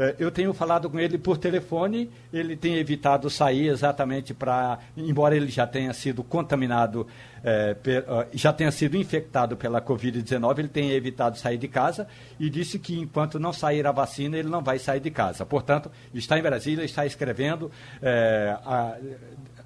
É, 0.00 0.14
eu 0.16 0.30
tenho 0.30 0.54
falado 0.54 0.88
com 0.88 0.96
ele 1.00 1.18
por 1.18 1.36
telefone, 1.36 2.08
ele 2.32 2.56
tem 2.56 2.76
evitado 2.76 3.28
sair 3.28 3.66
exatamente 3.66 4.32
para, 4.32 4.78
embora 4.96 5.34
ele 5.34 5.48
já 5.48 5.66
tenha 5.66 5.92
sido 5.92 6.22
contaminado, 6.22 7.04
é, 7.42 7.74
per, 7.74 8.04
já 8.32 8.52
tenha 8.52 8.70
sido 8.70 8.96
infectado 8.96 9.56
pela 9.56 9.82
Covid-19, 9.82 10.60
ele 10.60 10.68
tem 10.68 10.92
evitado 10.92 11.36
sair 11.36 11.58
de 11.58 11.66
casa 11.66 12.06
e 12.38 12.48
disse 12.48 12.78
que 12.78 12.96
enquanto 12.96 13.40
não 13.40 13.52
sair 13.52 13.84
a 13.88 13.90
vacina, 13.90 14.38
ele 14.38 14.48
não 14.48 14.62
vai 14.62 14.78
sair 14.78 15.00
de 15.00 15.10
casa. 15.10 15.44
Portanto, 15.44 15.90
está 16.14 16.38
em 16.38 16.42
Brasília, 16.42 16.84
está 16.84 17.04
escrevendo 17.04 17.68
é, 18.00 18.56
a, 18.64 18.96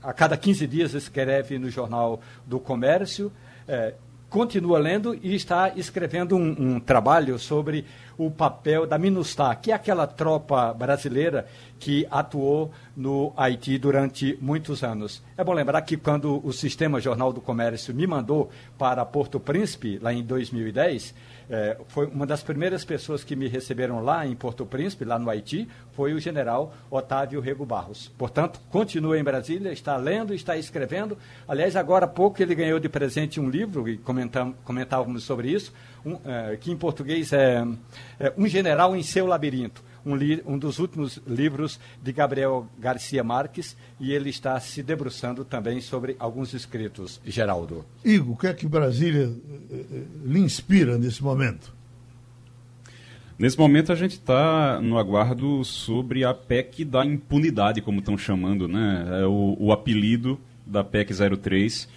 a 0.03 0.13
cada 0.15 0.35
15 0.35 0.67
dias 0.67 0.95
escreve 0.95 1.59
no 1.59 1.69
Jornal 1.69 2.23
do 2.47 2.59
Comércio. 2.59 3.31
É, 3.69 3.93
continua 4.33 4.79
lendo 4.79 5.15
e 5.23 5.35
está 5.35 5.75
escrevendo 5.77 6.35
um, 6.35 6.77
um, 6.77 6.81
trabalho 6.81 7.39
sobre 7.39 7.85
o 8.17 8.31
papel 8.31 8.87
da 8.87 8.97
MINUSTAH, 8.97 9.57
que 9.57 9.71
é 9.71 9.75
aquela 9.75 10.07
tropa 10.07 10.73
brasileira 10.73 11.47
que 11.79 12.07
atuou 12.11 12.73
no 12.97 13.35
Haiti 13.37 13.77
durante 13.77 14.39
muitos 14.41 14.83
anos. 14.83 15.23
É 15.37 15.45
bom 15.45 15.53
lembrar 15.53 15.83
que 15.83 15.99
quando 15.99 16.41
o 16.47 16.51
Sistema 16.51 16.99
Jornal 16.99 17.31
do 17.31 17.43
Comércio 17.43 17.95
me 17.95 18.07
mandou 18.07 18.49
para 18.79 19.05
Porto 19.05 19.39
Príncipe, 19.39 19.99
lá 20.01 20.15
em 20.15 20.23
2010, 20.23 21.15
é, 21.51 21.77
foi 21.89 22.07
uma 22.07 22.27
das 22.27 22.43
primeiras 22.43 22.85
pessoas 22.85 23.25
que 23.25 23.37
me 23.37 23.49
receberam 23.49 24.03
lá 24.03 24.27
em 24.27 24.35
Porto 24.35 24.65
Príncipe, 24.67 25.05
lá 25.05 25.19
no 25.19 25.29
Haiti, 25.29 25.69
foi 25.93 26.13
o 26.13 26.21
general 26.21 26.75
Otávio 26.91 27.41
Rego 27.41 27.65
Barros. 27.65 28.11
Portanto, 28.17 28.61
continua 28.71 29.19
em 29.19 29.25
Brasília, 29.25 29.73
está 29.73 29.97
lendo, 29.97 30.35
está 30.35 30.57
escrevendo. 30.57 31.17
Aliás, 31.47 31.77
agora 31.77 32.05
há 32.05 32.09
pouco 32.09 32.43
ele 32.43 32.55
ganhou 32.55 32.81
de 32.81 32.89
presente 32.89 33.41
um 33.41 33.49
livro, 33.49 33.89
e 33.89 33.99
comentávamos 34.65 35.25
sobre 35.25 35.51
isso, 35.51 35.73
um, 36.05 36.19
é, 36.25 36.57
que 36.57 36.71
em 36.71 36.77
português 36.77 37.33
é, 37.33 37.65
é 38.19 38.33
Um 38.37 38.47
General 38.47 38.95
em 38.97 39.03
Seu 39.03 39.27
Labirinto 39.27 39.92
um, 40.05 40.15
um, 40.47 40.59
dos 40.59 40.79
últimos 40.79 41.21
livros 41.27 41.79
de 42.03 42.13
Gabriel 42.13 42.67
Garcia 42.79 43.23
Marques 43.23 43.77
e 44.01 44.13
ele 44.13 44.31
está 44.31 44.59
se 44.61 44.83
debruçando 44.83 45.45
também 45.45 45.81
sobre 45.81 46.17
alguns 46.19 46.55
escritos, 46.55 47.21
Geraldo. 47.25 47.85
Igor, 48.05 48.35
o 48.35 48.37
que 48.37 48.47
é 48.47 48.55
que 48.55 48.67
Brasília 48.67 49.33
eh, 49.71 49.85
eh, 49.93 50.03
lhe 50.25 50.41
inspira 50.41 50.99
nesse 50.99 51.23
momento? 51.23 51.75
Nesse 53.39 53.59
momento 53.59 53.91
a 53.91 53.97
gente 53.97 54.13
está 54.13 54.81
no 54.81 54.99
aguardo 54.99 55.65
sobre 55.65 56.25
a 56.25 56.33
PEC 56.33 56.85
da 56.85 57.05
impunidade, 57.05 57.81
como 57.81 57.99
estão 57.99 58.17
chamando, 58.17 58.69
né? 58.69 59.23
É 59.23 59.27
o, 59.27 59.57
o 59.59 59.73
apelido 59.73 60.39
da 60.67 60.85
PEC 60.85 61.13
03 61.41 61.89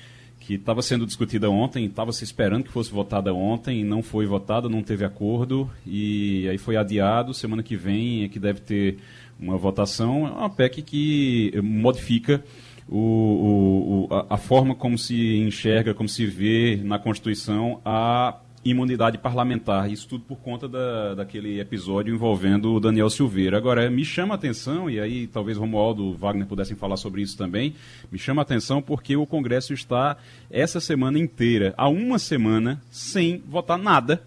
que 0.45 0.53
estava 0.53 0.81
sendo 0.83 1.07
discutida 1.07 1.49
ontem, 1.49 1.85
estava 1.85 2.11
se 2.11 2.23
esperando 2.23 2.65
que 2.65 2.71
fosse 2.71 2.91
votada 2.91 3.33
ontem, 3.33 3.83
não 3.83 4.03
foi 4.03 4.27
votada, 4.27 4.69
não 4.69 4.83
teve 4.83 5.03
acordo, 5.03 5.67
e 5.85 6.47
aí 6.47 6.57
foi 6.59 6.77
adiado. 6.77 7.33
Semana 7.33 7.63
que 7.63 7.75
vem 7.75 8.23
é 8.23 8.29
que 8.29 8.37
deve 8.37 8.59
ter 8.59 8.97
uma 9.39 9.57
votação. 9.57 10.27
É 10.27 10.29
uma 10.29 10.49
PEC 10.49 10.83
que 10.83 11.51
modifica 11.63 12.43
o, 12.87 14.07
o, 14.07 14.13
a, 14.13 14.35
a 14.35 14.37
forma 14.37 14.75
como 14.75 14.99
se 14.99 15.37
enxerga, 15.37 15.95
como 15.95 16.07
se 16.07 16.27
vê 16.27 16.79
na 16.83 16.99
Constituição 16.99 17.81
a 17.83 18.37
imunidade 18.65 19.19
parlamentar. 19.19 19.91
Isso 19.91 20.07
tudo 20.07 20.23
por 20.23 20.39
conta 20.39 20.67
da, 20.67 21.13
daquele 21.13 21.59
episódio 21.59 22.13
envolvendo 22.13 22.73
o 22.73 22.79
Daniel 22.79 23.11
Silveira. 23.11 23.57
Agora, 23.57 23.89
me 23.91 24.03
chama 24.03 24.33
a 24.33 24.35
atenção, 24.35 24.89
e 24.89 24.99
aí 24.99 25.27
talvez 25.27 25.55
Romualdo 25.57 26.13
Wagner 26.13 26.47
pudessem 26.47 26.75
falar 26.75 26.97
sobre 26.97 27.21
isso 27.21 27.37
também, 27.37 27.75
me 28.11 28.17
chama 28.17 28.41
a 28.41 28.43
atenção 28.43 28.81
porque 28.81 29.15
o 29.15 29.27
Congresso 29.27 29.71
está 29.73 30.17
essa 30.49 30.79
semana 30.79 31.19
inteira, 31.19 31.75
há 31.77 31.87
uma 31.87 32.17
semana, 32.17 32.81
sem 32.89 33.43
votar 33.47 33.77
nada, 33.77 34.23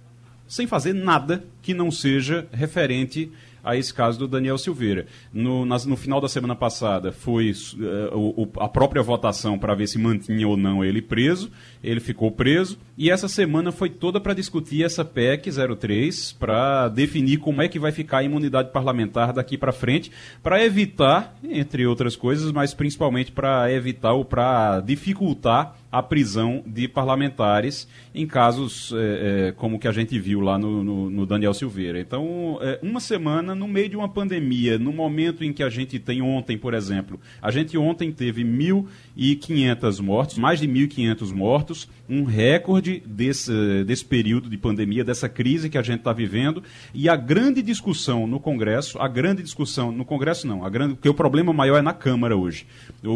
sem 0.46 0.66
fazer 0.66 0.92
nada 0.92 1.44
que 1.60 1.74
não 1.74 1.90
seja 1.90 2.46
referente 2.52 3.30
a 3.62 3.76
esse 3.76 3.92
caso 3.92 4.18
do 4.18 4.28
Daniel 4.28 4.58
Silveira. 4.58 5.06
No, 5.32 5.64
nas, 5.64 5.84
no 5.84 5.96
final 5.96 6.20
da 6.20 6.28
semana 6.28 6.54
passada 6.54 7.12
foi 7.12 7.52
uh, 7.52 8.16
o, 8.16 8.48
a 8.60 8.68
própria 8.68 9.02
votação 9.02 9.58
para 9.58 9.74
ver 9.74 9.86
se 9.86 9.98
mantinha 9.98 10.46
ou 10.46 10.56
não 10.56 10.84
ele 10.84 11.00
preso, 11.00 11.50
ele 11.82 12.00
ficou 12.00 12.30
preso, 12.30 12.78
e 12.96 13.10
essa 13.10 13.28
semana 13.28 13.70
foi 13.70 13.88
toda 13.88 14.20
para 14.20 14.34
discutir 14.34 14.84
essa 14.84 15.04
PEC 15.04 15.50
03, 15.78 16.32
para 16.32 16.88
definir 16.88 17.38
como 17.38 17.62
é 17.62 17.68
que 17.68 17.78
vai 17.78 17.92
ficar 17.92 18.18
a 18.18 18.24
imunidade 18.24 18.72
parlamentar 18.72 19.32
daqui 19.32 19.56
para 19.56 19.72
frente, 19.72 20.10
para 20.42 20.64
evitar, 20.64 21.36
entre 21.42 21.86
outras 21.86 22.16
coisas, 22.16 22.50
mas 22.50 22.74
principalmente 22.74 23.32
para 23.32 23.72
evitar 23.72 24.12
ou 24.12 24.24
para 24.24 24.80
dificultar 24.80 25.77
a 25.90 26.02
prisão 26.02 26.62
de 26.66 26.86
parlamentares 26.86 27.88
em 28.14 28.26
casos 28.26 28.92
é, 28.94 29.48
é, 29.48 29.52
como 29.52 29.76
o 29.76 29.78
que 29.78 29.88
a 29.88 29.92
gente 29.92 30.18
viu 30.18 30.40
lá 30.40 30.58
no, 30.58 30.84
no, 30.84 31.10
no 31.10 31.26
Daniel 31.26 31.54
Silveira. 31.54 31.98
Então, 31.98 32.58
é, 32.60 32.78
uma 32.82 33.00
semana 33.00 33.54
no 33.54 33.66
meio 33.66 33.88
de 33.88 33.96
uma 33.96 34.08
pandemia, 34.08 34.78
no 34.78 34.92
momento 34.92 35.44
em 35.44 35.52
que 35.52 35.62
a 35.62 35.70
gente 35.70 35.98
tem 35.98 36.20
ontem, 36.20 36.58
por 36.58 36.74
exemplo, 36.74 37.18
a 37.40 37.50
gente 37.50 37.76
ontem 37.78 38.12
teve 38.12 38.44
1.500 38.44 40.00
mortos, 40.00 40.38
mais 40.38 40.60
de 40.60 40.68
1.500 40.68 41.32
mortos, 41.32 41.88
um 42.08 42.24
recorde 42.24 43.02
desse, 43.06 43.84
desse 43.84 44.04
período 44.04 44.50
de 44.50 44.58
pandemia, 44.58 45.04
dessa 45.04 45.28
crise 45.28 45.70
que 45.70 45.78
a 45.78 45.82
gente 45.82 45.98
está 45.98 46.12
vivendo, 46.12 46.62
e 46.92 47.08
a 47.08 47.16
grande 47.16 47.62
discussão 47.62 48.26
no 48.26 48.40
Congresso, 48.40 48.98
a 48.98 49.08
grande 49.08 49.42
discussão 49.42 49.90
no 49.90 50.04
Congresso 50.04 50.46
não, 50.46 50.64
a 50.64 50.70
grande, 50.70 50.94
porque 50.94 51.08
o 51.08 51.14
problema 51.14 51.52
maior 51.52 51.78
é 51.78 51.82
na 51.82 51.92
Câmara 51.92 52.36
hoje. 52.36 52.66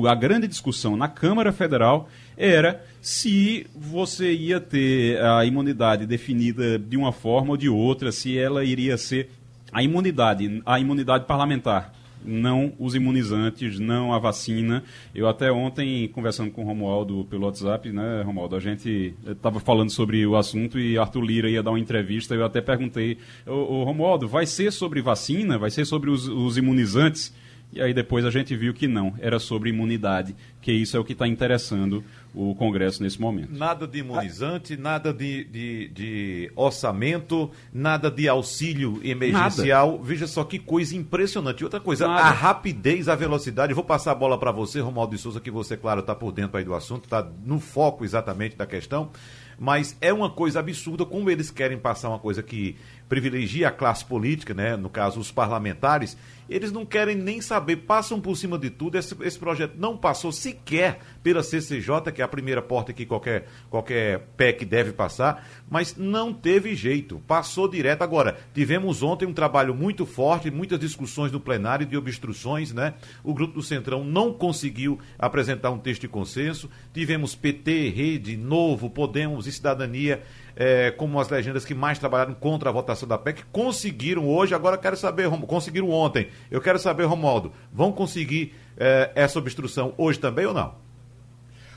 A 0.09 0.15
grande 0.15 0.47
discussão 0.47 0.97
na 0.97 1.09
Câmara 1.09 1.53
Federal 1.53 2.09
era 2.37 2.85
se 3.01 3.67
você 3.75 4.33
ia 4.33 4.61
ter 4.61 5.21
a 5.21 5.45
imunidade 5.45 6.07
definida 6.07 6.79
de 6.79 6.97
uma 6.97 7.13
forma 7.13 7.51
ou 7.51 7.57
de 7.57 7.69
outra, 7.69 8.13
se 8.13 8.39
ela 8.39 8.65
iria 8.65 8.97
ser 8.97 9.31
a 9.73 9.83
imunidade, 9.83 10.63
a 10.67 10.79
imunidade 10.79 11.25
parlamentar, 11.25 11.93
não 12.25 12.73
os 12.79 12.95
imunizantes, 12.95 13.79
não 13.79 14.13
a 14.13 14.19
vacina. 14.19 14.85
Eu 15.15 15.27
até 15.29 15.51
ontem, 15.51 16.09
conversando 16.09 16.51
com 16.51 16.63
o 16.63 16.67
Romualdo 16.67 17.27
pelo 17.29 17.47
WhatsApp, 17.47 17.91
né, 17.91 18.23
Romualdo, 18.23 18.55
a 18.55 18.61
gente 18.61 19.15
estava 19.27 19.59
falando 19.59 19.91
sobre 19.91 20.25
o 20.27 20.37
assunto 20.37 20.79
e 20.79 20.97
Arthur 20.99 21.23
Lira 21.23 21.51
ia 21.51 21.63
dar 21.63 21.71
uma 21.71 21.81
entrevista, 21.81 22.35
eu 22.35 22.45
até 22.45 22.61
perguntei, 22.61 23.19
ô 23.47 23.83
Romualdo, 23.85 24.29
vai 24.29 24.47
ser 24.47 24.73
sobre 24.73 25.01
vacina? 25.01 25.59
Vai 25.59 25.71
ser 25.71 25.85
sobre 25.85 26.11
os, 26.11 26.29
os 26.29 26.57
imunizantes? 26.57 27.35
E 27.73 27.81
aí 27.81 27.95
depois 27.95 28.25
a 28.25 28.31
gente 28.31 28.55
viu 28.55 28.75
que 28.75 28.87
não, 28.87 29.15
era 29.19 29.39
sobre 29.39 29.71
imunidade, 29.71 30.37
que 30.61 30.71
isso 30.71 30.95
é 30.97 31.01
o 31.01 31.05
que 31.05 31.15
está 31.15 31.27
interessando 31.27 32.05
o 32.35 32.55
Congresso 32.55 33.03
nesse 33.03 33.21
momento. 33.21 33.53
Nada 33.53 33.87
de 33.87 33.99
imunizante, 33.99 34.77
nada 34.77 35.13
de, 35.13 35.45
de, 35.45 35.89
de 35.89 36.53
orçamento, 36.55 37.51
nada 37.73 38.11
de 38.11 38.29
auxílio 38.29 39.01
emergencial. 39.03 39.93
Nada. 39.93 40.05
Veja 40.05 40.27
só 40.27 40.45
que 40.45 40.59
coisa 40.59 40.97
impressionante. 40.97 41.65
Outra 41.65 41.81
coisa, 41.81 42.07
nada. 42.07 42.21
a 42.21 42.31
rapidez, 42.31 43.09
a 43.09 43.15
velocidade. 43.15 43.75
Vou 43.75 43.85
passar 43.85 44.13
a 44.13 44.15
bola 44.15 44.39
para 44.39 44.53
você, 44.53 44.81
Romualdo 44.81 45.17
de 45.17 45.21
Souza, 45.21 45.41
que 45.41 45.51
você, 45.51 45.77
claro, 45.77 46.01
está 46.01 46.15
por 46.15 46.33
dentro 46.33 46.59
aí 46.59 46.65
do 46.65 46.75
assunto, 46.75 47.05
está 47.05 47.27
no 47.45 47.59
foco 47.59 48.05
exatamente 48.05 48.57
da 48.57 48.67
questão. 48.67 49.11
Mas 49.59 49.97
é 50.01 50.13
uma 50.13 50.31
coisa 50.31 50.61
absurda 50.61 51.05
como 51.05 51.31
eles 51.31 51.51
querem 51.51 51.79
passar 51.79 52.09
uma 52.09 52.19
coisa 52.19 52.43
que 52.43 52.77
privilegia 53.09 53.69
a 53.69 53.71
classe 53.71 54.05
política, 54.05 54.55
né? 54.55 54.77
no 54.77 54.89
caso 54.89 55.21
os 55.21 55.31
parlamentares, 55.31 56.17
eles 56.53 56.71
não 56.71 56.85
querem 56.85 57.17
nem 57.17 57.41
saber, 57.41 57.77
passam 57.77 58.21
por 58.21 58.37
cima 58.37 58.59
de 58.59 58.71
tudo. 58.71 58.99
Esse, 58.99 59.17
esse 59.23 59.39
projeto 59.39 59.75
não 59.77 59.97
passou 59.97 60.31
sequer 60.31 60.99
pela 61.23 61.43
CCJ, 61.43 62.13
que 62.15 62.21
é 62.21 62.25
a 62.25 62.29
primeira 62.29 62.61
porta 62.61 62.93
que 62.93 63.07
qualquer, 63.07 63.47
qualquer 63.71 64.21
PEC 64.37 64.65
deve 64.65 64.93
passar, 64.93 65.49
mas 65.71 65.97
não 65.97 66.33
teve 66.33 66.75
jeito, 66.75 67.23
passou 67.27 67.69
direto. 67.69 68.03
Agora, 68.03 68.37
tivemos 68.55 69.03
ontem 69.03 69.27
um 69.27 69.33
trabalho 69.33 69.75
muito 69.75 70.05
forte, 70.05 70.51
muitas 70.51 70.79
discussões 70.79 71.33
no 71.33 71.41
plenário 71.41 71.87
de 71.87 71.97
obstruções, 71.97 72.73
né? 72.73 72.95
O 73.25 73.33
grupo 73.33 73.55
do 73.55 73.63
Centrão 73.63 74.05
não 74.05 74.33
conseguiu 74.33 74.99
apresentar 75.19 75.71
um 75.71 75.79
texto 75.79 76.03
de 76.03 76.09
consenso. 76.09 76.69
Tivemos 76.93 77.35
PT, 77.35 77.89
Rede, 77.89 78.37
Novo, 78.37 78.91
Podemos 78.91 79.47
e 79.47 79.53
Cidadania 79.53 80.23
é, 80.57 80.91
como 80.91 81.19
as 81.21 81.29
legendas 81.29 81.65
que 81.65 81.75
mais 81.75 81.99
trabalharam 81.99 82.35
contra 82.35 82.69
a 82.69 82.73
votação 82.73 83.09
da 83.09 83.19
PEC, 83.19 83.45
conseguiram 83.51 84.29
hoje, 84.29 84.55
agora 84.55 84.79
quero 84.79 84.97
saber, 84.97 85.29
conseguiram 85.47 85.91
ontem. 85.91 86.29
Eu 86.51 86.61
quero 86.61 86.79
saber, 86.79 87.05
Romualdo, 87.05 87.53
vão 87.73 87.93
conseguir 87.93 88.55
é, 88.77 89.11
essa 89.15 89.39
obstrução 89.39 89.95
hoje 89.97 90.19
também 90.19 90.47
ou 90.47 90.55
não? 90.55 90.75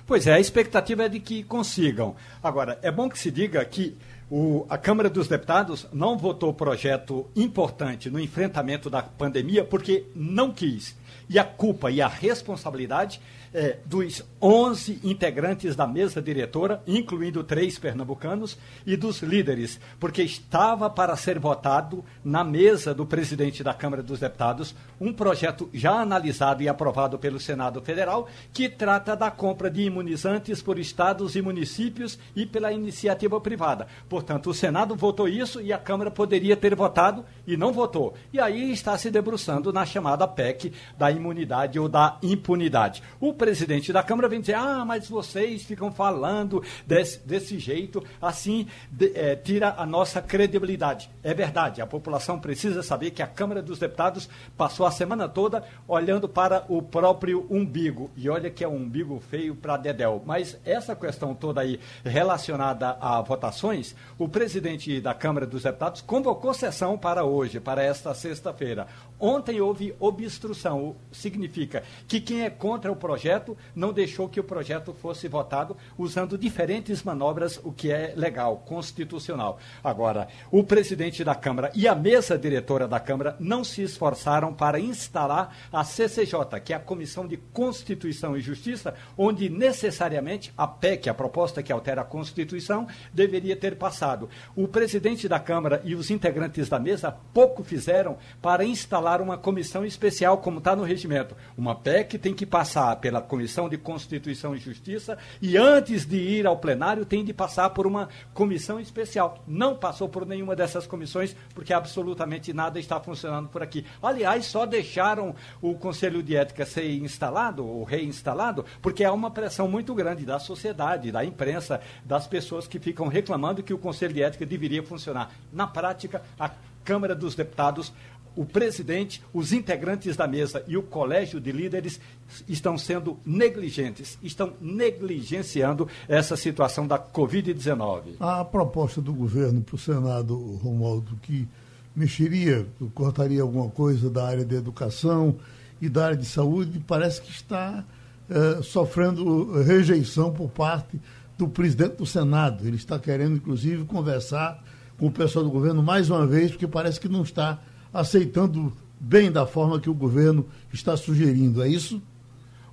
Pois 0.07 0.27
é, 0.27 0.33
a 0.33 0.39
expectativa 0.39 1.05
é 1.05 1.09
de 1.09 1.19
que 1.19 1.43
consigam. 1.43 2.15
Agora, 2.43 2.77
é 2.83 2.91
bom 2.91 3.09
que 3.09 3.17
se 3.17 3.31
diga 3.31 3.63
que 3.65 3.97
o, 4.29 4.65
a 4.69 4.77
Câmara 4.77 5.09
dos 5.09 5.27
Deputados 5.27 5.87
não 5.91 6.17
votou 6.17 6.53
projeto 6.53 7.27
importante 7.35 8.09
no 8.09 8.19
enfrentamento 8.19 8.89
da 8.89 9.01
pandemia 9.01 9.63
porque 9.63 10.05
não 10.15 10.51
quis. 10.51 10.95
E 11.27 11.39
a 11.39 11.43
culpa 11.43 11.89
e 11.89 12.01
a 12.01 12.07
responsabilidade 12.07 13.19
é, 13.55 13.77
dos 13.85 14.21
11 14.41 14.99
integrantes 15.03 15.75
da 15.75 15.87
mesa 15.87 16.21
diretora, 16.21 16.83
incluindo 16.85 17.43
três 17.43 17.79
pernambucanos, 17.79 18.57
e 18.85 18.97
dos 18.97 19.21
líderes, 19.21 19.79
porque 19.99 20.21
estava 20.21 20.89
para 20.89 21.15
ser 21.15 21.39
votado 21.39 22.03
na 22.23 22.43
mesa 22.43 22.93
do 22.93 23.05
presidente 23.05 23.63
da 23.63 23.73
Câmara 23.73 24.03
dos 24.03 24.19
Deputados 24.19 24.75
um 24.99 25.13
projeto 25.13 25.69
já 25.73 25.93
analisado 25.93 26.61
e 26.61 26.67
aprovado 26.67 27.17
pelo 27.17 27.39
Senado 27.39 27.81
Federal, 27.81 28.27
que 28.51 28.67
trata 28.67 29.15
da 29.15 29.31
compra 29.31 29.69
de 29.69 29.83
imunizantes 29.83 30.61
por 30.61 30.77
estados 30.77 31.35
e 31.35 31.41
municípios 31.41 32.19
e 32.35 32.45
pela 32.45 32.73
iniciativa 32.73 33.39
privada. 33.39 33.87
Portanto, 34.09 34.49
o 34.49 34.53
Senado 34.53 34.95
votou 34.95 35.29
isso 35.29 35.61
e 35.61 35.71
a 35.71 35.77
Câmara 35.77 36.11
poderia 36.11 36.57
ter 36.57 36.75
votado 36.75 37.25
e 37.47 37.55
não 37.55 37.71
votou. 37.71 38.13
E 38.33 38.39
aí 38.39 38.71
está 38.71 38.97
se 38.97 39.09
debruçando 39.09 39.71
na 39.71 39.85
chamada 39.85 40.27
PEC 40.27 40.73
da 40.97 41.05
da 41.05 41.11
imunidade 41.11 41.79
ou 41.79 41.87
da 41.87 42.17
impunidade. 42.23 43.03
O 43.19 43.31
presidente 43.45 43.93
da 43.93 44.01
Câmara 44.01 44.27
vem 44.27 44.41
dizer: 44.41 44.55
ah, 44.55 44.83
mas 44.83 45.07
vocês 45.07 45.63
ficam 45.63 45.91
falando 45.91 46.63
desse, 46.87 47.19
desse 47.19 47.59
jeito, 47.59 48.03
assim 48.19 48.67
de, 48.89 49.11
é, 49.13 49.35
tira 49.35 49.75
a 49.77 49.85
nossa 49.85 50.19
credibilidade. 50.19 51.11
É 51.21 51.31
verdade, 51.31 51.79
a 51.79 51.85
população 51.85 52.39
precisa 52.39 52.81
saber 52.81 53.11
que 53.11 53.21
a 53.21 53.27
Câmara 53.27 53.61
dos 53.61 53.77
Deputados 53.77 54.27
passou 54.57 54.83
a 54.83 54.89
semana 54.89 55.29
toda 55.29 55.63
olhando 55.87 56.27
para 56.27 56.65
o 56.67 56.81
próprio 56.81 57.45
umbigo. 57.47 58.09
E 58.17 58.27
olha 58.27 58.49
que 58.49 58.63
é 58.63 58.67
um 58.67 58.77
umbigo 58.77 59.21
feio 59.29 59.53
para 59.53 59.77
Dedel. 59.77 60.23
Mas 60.25 60.57
essa 60.65 60.95
questão 60.95 61.35
toda 61.35 61.61
aí 61.61 61.79
relacionada 62.03 62.97
a 62.99 63.21
votações, 63.21 63.95
o 64.17 64.27
presidente 64.27 64.99
da 64.99 65.13
Câmara 65.13 65.45
dos 65.45 65.61
Deputados 65.61 66.01
convocou 66.01 66.51
sessão 66.51 66.97
para 66.97 67.23
hoje, 67.23 67.59
para 67.59 67.83
esta 67.83 68.11
sexta-feira. 68.15 68.87
Ontem 69.19 69.61
houve 69.61 69.95
obstrução, 69.99 70.97
significa 71.11 71.83
que 72.07 72.19
quem 72.19 72.43
é 72.43 72.49
contra 72.49 72.91
o 72.91 72.95
projeto 72.95 73.57
não 73.73 73.93
deixou 73.93 74.27
que 74.27 74.39
o 74.39 74.43
projeto 74.43 74.93
fosse 74.93 75.27
votado 75.27 75.77
usando 75.97 76.37
diferentes 76.37 77.01
manobras, 77.01 77.59
o 77.63 77.71
que 77.71 77.91
é 77.91 78.13
legal, 78.15 78.57
constitucional. 78.57 79.57
Agora, 79.83 80.27
o 80.51 80.63
presidente 80.63 81.23
da 81.23 81.33
Câmara 81.33 81.71
e 81.73 81.87
a 81.87 81.95
mesa 81.95 82.37
diretora 82.37 82.87
da 82.87 82.99
Câmara 82.99 83.37
não 83.39 83.63
se 83.63 83.81
esforçaram 83.81 84.53
para 84.53 84.79
instalar 84.79 85.55
a 85.71 85.83
CCJ, 85.83 86.59
que 86.63 86.73
é 86.73 86.75
a 86.75 86.79
Comissão 86.79 87.25
de 87.25 87.37
Constituição 87.37 88.35
e 88.35 88.41
Justiça, 88.41 88.95
onde 89.17 89.49
necessariamente 89.49 90.53
a 90.57 90.67
PEC, 90.67 91.09
a 91.09 91.13
proposta 91.13 91.63
que 91.63 91.71
altera 91.71 92.01
a 92.01 92.05
Constituição, 92.05 92.87
deveria 93.13 93.55
ter 93.55 93.77
passado. 93.77 94.29
O 94.55 94.67
presidente 94.67 95.29
da 95.29 95.39
Câmara 95.39 95.81
e 95.85 95.95
os 95.95 96.11
integrantes 96.11 96.67
da 96.67 96.79
mesa 96.79 97.15
pouco 97.33 97.63
fizeram 97.63 98.17
para 98.41 98.65
instalar 98.65 99.04
uma 99.05 99.37
comissão 99.37 99.85
especial, 99.85 100.39
como 100.39 100.57
está 100.57 100.75
no 100.75 100.83
regimento. 100.83 101.35
Uma 101.57 101.75
PEC 101.75 102.17
tem 102.17 102.33
que 102.33 102.45
passar 102.45 102.95
pela 102.95 103.21
Comissão 103.21 103.69
de 103.69 103.77
Constituição 103.77 104.55
e 104.55 104.59
Justiça 104.59 105.17
e 105.41 105.55
antes 105.55 106.05
de 106.05 106.17
ir 106.17 106.47
ao 106.47 106.57
plenário 106.57 107.05
tem 107.05 107.23
de 107.23 107.33
passar 107.33 107.69
por 107.69 107.85
uma 107.85 108.09
comissão 108.33 108.79
especial. 108.79 109.43
Não 109.47 109.75
passou 109.75 110.09
por 110.09 110.25
nenhuma 110.25 110.55
dessas 110.55 110.87
comissões 110.87 111.35
porque 111.53 111.73
absolutamente 111.73 112.51
nada 112.51 112.79
está 112.79 112.99
funcionando 112.99 113.47
por 113.47 113.61
aqui. 113.61 113.85
Aliás, 114.01 114.45
só 114.45 114.65
deixaram 114.65 115.35
o 115.61 115.75
Conselho 115.75 116.23
de 116.23 116.35
Ética 116.35 116.65
ser 116.65 116.89
instalado 116.89 117.65
ou 117.65 117.83
reinstalado 117.83 118.65
porque 118.81 119.03
há 119.03 119.13
uma 119.13 119.29
pressão 119.29 119.67
muito 119.67 119.93
grande 119.93 120.25
da 120.25 120.39
sociedade, 120.39 121.11
da 121.11 121.23
imprensa, 121.23 121.79
das 122.03 122.25
pessoas 122.25 122.67
que 122.67 122.79
ficam 122.79 123.07
reclamando 123.07 123.61
que 123.61 123.73
o 123.73 123.77
Conselho 123.77 124.13
de 124.13 124.23
Ética 124.23 124.45
deveria 124.45 124.81
funcionar. 124.81 125.31
Na 125.53 125.67
prática, 125.67 126.23
a 126.39 126.49
Câmara 126.85 127.15
dos 127.15 127.33
Deputados 127.33 127.91
o 128.35 128.45
presidente, 128.45 129.21
os 129.33 129.53
integrantes 129.53 130.15
da 130.15 130.27
mesa 130.27 130.63
e 130.67 130.77
o 130.77 130.83
colégio 130.83 131.39
de 131.39 131.51
líderes 131.51 131.99
estão 132.47 132.77
sendo 132.77 133.17
negligentes, 133.25 134.17
estão 134.21 134.53
negligenciando 134.59 135.87
essa 136.07 136.35
situação 136.35 136.85
da 136.85 136.99
Covid-19. 136.99 138.15
A 138.19 138.43
proposta 138.43 139.01
do 139.01 139.13
governo 139.13 139.61
para 139.61 139.75
o 139.75 139.79
Senado, 139.79 140.35
Romualdo, 140.57 141.15
que 141.21 141.47
mexeria, 141.95 142.67
cortaria 142.93 143.41
alguma 143.41 143.69
coisa 143.69 144.09
da 144.09 144.25
área 144.25 144.43
da 144.43 144.55
educação 144.55 145.35
e 145.81 145.87
da 145.87 146.05
área 146.05 146.17
de 146.17 146.25
saúde, 146.25 146.83
parece 146.85 147.21
que 147.21 147.31
está 147.31 147.85
eh, 148.29 148.59
sofrendo 148.63 149.61
rejeição 149.61 150.33
por 150.33 150.49
parte 150.49 150.99
do 151.37 151.47
presidente 151.47 151.97
do 151.97 152.05
Senado. 152.05 152.65
Ele 152.67 152.75
está 152.75 152.97
querendo, 152.97 153.35
inclusive, 153.35 153.85
conversar 153.85 154.63
com 154.97 155.07
o 155.07 155.11
pessoal 155.11 155.45
do 155.45 155.51
governo 155.51 155.83
mais 155.83 156.09
uma 156.09 156.25
vez, 156.25 156.51
porque 156.51 156.67
parece 156.67 156.99
que 156.99 157.07
não 157.07 157.21
está 157.21 157.59
aceitando 157.95 158.73
bem 158.99 159.31
da 159.31 159.47
forma 159.47 159.79
que 159.79 159.89
o 159.89 159.93
governo 159.93 160.45
está 160.73 160.97
sugerindo. 160.97 161.63
É 161.63 161.67
isso? 161.69 162.01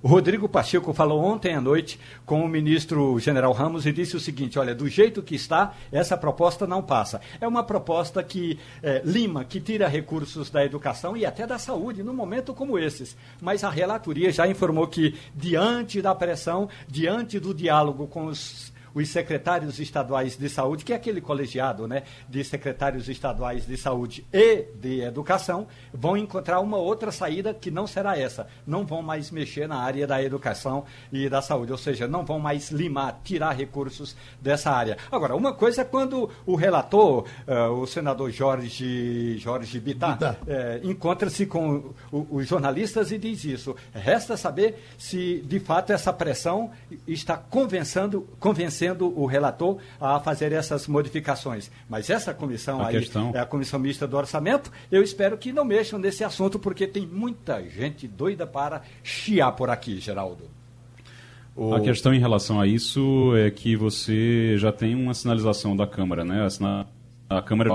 O 0.01 0.07
Rodrigo 0.09 0.49
Pacheco 0.49 0.91
falou 0.91 1.23
ontem 1.23 1.55
à 1.55 1.61
noite 1.61 1.97
com 2.25 2.43
o 2.43 2.47
ministro 2.49 3.17
General 3.19 3.53
Ramos 3.53 3.85
e 3.85 3.93
disse 3.93 4.17
o 4.17 4.19
seguinte: 4.19 4.59
olha, 4.59 4.75
do 4.75 4.85
jeito 4.89 5.23
que 5.23 5.33
está, 5.33 5.73
essa 5.93 6.17
proposta 6.17 6.67
não 6.67 6.83
passa. 6.83 7.21
É 7.39 7.47
uma 7.47 7.63
proposta 7.63 8.21
que 8.21 8.59
é, 8.81 9.01
lima, 9.05 9.45
que 9.45 9.61
tira 9.61 9.87
recursos 9.87 10.49
da 10.49 10.65
educação 10.65 11.15
e 11.15 11.25
até 11.25 11.47
da 11.47 11.57
saúde, 11.57 12.03
num 12.03 12.13
momento 12.13 12.53
como 12.53 12.77
esses. 12.77 13.15
Mas 13.41 13.63
a 13.63 13.69
relatoria 13.69 14.29
já 14.29 14.45
informou 14.45 14.87
que, 14.87 15.15
diante 15.33 16.01
da 16.01 16.13
pressão, 16.13 16.67
diante 16.85 17.39
do 17.39 17.53
diálogo 17.53 18.05
com 18.05 18.25
os 18.25 18.72
os 18.93 19.09
secretários 19.09 19.79
estaduais 19.79 20.37
de 20.37 20.49
saúde, 20.49 20.85
que 20.85 20.93
é 20.93 20.95
aquele 20.95 21.21
colegiado 21.21 21.87
né, 21.87 22.03
de 22.29 22.43
secretários 22.43 23.09
estaduais 23.09 23.65
de 23.65 23.75
saúde 23.77 24.25
e 24.31 24.65
de 24.75 25.01
educação, 25.01 25.67
vão 25.93 26.15
encontrar 26.15 26.59
uma 26.59 26.77
outra 26.77 27.11
saída 27.11 27.53
que 27.53 27.71
não 27.71 27.87
será 27.87 28.17
essa. 28.17 28.47
Não 28.65 28.85
vão 28.85 29.01
mais 29.01 29.31
mexer 29.31 29.67
na 29.67 29.77
área 29.77 30.05
da 30.05 30.21
educação 30.21 30.85
e 31.11 31.27
da 31.27 31.41
saúde, 31.41 31.71
ou 31.71 31.77
seja, 31.77 32.07
não 32.07 32.25
vão 32.25 32.39
mais 32.39 32.71
limar, 32.71 33.21
tirar 33.23 33.51
recursos 33.51 34.15
dessa 34.41 34.71
área. 34.71 34.97
Agora, 35.11 35.35
uma 35.35 35.53
coisa 35.53 35.81
é 35.81 35.85
quando 35.85 36.29
o 36.45 36.55
relator, 36.55 37.25
uh, 37.47 37.71
o 37.73 37.87
senador 37.87 38.31
Jorge, 38.31 39.37
Jorge 39.37 39.79
Bittar, 39.79 40.13
Bittar. 40.13 40.37
Uh, 40.43 40.89
encontra-se 40.89 41.45
com 41.45 41.93
o, 42.11 42.27
os 42.37 42.47
jornalistas 42.47 43.11
e 43.11 43.17
diz 43.17 43.43
isso. 43.43 43.75
Resta 43.93 44.37
saber 44.37 44.83
se, 44.97 45.43
de 45.45 45.59
fato, 45.59 45.91
essa 45.91 46.13
pressão 46.13 46.71
está 47.07 47.37
convencendo, 47.37 48.27
convencendo 48.39 48.82
sendo 48.83 49.17
o 49.17 49.25
relator 49.25 49.77
a 49.99 50.19
fazer 50.19 50.51
essas 50.51 50.87
modificações. 50.87 51.71
Mas 51.89 52.09
essa 52.09 52.33
comissão 52.33 52.81
a 52.81 52.87
aí 52.87 52.99
questão... 52.99 53.31
é 53.33 53.39
a 53.39 53.45
comissão 53.45 53.79
mista 53.79 54.05
do 54.05 54.17
orçamento. 54.17 54.69
Eu 54.91 55.01
espero 55.01 55.37
que 55.37 55.53
não 55.53 55.63
mexam 55.63 55.97
nesse 55.97 56.21
assunto, 56.21 56.59
porque 56.59 56.85
tem 56.85 57.07
muita 57.07 57.63
gente 57.63 58.07
doida 58.07 58.45
para 58.45 58.81
chiar 59.01 59.53
por 59.53 59.69
aqui, 59.69 60.01
Geraldo. 60.01 60.51
A 61.73 61.79
questão 61.79 62.13
em 62.13 62.19
relação 62.19 62.59
a 62.59 62.67
isso 62.67 63.33
é 63.37 63.49
que 63.49 63.77
você 63.77 64.57
já 64.57 64.71
tem 64.71 64.95
uma 64.95 65.13
sinalização 65.13 65.77
da 65.77 65.87
Câmara, 65.87 66.25
né? 66.25 66.45
A 67.29 67.41
Câmara 67.41 67.69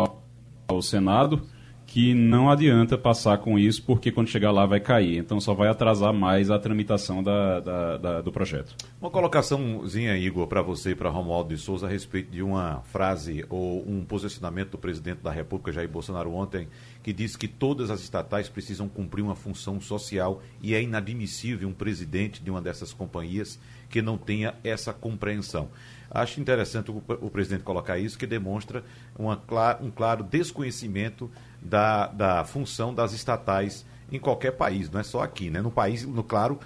ao 0.67 0.83
Senado 0.83 1.43
que 1.89 2.13
não 2.13 2.51
adianta 2.51 2.99
passar 2.99 3.39
com 3.39 3.59
isso, 3.59 3.83
porque 3.83 4.13
quando 4.13 4.29
chegar 4.29 4.51
lá 4.51 4.67
vai 4.67 4.79
cair. 4.79 5.17
Então 5.17 5.41
só 5.41 5.55
vai 5.55 5.69
atrasar 5.69 6.13
mais 6.13 6.51
a 6.51 6.59
tramitação 6.59 7.23
da, 7.23 7.61
da, 7.61 7.97
da, 7.97 8.21
do 8.21 8.31
projeto. 8.31 8.77
Uma 9.01 9.11
colocaçãozinha, 9.11 10.15
Igor, 10.19 10.47
para 10.47 10.61
você 10.61 10.91
e 10.91 10.95
para 10.95 11.09
Romualdo 11.09 11.55
de 11.55 11.59
Souza 11.59 11.87
a 11.87 11.89
respeito 11.89 12.31
de 12.31 12.43
uma 12.43 12.83
frase 12.83 13.43
ou 13.49 13.89
um 13.89 14.05
posicionamento 14.05 14.73
do 14.73 14.79
presidente 14.79 15.23
da 15.23 15.31
República, 15.31 15.73
Jair 15.73 15.89
Bolsonaro, 15.89 16.31
ontem, 16.35 16.69
que 17.03 17.11
disse 17.11 17.39
que 17.39 17.49
todas 17.49 17.91
as 17.91 18.03
estatais 18.03 18.51
precisam 18.51 18.87
cumprir 18.87 19.23
uma 19.23 19.35
função 19.35 19.81
social 19.81 20.43
e 20.61 20.75
é 20.75 20.83
inadmissível 20.83 21.67
um 21.67 21.73
presidente 21.73 22.43
de 22.43 22.51
uma 22.51 22.61
dessas 22.61 22.93
companhias 22.93 23.59
que 23.89 24.03
não 24.03 24.19
tenha 24.19 24.55
essa 24.63 24.93
compreensão. 24.93 25.71
Acho 26.11 26.39
interessante 26.39 26.91
o, 26.91 27.03
o 27.21 27.31
presidente 27.31 27.63
colocar 27.63 27.99
isso, 27.99 28.19
que 28.19 28.27
demonstra 28.27 28.85
uma, 29.19 29.41
um 29.81 29.91
claro 29.91 30.23
desconhecimento 30.23 31.31
da, 31.61 32.07
da 32.09 32.45
função 32.45 32.95
das 32.95 33.13
estatais 33.13 33.85
em 34.11 34.19
qualquer 34.19 34.53
país, 34.53 34.91
não 34.91 35.01
é 35.01 35.03
só 35.03 35.23
aqui, 35.23 35.51
né? 35.51 35.61
No 35.61 35.71
país, 35.71 36.07
no 36.07 36.25
claro, 36.25 36.59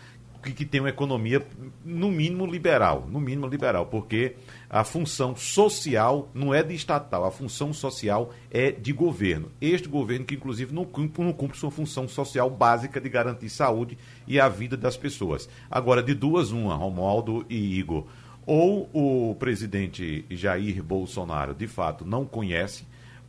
que, 0.42 0.52
que 0.52 0.64
tem 0.64 0.80
uma 0.80 0.88
economia 0.88 1.46
no 1.84 2.10
mínimo 2.10 2.44
liberal, 2.44 3.06
no 3.08 3.20
mínimo 3.20 3.46
liberal, 3.46 3.86
porque 3.86 4.34
a 4.68 4.84
função 4.84 5.36
social 5.36 6.28
não 6.34 6.52
é 6.52 6.62
de 6.62 6.74
estatal, 6.74 7.24
a 7.24 7.30
função 7.30 7.72
social 7.72 8.32
é 8.50 8.72
de 8.72 8.92
governo. 8.92 9.50
Este 9.60 9.88
governo 9.88 10.24
que 10.24 10.34
inclusive 10.34 10.74
não 10.74 10.84
cumpre, 10.84 11.22
não 11.22 11.32
cumpre 11.32 11.58
sua 11.58 11.70
função 11.70 12.08
social 12.08 12.50
básica 12.50 13.00
de 13.00 13.08
garantir 13.08 13.48
saúde 13.48 13.96
e 14.26 14.40
a 14.40 14.48
vida 14.48 14.76
das 14.76 14.96
pessoas. 14.96 15.48
Agora, 15.70 16.02
de 16.02 16.14
duas, 16.14 16.50
uma, 16.50 16.74
Romualdo 16.74 17.46
e 17.48 17.78
Igor, 17.78 18.06
ou 18.44 18.90
o 18.92 19.36
presidente 19.36 20.24
Jair 20.28 20.82
Bolsonaro 20.82 21.54
de 21.54 21.68
fato 21.68 22.04
não 22.04 22.24
conhece 22.24 22.84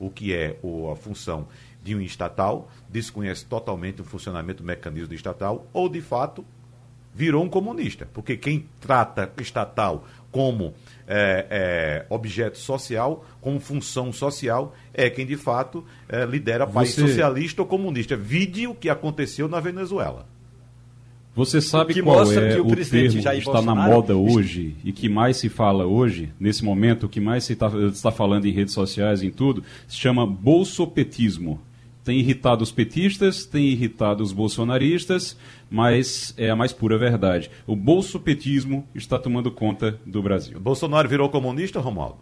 o 0.06 0.10
que 0.10 0.34
é 0.34 0.58
a 0.92 0.96
função 0.96 1.48
de 1.84 1.96
um 1.96 2.02
estatal, 2.02 2.70
desconhece 2.90 3.46
totalmente 3.46 4.02
o 4.02 4.06
funcionamento 4.06 4.64
do 4.64 4.68
mecanismo 4.68 5.10
do 5.10 5.16
estatal, 5.16 5.68
ou 5.74 5.90
de 5.90 6.02
fato 6.02 6.46
virou 7.14 7.44
um 7.44 7.50
comunista. 7.50 8.08
Porque 8.14 8.36
quem 8.36 8.68
trata 8.80 9.32
estatal 9.40 10.06
como 10.32 10.74
é, 11.08 11.46
é, 11.50 12.06
objeto 12.10 12.58
social, 12.58 13.24
como 13.40 13.60
função 13.60 14.12
social, 14.12 14.74
é 14.94 15.10
quem 15.10 15.26
de 15.26 15.38
fato 15.38 15.86
é, 16.10 16.26
lidera 16.26 16.66
Você... 16.66 16.74
país 16.74 16.94
socialista 16.96 17.62
ou 17.62 17.68
comunista. 17.68 18.16
Vide 18.18 18.66
o 18.68 18.74
que 18.74 18.90
aconteceu 18.90 19.48
na 19.48 19.60
Venezuela. 19.60 20.26
Você 21.36 21.60
sabe 21.60 22.00
qual 22.02 22.32
é 22.32 22.62
o, 22.62 22.68
o 22.68 22.76
termo 22.76 23.22
que 23.22 23.30
está 23.38 23.62
na 23.62 23.74
moda 23.74 24.16
hoje 24.16 24.76
e 24.84 24.92
que 24.92 25.10
mais 25.10 25.38
se 25.38 25.50
fala 25.50 25.84
hoje, 25.84 26.32
nesse 26.40 26.64
momento, 26.64 27.08
o 27.08 27.10
que 27.10 27.20
mais 27.20 27.44
se 27.44 27.56
tá, 27.56 27.72
está 27.92 28.12
falando 28.12 28.46
em 28.46 28.52
redes 28.52 28.74
sociais, 28.74 29.24
em 29.24 29.32
tudo, 29.32 29.64
se 29.88 29.98
chama 29.98 30.28
bolsopetismo. 30.28 31.60
Tem 32.04 32.20
irritado 32.20 32.62
os 32.62 32.72
petistas, 32.72 33.46
tem 33.46 33.68
irritado 33.68 34.22
os 34.22 34.32
bolsonaristas, 34.32 35.36
mas 35.72 36.36
é 36.38 36.52
a 36.52 36.56
mais 36.56 36.72
pura 36.72 36.98
verdade. 37.00 37.50
O 37.66 37.76
bolsopetismo 37.76 38.86
está 38.94 39.18
tomando 39.18 39.50
conta 39.50 40.00
do 40.06 40.22
Brasil. 40.22 40.60
Bolsonaro 40.60 41.10
virou 41.10 41.30
comunista, 41.30 41.80
Romualdo? 41.80 42.18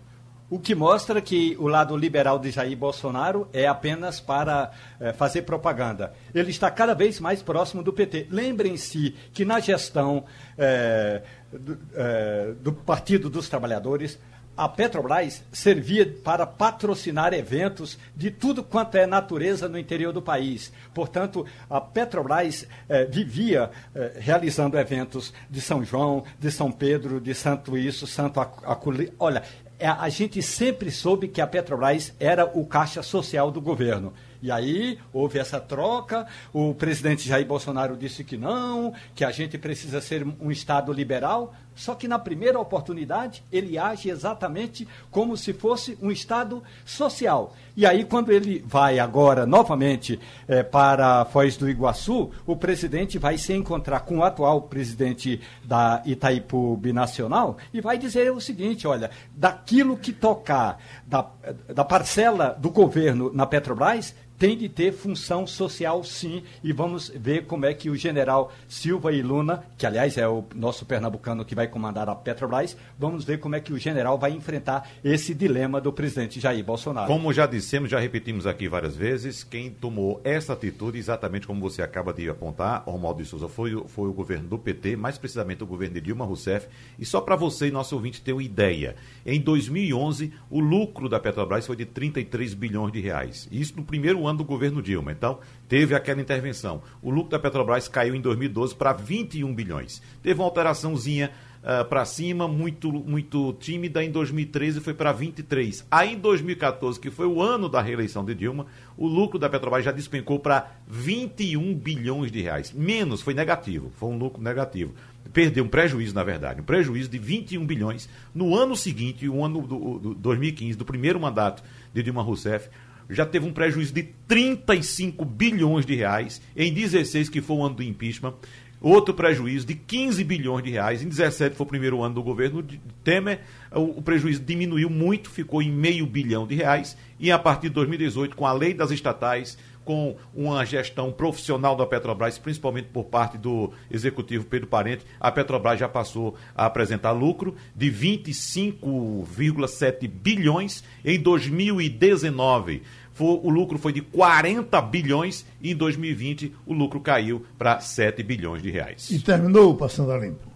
O 0.52 0.60
que 0.60 0.76
mostra 0.76 1.22
que 1.22 1.56
o 1.58 1.68
lado 1.70 1.96
liberal 1.96 2.38
de 2.38 2.52
Jair 2.52 2.78
Bolsonaro 2.78 3.48
é 3.54 3.66
apenas 3.66 4.20
para 4.20 4.70
é, 5.00 5.14
fazer 5.14 5.44
propaganda. 5.44 6.14
Ele 6.36 6.52
está 6.52 6.70
cada 6.70 6.94
vez 6.94 7.22
mais 7.22 7.42
próximo 7.42 7.82
do 7.82 7.94
PT. 7.94 8.28
Lembrem-se 8.30 9.16
que 9.34 9.46
na 9.46 9.62
gestão 9.62 10.26
é, 10.58 11.22
do, 11.54 11.80
é, 11.96 12.52
do 12.60 12.74
Partido 12.74 13.30
dos 13.30 13.48
Trabalhadores, 13.48 14.20
a 14.58 14.68
Petrobras 14.68 15.42
servia 15.54 16.06
para 16.22 16.46
patrocinar 16.46 17.34
eventos 17.34 17.98
de 18.14 18.30
tudo 18.30 18.62
quanto 18.62 18.96
é 18.96 19.08
natureza 19.08 19.70
no 19.70 19.80
interior 19.80 20.12
do 20.12 20.22
país. 20.22 20.74
Portanto, 20.94 21.46
a 21.70 21.80
Petrobras 21.80 22.68
vivia 23.10 23.72
realizando 24.20 24.78
eventos 24.78 25.34
de 25.50 25.62
São 25.62 25.84
João, 25.86 26.26
de 26.38 26.52
São 26.52 26.70
Pedro, 26.70 27.22
de 27.22 27.34
Santo 27.34 27.78
Isso, 27.78 28.06
Santo 28.06 28.42
Aculi. 28.42 29.14
Olha, 29.18 29.42
a 29.82 30.10
gente 30.10 30.42
sempre 30.42 30.92
soube 30.92 31.28
que 31.28 31.42
a 31.42 31.48
Petrobras 31.48 32.14
era 32.20 32.46
o 32.46 32.66
caixa 32.66 33.02
social 33.02 33.52
do 33.52 33.60
governo. 33.60 34.14
E 34.42 34.52
aí 34.52 34.98
houve 35.14 35.38
essa 35.38 35.60
troca, 35.60 36.26
o 36.52 36.74
presidente 36.74 37.28
Jair 37.28 37.46
Bolsonaro 37.46 37.96
disse 37.96 38.24
que 38.24 38.38
não, 38.38 38.94
que 39.14 39.24
a 39.24 39.32
gente 39.32 39.58
precisa 39.58 40.02
ser 40.02 40.26
um 40.40 40.50
Estado 40.50 40.92
liberal. 40.92 41.54
Só 41.82 41.96
que 41.96 42.08
na 42.08 42.20
primeira 42.20 42.60
oportunidade 42.60 43.44
ele 43.52 43.76
age 43.76 44.08
exatamente 44.08 44.88
como 45.10 45.36
se 45.36 45.52
fosse 45.52 45.98
um 46.00 46.12
Estado 46.12 46.62
social. 46.86 47.56
E 47.76 47.88
aí, 47.88 48.06
quando 48.06 48.32
ele 48.32 48.64
vai 48.64 49.00
agora 49.00 49.48
novamente 49.48 50.20
eh, 50.48 50.62
para 50.62 51.26
Foz 51.26 51.58
do 51.58 51.68
Iguaçu, 51.68 52.30
o 52.46 52.56
presidente 52.56 53.18
vai 53.18 53.36
se 53.36 53.52
encontrar 53.54 54.02
com 54.02 54.20
o 54.20 54.24
atual 54.24 54.62
presidente 54.62 55.42
da 55.64 56.04
Itaipu 56.06 56.78
Binacional 56.78 57.58
e 57.74 57.82
vai 57.82 57.98
dizer 57.98 58.32
o 58.32 58.40
seguinte: 58.40 58.86
olha, 58.86 59.10
daquilo 59.36 59.98
que 59.98 60.14
tocar 60.14 60.78
da, 61.04 61.32
da 61.74 61.84
parcela 61.84 62.56
do 62.60 62.70
governo 62.70 63.32
na 63.34 63.48
Petrobras, 63.48 64.14
tem 64.42 64.58
de 64.58 64.68
ter 64.68 64.92
função 64.92 65.46
social 65.46 66.04
sim, 66.04 66.42
e 66.64 66.74
vamos 66.74 67.10
ver 67.10 67.46
como 67.46 67.64
é 67.64 67.76
que 67.76 67.92
o 67.92 67.96
general 67.96 68.52
Silva 68.68 69.12
e 69.12 69.22
Luna, 69.22 69.64
que 69.78 69.86
aliás 69.86 70.18
é 70.18 70.28
o 70.28 70.44
nosso 70.56 70.84
pernambucano 70.84 71.46
que 71.46 71.54
vai 71.54 71.68
comandar 71.68 72.10
a 72.10 72.16
Petrobras, 72.16 72.76
vamos 72.98 73.24
ver 73.24 73.38
como 73.38 73.56
é 73.56 73.60
que 73.60 73.72
o 73.72 73.78
general 73.78 74.18
vai 74.18 74.32
enfrentar 74.32 74.90
esse 75.04 75.36
dilema 75.36 75.80
do 75.80 75.94
presidente 75.94 76.40
Jair 76.40 76.66
Bolsonaro. 76.66 77.06
Como 77.06 77.32
já 77.32 77.46
dissemos, 77.46 77.92
já 77.92 78.00
repetimos 78.00 78.48
aqui 78.48 78.68
várias 78.68 78.96
vezes, 78.96 79.44
quem 79.44 79.70
tomou 79.70 80.20
essa 80.24 80.54
atitude, 80.54 80.98
exatamente 80.98 81.46
como 81.46 81.62
você 81.62 81.84
acaba 81.84 82.12
de 82.12 82.28
apontar, 82.28 82.82
Romualdo 82.88 83.22
de 83.22 83.30
Souza, 83.30 83.48
foi, 83.48 83.80
foi 83.90 84.10
o 84.10 84.14
governo 84.14 84.48
do 84.48 84.58
PT, 84.58 84.96
mais 84.96 85.20
precisamente 85.20 85.64
o 85.64 85.68
governo 85.68 85.94
de 85.94 86.02
Dilma 86.02 86.26
Rousseff, 86.26 86.68
e 86.98 87.06
só 87.06 87.22
para 87.22 87.36
você 87.36 87.68
e 87.68 87.72
nosso 87.72 87.94
ouvinte 87.94 88.24
ter 88.24 88.34
uma 88.34 88.42
ideia, 88.42 88.96
em 89.24 89.40
2011 89.40 90.34
o 90.50 90.60
lucro 90.60 91.08
da 91.08 91.20
Petrobras 91.20 91.68
foi 91.68 91.76
de 91.76 91.86
33 91.86 92.56
bilhões 92.56 92.92
de 92.92 93.00
reais, 93.00 93.48
isso 93.52 93.76
no 93.78 93.84
primeiro 93.84 94.26
ano 94.26 94.31
ano 94.32 94.40
do 94.40 94.44
governo 94.44 94.82
Dilma. 94.82 95.12
Então, 95.12 95.40
teve 95.68 95.94
aquela 95.96 96.20
intervenção. 96.20 96.82
O 97.02 97.12
lucro 97.12 97.32
da 97.32 97.40
Petrobras 97.40 97.88
caiu 97.88 98.16
em 98.16 98.22
2012 98.22 98.76
para 98.76 98.94
21 98.94 99.54
bilhões. 99.54 100.02
Teve 100.24 100.40
uma 100.40 100.46
alteraçãozinha 100.46 101.32
uh, 101.62 101.86
para 101.86 102.04
cima, 102.06 102.48
muito, 102.48 102.92
muito 102.92 103.54
tímida. 103.54 104.04
Em 104.04 104.12
2013 104.12 104.80
foi 104.80 104.94
para 104.94 105.12
23. 105.12 105.86
Aí 105.90 106.14
em 106.14 106.18
2014, 106.18 107.00
que 107.00 107.10
foi 107.10 107.28
o 107.28 107.42
ano 107.42 107.70
da 107.70 107.82
reeleição 107.82 108.26
de 108.26 108.34
Dilma, 108.34 108.66
o 108.98 109.08
lucro 109.08 109.40
da 109.40 109.50
Petrobras 109.50 109.86
já 109.86 109.92
despencou 109.92 110.40
para 110.40 110.72
21 110.88 111.76
bilhões 111.76 112.32
de 112.32 112.42
reais. 112.42 112.72
Menos, 112.74 113.22
foi 113.22 113.34
negativo. 113.34 113.92
Foi 113.96 114.10
um 114.10 114.18
lucro 114.18 114.42
negativo. 114.42 114.94
Perdeu 115.32 115.64
um 115.64 115.68
prejuízo, 115.68 116.16
na 116.16 116.24
verdade, 116.24 116.62
um 116.62 116.64
prejuízo 116.64 117.08
de 117.08 117.18
21 117.18 117.66
bilhões. 117.66 118.10
No 118.34 118.56
ano 118.56 118.76
seguinte, 118.76 119.30
o 119.30 119.46
ano 119.46 119.62
do, 119.62 120.00
do 120.00 120.16
2015, 120.16 120.78
do 120.78 120.84
primeiro 120.84 121.20
mandato 121.20 121.64
de 121.94 122.04
Dilma 122.04 122.24
Rousseff, 122.24 122.70
já 123.12 123.26
teve 123.26 123.46
um 123.46 123.54
prejuízo 123.54 123.94
de 123.94 124.04
35 124.28 125.24
bilhões 125.26 125.86
de 125.86 125.96
reais, 125.96 126.42
em 126.56 126.74
16, 126.74 127.30
que 127.30 127.42
foi 127.42 127.58
o 127.58 127.64
ano 127.64 127.76
do 127.76 127.84
impeachment, 127.84 128.34
outro 128.82 129.14
prejuízo 129.14 129.68
de 129.68 129.76
15 129.76 130.24
bilhões 130.24 130.64
de 130.64 130.72
reais, 130.72 131.04
em 131.04 131.08
17 131.08 131.56
foi 131.56 131.66
o 131.66 131.70
primeiro 131.70 132.02
ano 132.02 132.16
do 132.16 132.24
governo 132.24 132.64
de 132.64 132.82
Temer, 133.04 133.42
o, 133.72 134.02
prejuízo 134.02 134.42
diminuiu 134.42 134.90
muito, 134.90 135.30
ficou 135.30 135.62
em 135.62 135.72
meio 135.72 136.08
bilhão 136.08 136.48
de 136.48 136.56
reais, 136.56 136.98
e 137.20 137.32
a 137.32 137.38
partir 137.38 137.70
de 137.70 137.76
2018, 137.76 138.36
com 138.36 138.48
a 138.48 138.54
lei 138.54 138.74
das 138.74 138.90
estatais, 138.90 139.58
com 139.86 140.18
uma 140.34 140.66
gestão 140.66 141.12
profissional 141.12 141.76
da 141.76 141.86
Petrobras, 141.86 142.38
principalmente 142.38 142.88
por 142.90 143.04
parte 143.06 143.38
do 143.38 143.72
executivo 143.90 144.46
Pedro 144.46 144.68
Parente, 144.68 145.06
a 145.20 145.30
Petrobras 145.32 145.80
já 145.80 145.90
passou 145.90 146.36
a 146.56 146.66
apresentar 146.66 147.12
lucro 147.12 147.56
de 147.76 147.92
25,7 147.92 150.08
bilhões 150.08 150.84
em 151.04 151.20
2019. 151.20 152.84
O 153.20 153.50
lucro 153.50 153.78
foi 153.78 153.94
de 153.94 154.02
40 154.02 154.82
bilhões 154.82 155.46
e 155.62 155.72
em 155.72 155.76
2020 155.76 156.56
o 156.66 156.74
lucro 156.74 157.00
caiu 157.00 157.46
para 157.58 157.80
7 157.80 158.24
bilhões 158.24 158.62
de 158.62 158.72
reais. 158.72 159.10
E 159.12 159.20
terminou 159.20 159.76
Passando 159.76 160.12
a 160.12 160.18
Limpo. 160.18 160.52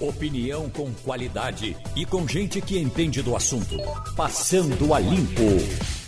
Opinião 0.00 0.70
com 0.70 0.90
qualidade 1.04 1.76
e 1.94 2.06
com 2.06 2.26
gente 2.26 2.60
que 2.60 2.78
entende 2.78 3.22
do 3.22 3.36
assunto. 3.36 3.76
Passando 4.16 4.94
a 4.94 4.98
Limpo. 4.98 5.99